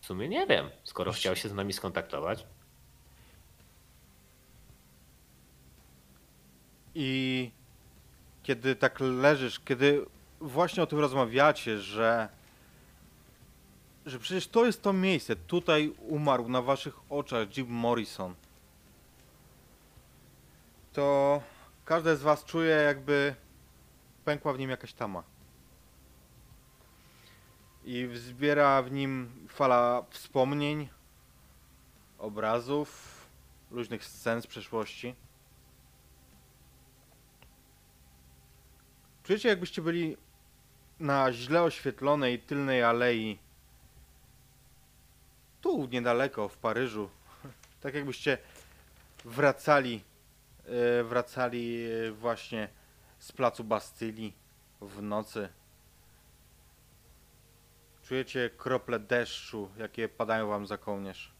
[0.00, 2.46] W sumie nie wiem, skoro chciał się z nami skontaktować.
[6.94, 7.50] I
[8.42, 10.06] kiedy tak leżysz, kiedy
[10.40, 12.28] właśnie o tym rozmawiacie, że
[14.06, 18.34] że przecież to jest to miejsce, tutaj umarł na waszych oczach Jim Morrison.
[20.92, 21.42] To
[21.84, 23.34] każde z was czuje jakby
[24.24, 25.22] pękła w nim jakaś tama.
[27.84, 30.88] I wzbiera w nim fala wspomnień,
[32.18, 33.20] obrazów,
[33.70, 35.14] różnych scen z przeszłości.
[39.22, 40.16] Czujecie jakbyście byli
[41.00, 43.38] na źle oświetlonej tylnej alei.
[45.60, 47.10] Tu niedaleko w Paryżu.
[47.80, 48.38] Tak jakbyście
[49.24, 50.02] wracali
[50.64, 52.68] e, wracali e, właśnie
[53.20, 54.34] z placu Bastylii
[54.80, 55.48] w nocy.
[58.02, 61.32] Czujecie krople deszczu, jakie padają wam za kołnierz.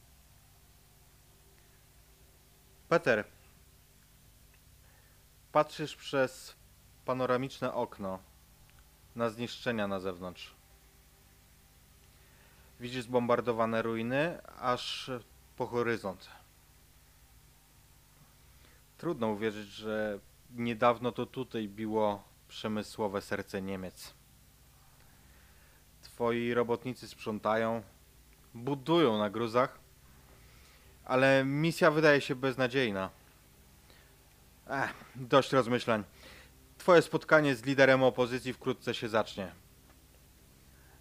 [2.89, 3.25] Peter,
[5.53, 6.55] patrzysz przez
[7.05, 8.19] panoramiczne okno
[9.17, 10.55] na zniszczenia na zewnątrz.
[12.81, 15.11] Widzisz zbombardowane ruiny aż
[15.57, 16.29] po horyzont.
[18.99, 20.19] Trudno uwierzyć, że
[20.55, 24.15] niedawno to tutaj biło przemysłowe serce Niemiec.
[26.03, 27.83] Twoi robotnicy sprzątają,
[28.55, 29.79] budują na gruzach,
[31.05, 33.11] ale misja wydaje się beznadziejna.
[34.69, 36.05] Ech, dość rozmyślań.
[36.79, 39.53] Twoje spotkanie z liderem opozycji wkrótce się zacznie.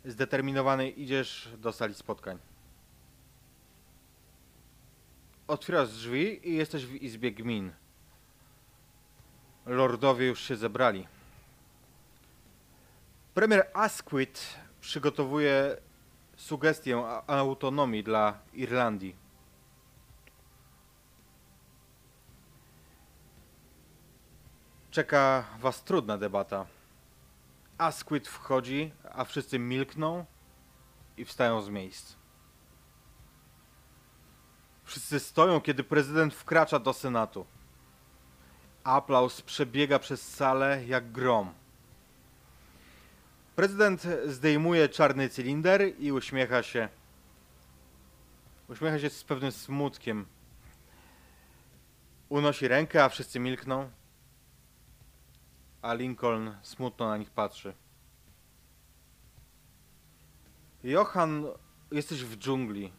[0.06, 2.38] Zdeterminowany idziesz do sali spotkań.
[5.48, 7.72] Otwierasz drzwi i jesteś w izbie gmin.
[9.70, 11.08] Lordowie już się zebrali.
[13.34, 14.42] Premier Asquith
[14.82, 15.78] przygotowuje
[16.36, 19.16] sugestię autonomii dla Irlandii.
[24.92, 26.66] Czeka was trudna debata.
[27.78, 30.26] Asquith wchodzi, a wszyscy milkną
[31.18, 32.16] i wstają z miejsc.
[34.84, 37.46] Wszyscy stoją, kiedy prezydent wkracza do Senatu.
[38.84, 41.54] Aplauz przebiega przez salę jak grom.
[43.56, 46.90] Prezydent zdejmuje czarny cylinder i uśmiecha się.
[48.68, 50.26] Uśmiecha się z pewnym smutkiem.
[52.30, 53.90] Unosi rękę, a wszyscy milkną
[55.82, 57.74] a Lincoln smutno na nich patrzy.
[60.84, 61.46] Johan,
[61.92, 62.92] jesteś w dżungli.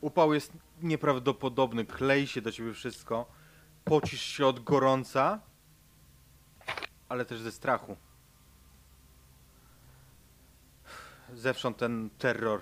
[0.00, 0.52] Upał jest
[0.82, 3.26] nieprawdopodobny, klei się do ciebie wszystko.
[3.88, 5.40] Pocisz się od gorąca,
[7.08, 7.96] ale też ze strachu.
[11.34, 12.60] Zewsząd ten terror.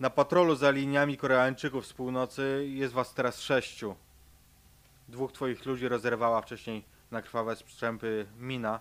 [0.00, 3.96] Na patrolu za liniami Koreańczyków z północy jest was teraz sześciu.
[5.08, 8.80] Dwóch twoich ludzi rozerwała wcześniej na krwawe strzępy mina.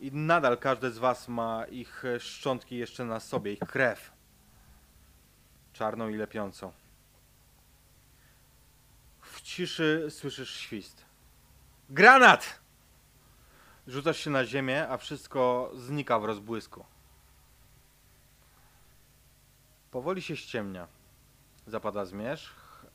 [0.00, 4.12] I nadal każdy z was ma ich szczątki jeszcze na sobie, ich krew.
[5.72, 6.72] Czarną i lepiącą.
[9.48, 11.04] Ciszy słyszysz świst.
[11.90, 12.60] Granat!
[13.86, 16.84] Rzucasz się na ziemię, a wszystko znika w rozbłysku.
[19.90, 20.86] Powoli się ściemnia.
[21.66, 22.86] Zapada zmierzch,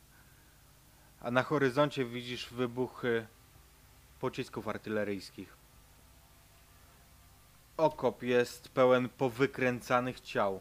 [1.20, 3.26] a na horyzoncie widzisz wybuchy
[4.20, 5.56] pocisków artyleryjskich.
[7.76, 10.60] Okop jest pełen powykręcanych ciał.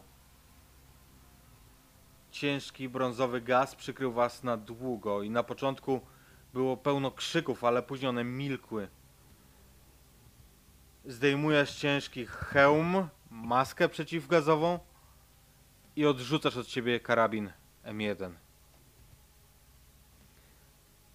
[2.33, 6.01] Ciężki brązowy gaz przykrył was na długo i na początku
[6.53, 8.87] było pełno krzyków, ale później one milkły.
[11.05, 14.79] Zdejmujesz ciężki hełm, maskę przeciwgazową
[15.95, 17.51] i odrzucasz od siebie karabin
[17.85, 18.33] M1.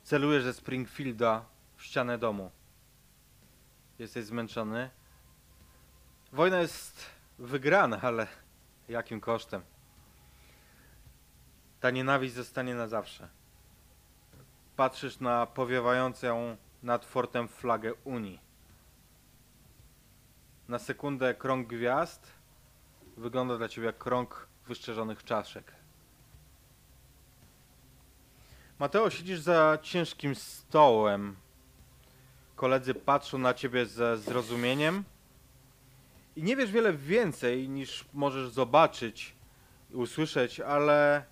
[0.03, 1.45] Celujesz ze Springfielda
[1.77, 2.51] w ścianę domu.
[3.99, 4.91] Jesteś zmęczony.
[6.33, 7.07] Wojna jest
[7.39, 8.27] wygrana, ale
[8.89, 9.63] jakim kosztem?
[11.81, 13.29] Ta nienawiść zostanie na zawsze.
[14.77, 18.41] Patrzysz na powiewającą nad fortem flagę Unii.
[20.69, 22.33] Na sekundę krąg gwiazd
[23.17, 25.73] wygląda dla ciebie jak krąg wyszczerzonych czaszek.
[28.79, 31.37] Mateo, siedzisz za ciężkim stołem.
[32.57, 35.05] Koledzy patrzą na ciebie ze zrozumieniem.
[36.37, 39.35] I nie wiesz wiele więcej niż możesz zobaczyć
[39.91, 41.25] i usłyszeć, ale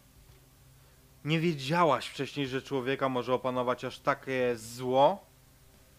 [1.27, 5.27] nie wiedziałaś wcześniej, że człowieka może opanować aż takie zło,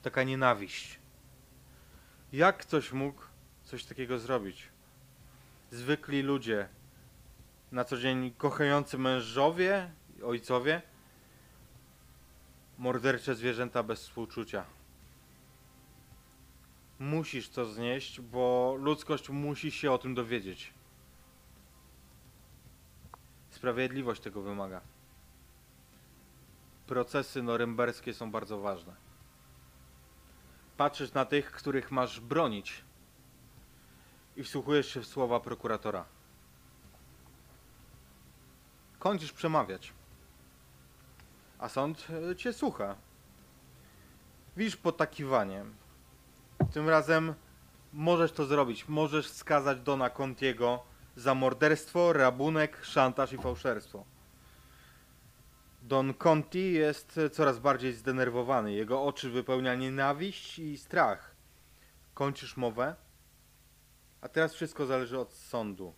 [0.01, 0.99] taka nienawiść.
[2.33, 3.21] Jak ktoś mógł
[3.63, 4.69] coś takiego zrobić?
[5.71, 6.67] Zwykli ludzie,
[7.71, 9.91] na co dzień kochający mężowie,
[10.23, 10.81] ojcowie,
[12.77, 14.65] mordercze zwierzęta bez współczucia.
[16.99, 20.73] Musisz to znieść, bo ludzkość musi się o tym dowiedzieć.
[23.49, 24.96] Sprawiedliwość tego wymaga.
[26.88, 28.95] Procesy norymberskie są bardzo ważne.
[30.77, 32.84] Patrzysz na tych, których masz bronić
[34.35, 36.05] i wsłuchujesz się w słowa prokuratora.
[38.99, 39.93] Kończysz przemawiać,
[41.59, 42.95] a sąd e, cię słucha.
[44.57, 45.65] Widzisz potakiwanie.
[46.73, 47.34] Tym razem
[47.93, 48.88] możesz to zrobić.
[48.88, 50.84] Możesz skazać Dona Contiego
[51.15, 54.05] za morderstwo, rabunek, szantaż i fałszerstwo.
[55.81, 58.73] Don Conti jest coraz bardziej zdenerwowany.
[58.73, 61.35] Jego oczy wypełnia nienawiść i strach.
[62.13, 62.95] Kończysz mowę,
[64.21, 65.93] a teraz wszystko zależy od sądu.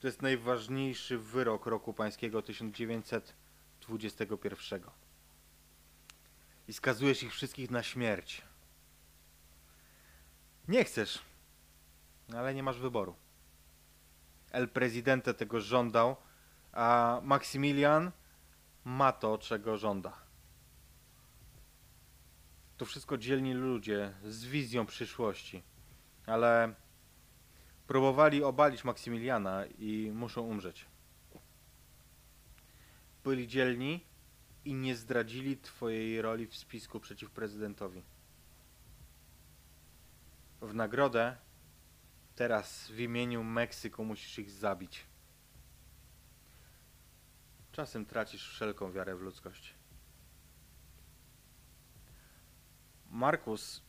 [0.00, 4.82] To jest najważniejszy wyrok roku pańskiego 1921.
[6.68, 8.42] I skazujesz ich wszystkich na śmierć.
[10.68, 11.22] Nie chcesz,
[12.36, 13.14] ale nie masz wyboru.
[14.50, 16.16] El Presidente tego żądał,
[16.72, 18.10] a Maksymilian
[18.84, 20.18] ma to, czego żąda.
[22.76, 25.62] To wszystko dzielni ludzie z wizją przyszłości,
[26.26, 26.74] ale
[27.86, 30.86] próbowali obalić Maksymiliana i muszą umrzeć.
[33.24, 34.04] Byli dzielni
[34.64, 38.02] i nie zdradzili twojej roli w spisku przeciw prezydentowi.
[40.60, 41.36] W nagrodę
[42.34, 45.09] teraz w imieniu Meksyku musisz ich zabić.
[47.72, 49.74] Czasem tracisz wszelką wiarę w ludzkość.
[53.10, 53.82] Markus,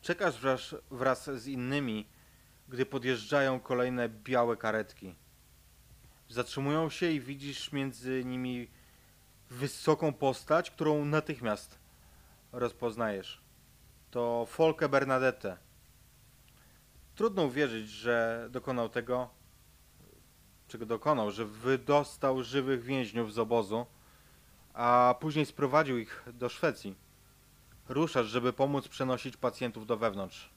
[0.00, 2.08] czekasz wraz, wraz z innymi,
[2.68, 5.14] gdy podjeżdżają kolejne białe karetki.
[6.28, 8.70] Zatrzymują się i widzisz między nimi
[9.50, 11.78] wysoką postać, którą natychmiast
[12.52, 13.42] rozpoznajesz.
[14.10, 15.56] To Folke Bernadette.
[17.14, 19.30] Trudno uwierzyć, że dokonał tego,
[20.72, 23.86] czego dokonał, że wydostał żywych więźniów z obozu,
[24.74, 26.94] a później sprowadził ich do Szwecji.
[27.88, 30.50] Ruszasz, żeby pomóc przenosić pacjentów do wewnątrz.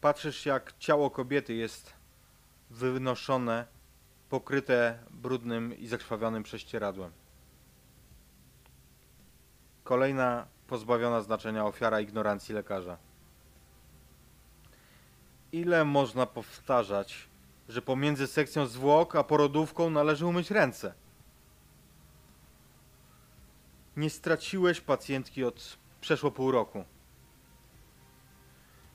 [0.00, 1.92] Patrzysz, jak ciało kobiety jest
[2.70, 3.66] wynoszone,
[4.28, 7.12] pokryte brudnym i zakrwawionym prześcieradłem.
[9.84, 12.96] Kolejna pozbawiona znaczenia ofiara ignorancji lekarza.
[15.52, 17.28] Ile można powtarzać,
[17.68, 20.94] że pomiędzy sekcją zwłok a porodówką należy umyć ręce?
[23.96, 26.84] Nie straciłeś pacjentki od przeszło pół roku.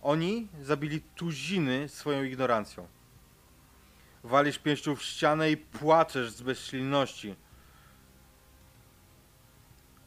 [0.01, 2.87] Oni zabili tuziny swoją ignorancją.
[4.23, 7.35] Walisz pięścią w ścianę i płaczesz z bezsilności.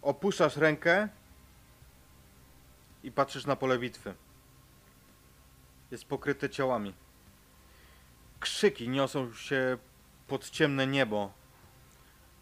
[0.02, 1.08] Opuszczasz rękę
[3.02, 4.14] i patrzysz na pole bitwy.
[5.90, 6.94] Jest pokryte ciałami.
[8.40, 9.78] Krzyki niosą się
[10.26, 11.32] pod ciemne niebo.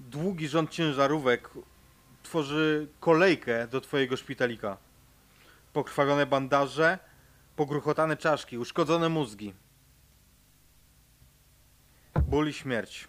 [0.01, 1.51] Długi rząd ciężarówek
[2.23, 4.77] tworzy kolejkę do twojego szpitalika.
[5.73, 6.99] Pokrwawione bandaże,
[7.57, 9.55] pogruchotane czaszki, uszkodzone mózgi.
[12.27, 13.09] Ból i śmierć.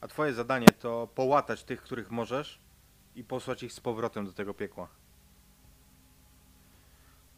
[0.00, 2.58] A twoje zadanie to połatać tych, których możesz
[3.16, 4.88] i posłać ich z powrotem do tego piekła.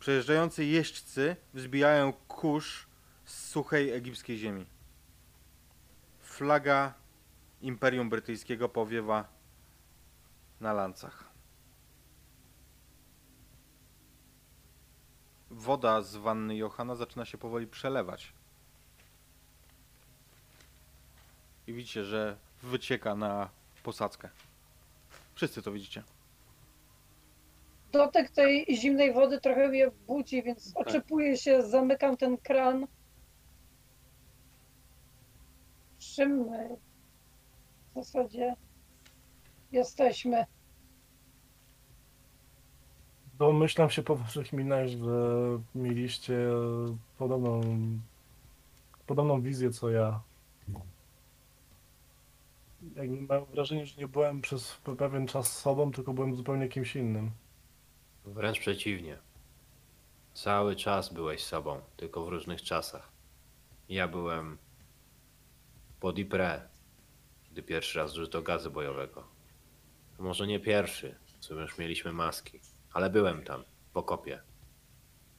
[0.01, 2.86] Przejeżdżający jeźdźcy wzbijają kurz
[3.27, 4.67] z suchej egipskiej ziemi.
[6.21, 6.95] Flaga
[7.63, 9.29] Imperium Brytyjskiego powiewa
[10.61, 11.25] na lancach.
[15.51, 18.33] Woda z wanny Johana zaczyna się powoli przelewać.
[21.67, 23.49] I widzicie, że wycieka na
[23.83, 24.29] posadzkę.
[25.35, 26.03] Wszyscy to widzicie.
[27.93, 32.87] Dotyk tej zimnej wody trochę mnie budzi, więc otrzepuję się, zamykam ten kran.
[36.17, 36.77] Czym my
[37.95, 38.55] zasadzie
[39.73, 40.47] jesteśmy.
[43.39, 45.09] Domyślam się po waszych minach, że
[45.75, 46.39] mieliście
[47.19, 47.61] podobną,
[49.07, 50.21] podobną wizję co ja.
[52.97, 56.97] Jakby mam wrażenie, że nie byłem przez pe- pewien czas sobą, tylko byłem zupełnie kimś
[56.97, 57.31] innym.
[58.25, 59.19] Wręcz przeciwnie.
[60.35, 63.09] Cały czas byłeś sobą, tylko w różnych czasach.
[63.89, 64.59] Ja byłem
[66.07, 66.63] pod Ypres,
[67.51, 69.29] gdy pierwszy raz użyto gazu bojowego.
[70.19, 72.61] Może nie pierwszy, co już mieliśmy maski,
[72.93, 74.43] ale byłem tam, w okopie.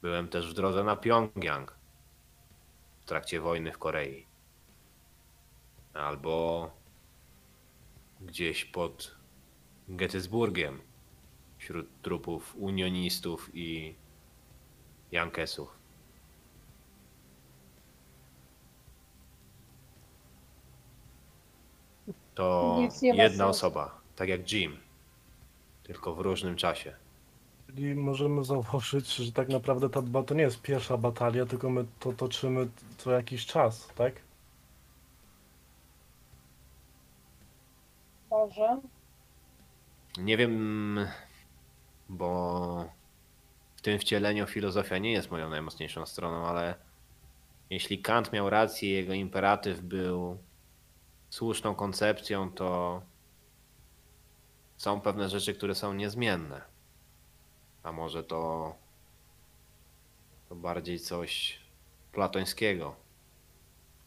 [0.02, 1.78] Byłem też w drodze na Pjongjang,
[3.02, 4.28] w trakcie wojny w Korei.
[5.94, 6.72] Albo
[8.22, 9.16] gdzieś pod
[9.88, 10.82] Gettysburgiem,
[11.58, 13.96] wśród trupów unionistów i
[15.12, 15.77] Jankesów.
[22.38, 23.46] To jedna sensu.
[23.46, 24.78] osoba, tak jak Jim,
[25.84, 26.96] tylko w różnym czasie.
[27.68, 31.86] Czyli możemy założyć, że tak naprawdę ta dba to nie jest pierwsza batalia, tylko my
[32.00, 34.14] to toczymy co jakiś czas, tak?
[38.30, 38.82] Może.
[40.18, 41.00] Nie wiem,
[42.10, 42.86] bo
[43.76, 46.76] w tym wcieleniu filozofia nie jest moją najmocniejszą stroną, ale
[47.70, 50.38] jeśli Kant miał rację, jego imperatyw był
[51.38, 53.02] słuszną koncepcją, to
[54.78, 56.62] są pewne rzeczy, które są niezmienne.
[57.84, 58.76] A może to,
[60.50, 61.60] to bardziej coś
[62.12, 62.96] platońskiego.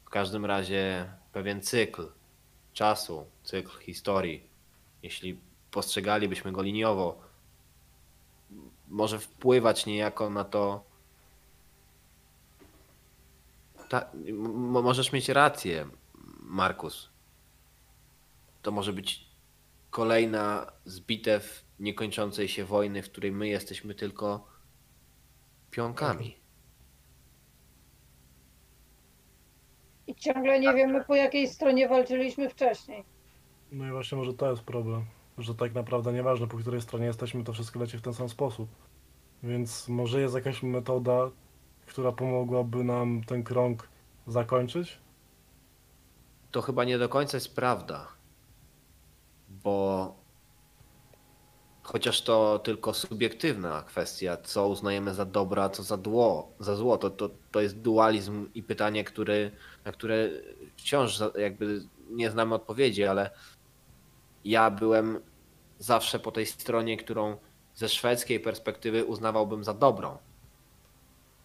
[0.04, 2.08] W każdym razie pewien cykl
[2.72, 4.48] czasu, cykl historii,
[5.02, 5.40] jeśli
[5.70, 7.20] postrzegalibyśmy go liniowo,
[8.88, 10.84] może wpływać niejako na to.
[13.88, 14.10] Ta,
[14.82, 15.88] możesz mieć rację,
[16.40, 17.09] Markus.
[18.62, 19.30] To może być
[19.90, 24.46] kolejna z bitew niekończącej się wojny, w której my jesteśmy tylko
[25.70, 26.36] pionkami.
[30.06, 33.04] I ciągle nie wiemy, po jakiej stronie walczyliśmy wcześniej.
[33.72, 35.04] No i właśnie może to jest problem,
[35.38, 38.68] że tak naprawdę nieważne po której stronie jesteśmy, to wszystko leci w ten sam sposób.
[39.42, 41.30] Więc może jest jakaś metoda,
[41.86, 43.88] która pomogłaby nam ten krąg
[44.26, 44.98] zakończyć?
[46.50, 48.08] To chyba nie do końca jest prawda,
[49.64, 50.14] bo
[51.82, 56.98] chociaż to tylko subiektywna kwestia, co uznajemy za dobro, a co za, dło, za zło,
[56.98, 59.50] to, to, to jest dualizm i pytanie, który,
[59.84, 60.28] na które
[60.76, 63.30] wciąż jakby nie znamy odpowiedzi, ale
[64.44, 65.20] ja byłem
[65.78, 67.36] zawsze po tej stronie, którą
[67.74, 70.18] ze szwedzkiej perspektywy uznawałbym za dobrą.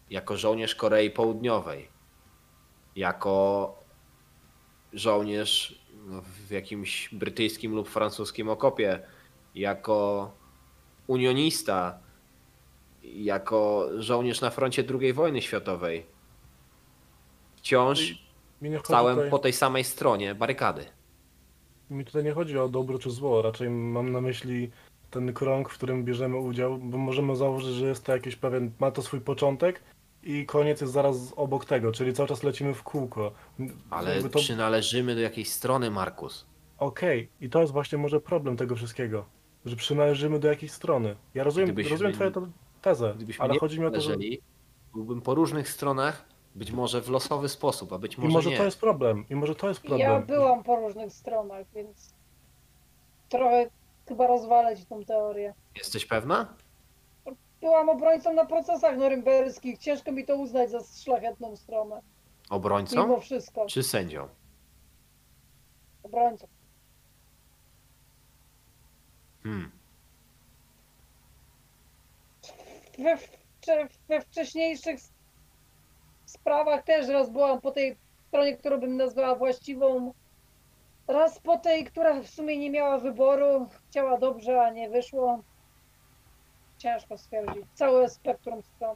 [0.10, 1.90] Jako żołnierz Korei Południowej,
[2.96, 3.76] jako
[4.94, 5.85] żołnierz
[6.48, 9.00] w jakimś brytyjskim lub francuskim okopie,
[9.56, 10.32] jako
[11.08, 12.00] unionista,
[13.04, 16.06] jako żołnierz na froncie II wojny światowej.
[17.56, 18.26] Wciąż
[18.84, 20.86] stałem tutaj, po tej samej stronie barykady.
[21.90, 24.72] mi tutaj nie chodzi o dobro czy zło, raczej mam na myśli
[25.12, 28.92] ten krąg, w którym bierzemy udział, bo możemy założyć, że jest to jakiś pewien, ma
[28.92, 29.82] to swój początek
[30.26, 33.32] i koniec jest zaraz obok tego, czyli cały czas lecimy w kółko.
[33.90, 34.40] Ale Jakby to...
[34.40, 36.46] czy należymy do jakiejś strony, Markus?
[36.78, 39.26] Okej, i to jest właśnie może problem tego wszystkiego,
[39.66, 41.16] że przynależymy do jakiejś strony.
[41.34, 44.16] Ja rozumiem, Gdybyśmy- rozumiem twoją te- tezę, Gdybyśmy ale nie chodzi mi o to, że...
[44.94, 46.26] byłbym po różnych stronach,
[46.56, 48.58] być może w losowy sposób, a być I może, może nie.
[48.58, 50.00] to jest problem, i może to jest problem.
[50.12, 52.14] Ja byłam po różnych stronach, więc
[53.30, 53.70] trochę
[54.08, 55.54] chyba rozwalę ci tą teorię.
[55.78, 56.54] Jesteś pewna?
[57.62, 59.78] Byłam obrońcą na procesach norymberskich.
[59.80, 62.02] Ciężko mi to uznać za szlachetną stronę.
[62.50, 63.66] Obrońcą Mimo wszystko.
[63.66, 64.28] czy sędzią?
[66.04, 66.48] Obrońcą.
[69.44, 69.72] Hmm.
[72.98, 73.18] We,
[73.62, 75.14] wcze- we wcześniejszych s-
[76.26, 80.14] sprawach też raz byłam po tej stronie, którą bym nazwała właściwą.
[81.08, 83.68] Raz po tej, która w sumie nie miała wyboru.
[83.90, 85.44] Chciała dobrze, a nie wyszło.
[86.86, 87.66] Ciężko stwierdzić.
[87.74, 88.96] Całe spektrum stron.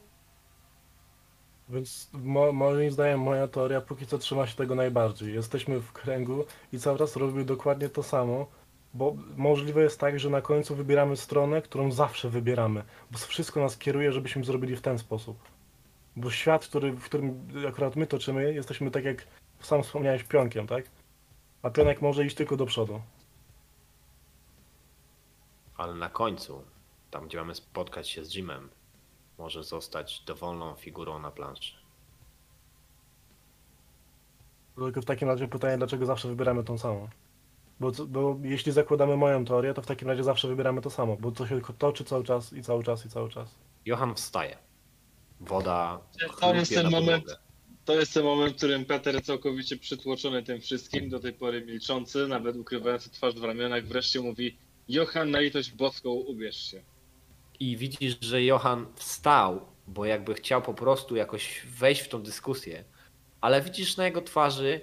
[1.68, 5.34] Więc mo, moim zdaniem moja teoria póki co trzyma się tego najbardziej.
[5.34, 8.46] Jesteśmy w kręgu i cały czas robimy dokładnie to samo,
[8.94, 13.76] bo możliwe jest tak, że na końcu wybieramy stronę, którą zawsze wybieramy, bo wszystko nas
[13.76, 15.38] kieruje, żebyśmy zrobili w ten sposób.
[16.16, 19.26] Bo świat, który, w którym akurat my toczymy, jesteśmy tak jak
[19.60, 20.84] sam wspomniałeś pionkiem, tak?
[21.62, 23.00] A pionek może iść tylko do przodu.
[25.76, 26.62] Ale na końcu,
[27.10, 28.68] tam gdzie mamy spotkać się z Jimem,
[29.38, 31.74] może zostać dowolną figurą na planszy.
[34.76, 37.08] Tylko w takim razie pytanie, dlaczego zawsze wybieramy tą samą?
[37.80, 41.32] Bo, bo jeśli zakładamy moją teorię, to w takim razie zawsze wybieramy to samo, bo
[41.32, 43.54] to się toczy cały czas i cały czas i cały czas.
[43.86, 44.58] Johan wstaje.
[45.40, 46.00] Woda.
[46.40, 47.24] To jest ten moment,
[47.84, 52.28] to jest ten moment, w którym Peter całkowicie przytłoczony tym wszystkim, do tej pory milczący,
[52.28, 54.56] nawet ukrywający twarz w ramionach, wreszcie mówi
[54.88, 56.82] Johan, na litość boską, ubierz się.
[57.60, 62.84] I widzisz, że Johan wstał, bo jakby chciał po prostu jakoś wejść w tą dyskusję,
[63.40, 64.80] ale widzisz na jego twarzy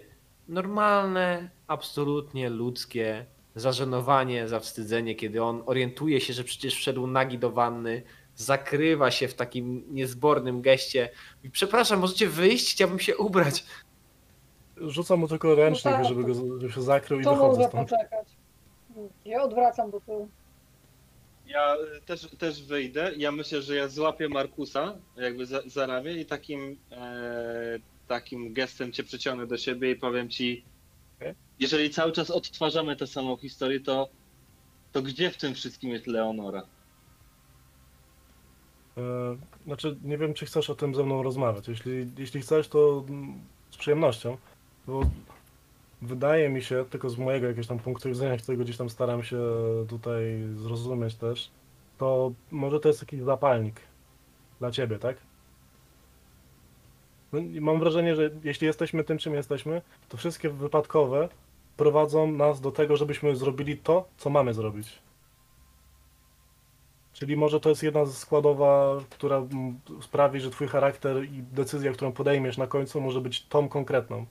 [0.48, 3.26] normalne, absolutnie ludzkie
[3.56, 8.04] zażenowanie, zawstydzenie, kiedy on orientuje się, że przecież wszedł nagi do wanny,
[8.36, 11.10] zakrywa się w takim niezbornym geście.
[11.44, 12.72] i Przepraszam, możecie wyjść?
[12.74, 13.66] Chciałbym się ubrać.
[14.78, 17.90] Rzucam mu tylko ręcznik, tak, żeby, go, żeby się zakrył i wychodzę stąd.
[17.90, 18.28] poczekać.
[19.26, 20.30] Ja odwracam do tyłu.
[21.48, 23.12] Ja y, też, też wyjdę.
[23.18, 28.92] Ja myślę, że ja złapię Markusa jakby za, za ramię i takim, e, takim gestem
[28.92, 30.64] cię przyciągnę do siebie i powiem ci,
[31.18, 31.34] Okej.
[31.60, 34.10] jeżeli cały czas odtwarzamy tę samą historię, to,
[34.92, 36.64] to gdzie w tym wszystkim jest Leonora?
[38.98, 41.68] E, Znaczy, nie wiem, czy chcesz o tym ze mną rozmawiać.
[41.68, 43.40] Jeśli, jeśli chcesz, to mm,
[43.72, 44.38] z przyjemnością,
[44.88, 45.02] bo
[46.02, 49.40] wydaje mi się, tylko z mojego jakiegoś tam punktu widzenia, którego gdzieś tam staram się
[49.90, 51.52] tutaj zrozumieć też,
[51.98, 53.82] to może to jest jakiś zapalnik
[54.60, 55.18] dla ciebie, tak?
[57.34, 61.30] No, mam wrażenie, że jeśli jesteśmy tym, czym jesteśmy, to wszystkie wypadkowe
[61.78, 65.00] prowadzą nas do tego, żebyśmy zrobili to, co mamy zrobić.
[67.14, 69.42] Czyli może to jest jedna składowa, która
[70.02, 74.26] sprawi, że twój charakter i decyzja, którą podejmiesz na końcu, może być tą konkretną.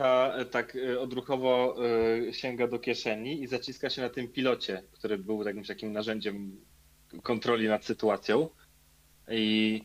[0.00, 1.76] Monika e, tak e, odruchowo
[2.28, 6.60] e, sięga do kieszeni i zaciska się na tym pilocie, który był jakimś takim narzędziem
[7.22, 8.48] kontroli nad sytuacją.
[9.30, 9.84] I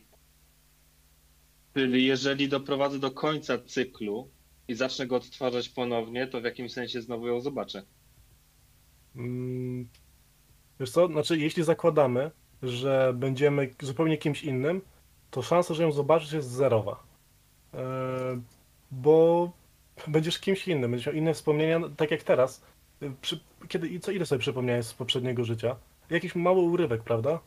[1.74, 4.30] czyli jeżeli doprowadzę do końca cyklu
[4.68, 7.82] i zacznę go odtwarzać ponownie, to w jakimś sensie znowu ją zobaczę.
[9.16, 9.88] Mm,
[10.80, 12.30] Wiesz co, znaczy jeśli zakładamy,
[12.62, 14.82] że będziemy zupełnie kimś innym,
[15.30, 17.06] to szansa, że ją zobaczysz jest zerowa.
[18.90, 19.52] Bo
[20.06, 22.62] będziesz kimś innym, będziesz miał inne wspomnienia, no, tak jak teraz.
[23.20, 25.76] Przy, kiedy, i co ile sobie przypomniałeś z poprzedniego życia?
[26.10, 27.40] Jakiś mały urywek, prawda?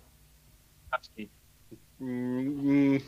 [2.01, 2.99] Mm,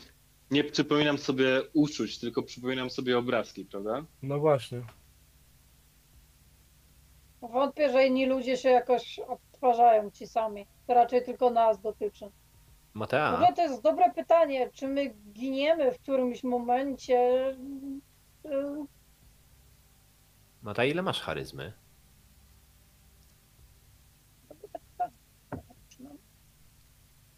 [0.50, 4.04] Nie przypominam sobie uczuć, tylko przypominam sobie obrazki, prawda?
[4.22, 4.82] No właśnie.
[7.42, 10.66] Wątpię, że inni ludzie się jakoś odtwarzają ci sami.
[10.86, 12.26] To raczej tylko nas dotyczy.
[12.92, 17.18] W Matea, ogóle to jest dobre pytanie, czy my giniemy w którymś momencie.
[20.62, 21.72] Y, Matea, ile masz charyzmy?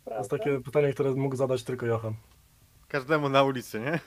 [0.04, 2.14] To jest takie pytanie, które mógł zadać tylko Johan.
[2.88, 4.00] Każdemu na ulicy, nie?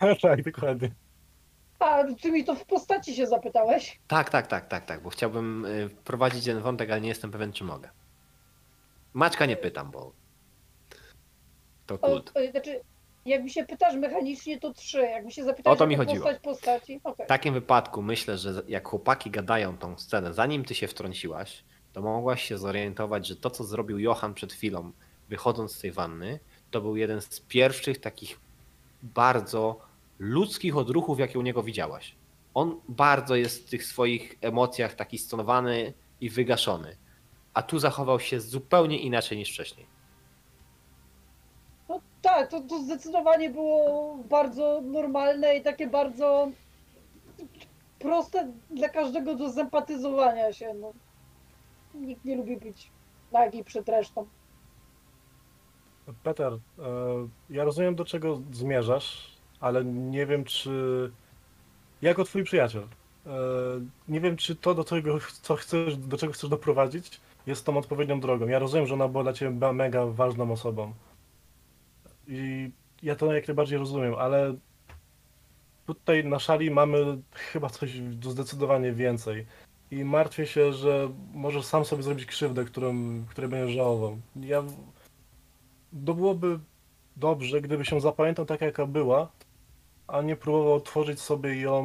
[0.22, 0.90] tak, dokładnie.
[1.78, 4.00] A, ty mi to w postaci się zapytałeś?
[4.06, 7.52] Tak, tak, tak, tak, tak, bo chciałbym y, wprowadzić ten wątek, ale nie jestem pewien,
[7.52, 7.90] czy mogę.
[9.12, 10.12] Maczka nie pytam, bo
[11.86, 12.32] to O, kult.
[12.36, 12.80] o, znaczy,
[13.26, 14.98] jak mi się pytasz mechanicznie, to trzy.
[14.98, 16.24] Jak mi się zapytasz O to mi chodziło.
[16.24, 17.26] postać postaci, okej.
[17.26, 22.02] W takim wypadku myślę, że jak chłopaki gadają tą scenę, zanim ty się wtrąciłaś, to
[22.02, 24.92] mogłaś się zorientować, że to, co zrobił Johan przed chwilą,
[25.28, 26.40] wychodząc z tej wanny,
[26.70, 28.40] to był jeden z pierwszych takich
[29.02, 29.80] bardzo
[30.18, 32.14] ludzkich odruchów, jakie u niego widziałaś.
[32.54, 36.96] On bardzo jest w tych swoich emocjach taki stonowany i wygaszony,
[37.54, 39.86] a tu zachował się zupełnie inaczej niż wcześniej.
[42.24, 46.48] Tak, to, to zdecydowanie było bardzo normalne i takie bardzo
[47.98, 50.74] proste dla każdego do zempatyzowania się.
[50.74, 50.92] No.
[51.94, 52.90] Nikt nie lubi być
[53.32, 54.26] nagi przed resztą.
[56.22, 56.58] Peter, e,
[57.50, 60.70] ja rozumiem do czego zmierzasz, ale nie wiem czy.
[62.02, 62.82] Jako twój przyjaciel.
[63.26, 63.30] e,
[64.08, 68.20] Nie wiem, czy to, do czego, co chcesz, do czego chcesz doprowadzić, jest tą odpowiednią
[68.20, 68.46] drogą.
[68.46, 70.92] Ja rozumiem, że ona była dla ciebie mega ważną osobą.
[72.28, 72.70] I
[73.02, 74.54] ja to jak najbardziej rozumiem, ale
[75.86, 79.46] tutaj na szali mamy chyba coś zdecydowanie więcej.
[79.90, 82.94] I martwię się, że możesz sam sobie zrobić krzywdę, którą,
[83.28, 84.18] której będziesz żałował.
[84.36, 84.62] Ja
[86.06, 86.58] to byłoby
[87.16, 89.32] dobrze, gdyby się zapamiętał tak, jaka była,
[90.06, 91.84] a nie próbował tworzyć sobie ją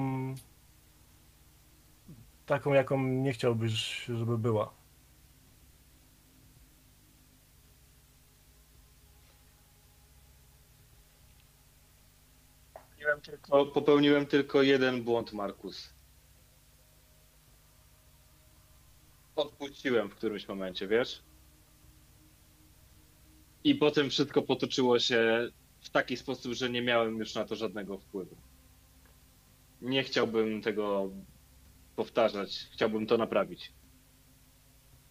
[2.46, 4.79] taką, jaką nie chciałbyś, żeby była.
[13.30, 15.94] Tylko, popełniłem tylko jeden błąd, Markus.
[19.36, 21.22] Odpuściłem w którymś momencie, wiesz?
[23.64, 25.50] I potem wszystko potoczyło się
[25.80, 28.36] w taki sposób, że nie miałem już na to żadnego wpływu.
[29.82, 31.10] nie chciałbym tego
[31.96, 32.68] powtarzać.
[32.72, 33.72] Chciałbym to naprawić.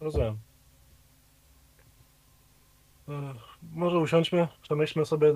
[0.01, 0.39] Rozumiem.
[3.73, 5.35] Może usiądźmy, przemyślmy sobie,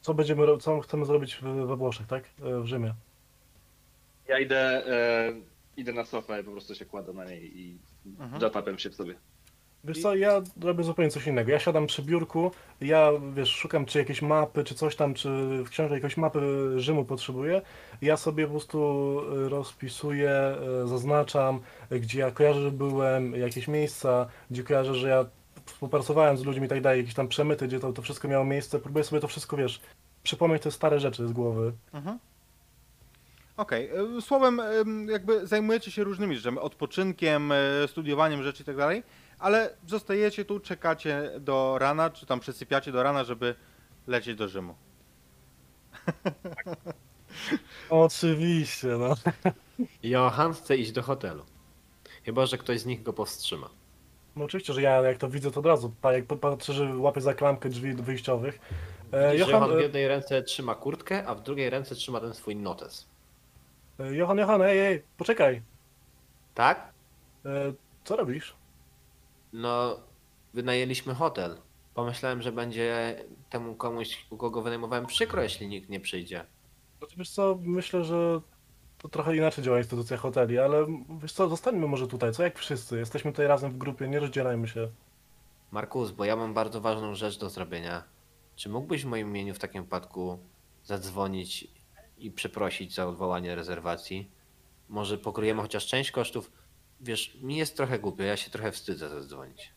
[0.00, 2.24] co będziemy, co chcemy zrobić w- we Włoszech, tak?
[2.42, 2.94] E, W Rzymie.
[4.28, 5.32] Ja idę, e,
[5.76, 7.78] idę na sofę, po prostu się kładę na niej i
[8.20, 8.40] Mhm.
[8.40, 9.14] zatapiam się w sobie.
[9.84, 11.50] Wiesz co, ja robię zupełnie coś innego.
[11.50, 12.50] Ja siadam przy biurku,
[12.80, 15.28] ja wiesz, szukam czy jakieś mapy, czy coś tam, czy
[15.64, 16.40] w książce jakieś mapy
[16.80, 17.62] Rzymu potrzebuję.
[18.02, 21.60] Ja sobie po prostu rozpisuję, y, zaznaczam,
[21.90, 25.24] gdzie ja kojarzę, że byłem, jakieś miejsca, gdzie kojarzę, że ja
[25.72, 28.78] współpracowałem z ludźmi i tak dalej, jakieś tam przemyty, gdzie to, to wszystko miało miejsce.
[28.78, 29.80] Próbuję sobie to wszystko, wiesz,
[30.22, 31.72] przypomnieć te stare rzeczy z głowy.
[31.92, 32.18] Mhm.
[33.56, 38.76] Okej, e, słowem em, jakby zajmujecie się różnymi rzeczami, odpoczynkiem, e, studiowaniem rzeczy i tak
[38.76, 39.02] dalej,
[39.38, 43.54] ale zostajecie tu, czekacie do rana, czy tam przesypiacie do rana, żeby
[44.06, 44.74] lecieć do Rzymu.
[47.90, 49.14] Oczywiście, no.
[50.02, 51.44] Johan chce iść do hotelu.
[52.24, 53.70] Chyba, że ktoś z nich go powstrzyma.
[54.40, 57.20] No oczywiście, że ja jak to widzę, to od razu, pa- jak patrzę, że łapię
[57.20, 58.58] za klamkę drzwi wyjściowych.
[59.12, 62.20] E, Widzisz, Johan, Johan w e, jednej ręce trzyma kurtkę, a w drugiej ręce trzyma
[62.20, 63.08] ten swój notes.
[63.98, 65.62] e, Johan, Johan, ej, ej, poczekaj.
[66.54, 66.92] Tak?
[67.46, 67.72] E,
[68.04, 68.54] co robisz?
[69.52, 69.96] No,
[70.54, 71.56] wynajęliśmy hotel.
[71.94, 73.16] Pomyślałem, że będzie
[73.50, 76.44] temu komuś, u kogo wynajmowałem przykro, jeśli nikt nie przyjdzie.
[76.98, 78.40] Znaczy, wiesz co, myślę, że
[79.02, 80.86] to trochę inaczej działa instytucja hoteli, ale
[81.22, 84.68] wiesz co, zostańmy może tutaj, co jak wszyscy, jesteśmy tutaj razem w grupie, nie rozdzielajmy
[84.68, 84.88] się.
[85.70, 88.04] Markus, bo ja mam bardzo ważną rzecz do zrobienia.
[88.56, 90.38] Czy mógłbyś w moim imieniu w takim wypadku
[90.84, 91.68] zadzwonić
[92.18, 94.30] i przeprosić za odwołanie rezerwacji?
[94.88, 96.52] Może pokryjemy chociaż część kosztów?
[97.00, 99.72] Wiesz, mi jest trochę głupio, ja się trochę wstydzę zadzwonić.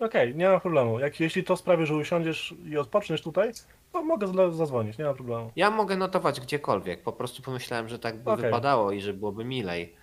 [0.00, 0.98] Okej, nie ma problemu.
[0.98, 3.52] Jak, jeśli to sprawi, że usiądziesz i odpoczniesz tutaj,
[3.92, 5.50] to mogę zle- zadzwonić, nie ma problemu.
[5.56, 8.44] Ja mogę notować gdziekolwiek, po prostu pomyślałem, że tak by Okej.
[8.44, 9.94] wypadało i że byłoby milej.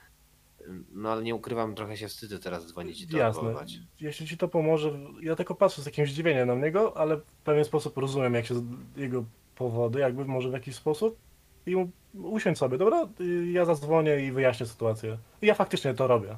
[0.91, 3.53] No ale nie ukrywam, trochę się wstydzę teraz dzwonić i to Jasne.
[4.01, 4.91] Jeśli ci to pomoże,
[5.21, 8.55] ja tylko patrzę z jakimś zdziwieniem na niego, ale w pewien sposób rozumiem, jak się
[8.55, 8.63] z-
[8.97, 9.23] jego
[9.55, 11.17] powody, jakby może w jakiś sposób.
[11.65, 13.07] I mu- usiądź sobie, dobra?
[13.21, 15.17] Y, Ja zadzwonię i wyjaśnię sytuację.
[15.41, 16.35] Ja faktycznie to robię.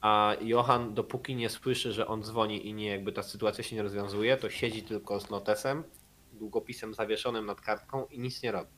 [0.00, 3.82] A Johan, dopóki nie słyszy, że on dzwoni i nie jakby ta sytuacja się nie
[3.82, 5.82] rozwiązuje, to siedzi tylko z notesem,
[6.34, 8.70] długopisem zawieszonym nad kartką i nic nie robi.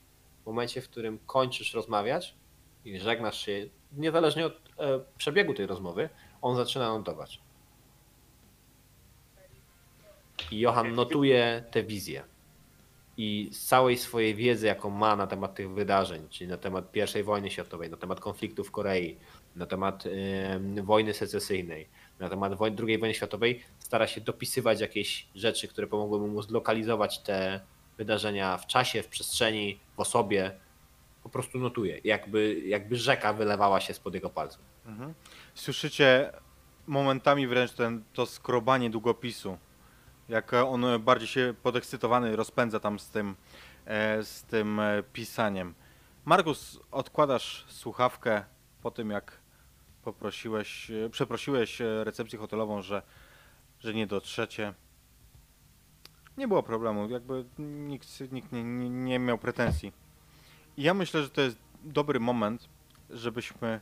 [0.43, 2.35] W momencie, w którym kończysz rozmawiać
[2.85, 6.09] i żegnasz się, niezależnie od e, przebiegu tej rozmowy,
[6.43, 7.41] on zaczyna notować.
[10.51, 12.23] I Johan notuje te wizje.
[13.17, 17.23] I z całej swojej wiedzy, jaką ma na temat tych wydarzeń, czyli na temat I
[17.23, 19.17] wojny światowej, na temat konfliktu w Korei,
[19.57, 25.27] na temat em, wojny secesyjnej, na temat wojny, II wojny światowej, stara się dopisywać jakieś
[25.35, 27.61] rzeczy, które pomogłyby mu zlokalizować te
[27.99, 30.53] wydarzenia w czasie, w przestrzeni, w osobie.
[31.23, 34.63] Po prostu notuje, jakby, jakby rzeka wylewała się spod jego palców.
[34.87, 35.15] Mhm.
[35.55, 36.33] Słyszycie
[36.87, 39.59] momentami wręcz ten, to skrobanie długopisu.
[40.29, 43.37] Jak on bardziej się podekscytowany rozpędza tam z tym,
[43.85, 45.75] e, z tym e, pisaniem.
[46.25, 48.45] Markus, odkładasz słuchawkę
[48.83, 49.39] po tym, jak
[50.05, 53.03] poprosiłeś, e, przeprosiłeś recepcję hotelową, że,
[53.81, 54.75] że nie dotrzecie.
[56.37, 59.93] Nie było problemu, jakby nikt, nikt nie, nie, nie miał pretensji.
[60.77, 62.69] I ja myślę, że to jest dobry moment,
[63.11, 63.81] żebyśmy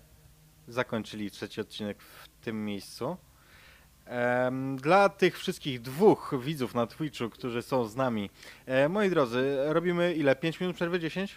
[0.68, 3.16] zakończyli trzeci odcinek w tym miejscu.
[4.76, 8.30] Dla tych wszystkich dwóch widzów na Twitchu, którzy są z nami,
[8.66, 10.36] e, moi drodzy, robimy ile?
[10.36, 11.00] 5 minut przerwy?
[11.00, 11.36] 10?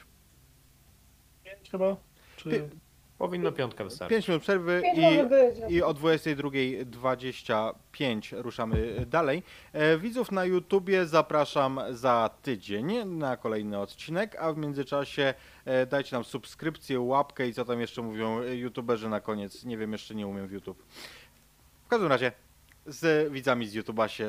[1.44, 1.96] Pięć chyba?
[2.38, 2.70] Czy...
[3.18, 4.16] Powinno piątka wystarczyć.
[4.16, 5.56] 5 minut przerwy Pięć i, może być.
[5.70, 9.44] i o 22.25 ruszamy dalej.
[9.74, 15.34] E, Widzów na YouTubie zapraszam za tydzień na kolejny odcinek, a w międzyczasie
[15.66, 19.66] e, dajcie nam subskrypcję, łapkę i co tam jeszcze mówią YouTuberzy na koniec.
[19.66, 20.84] Nie wiem, jeszcze nie umiem w YouTube.
[21.86, 22.32] W każdym razie
[22.86, 24.28] z widzami z YouTube'a się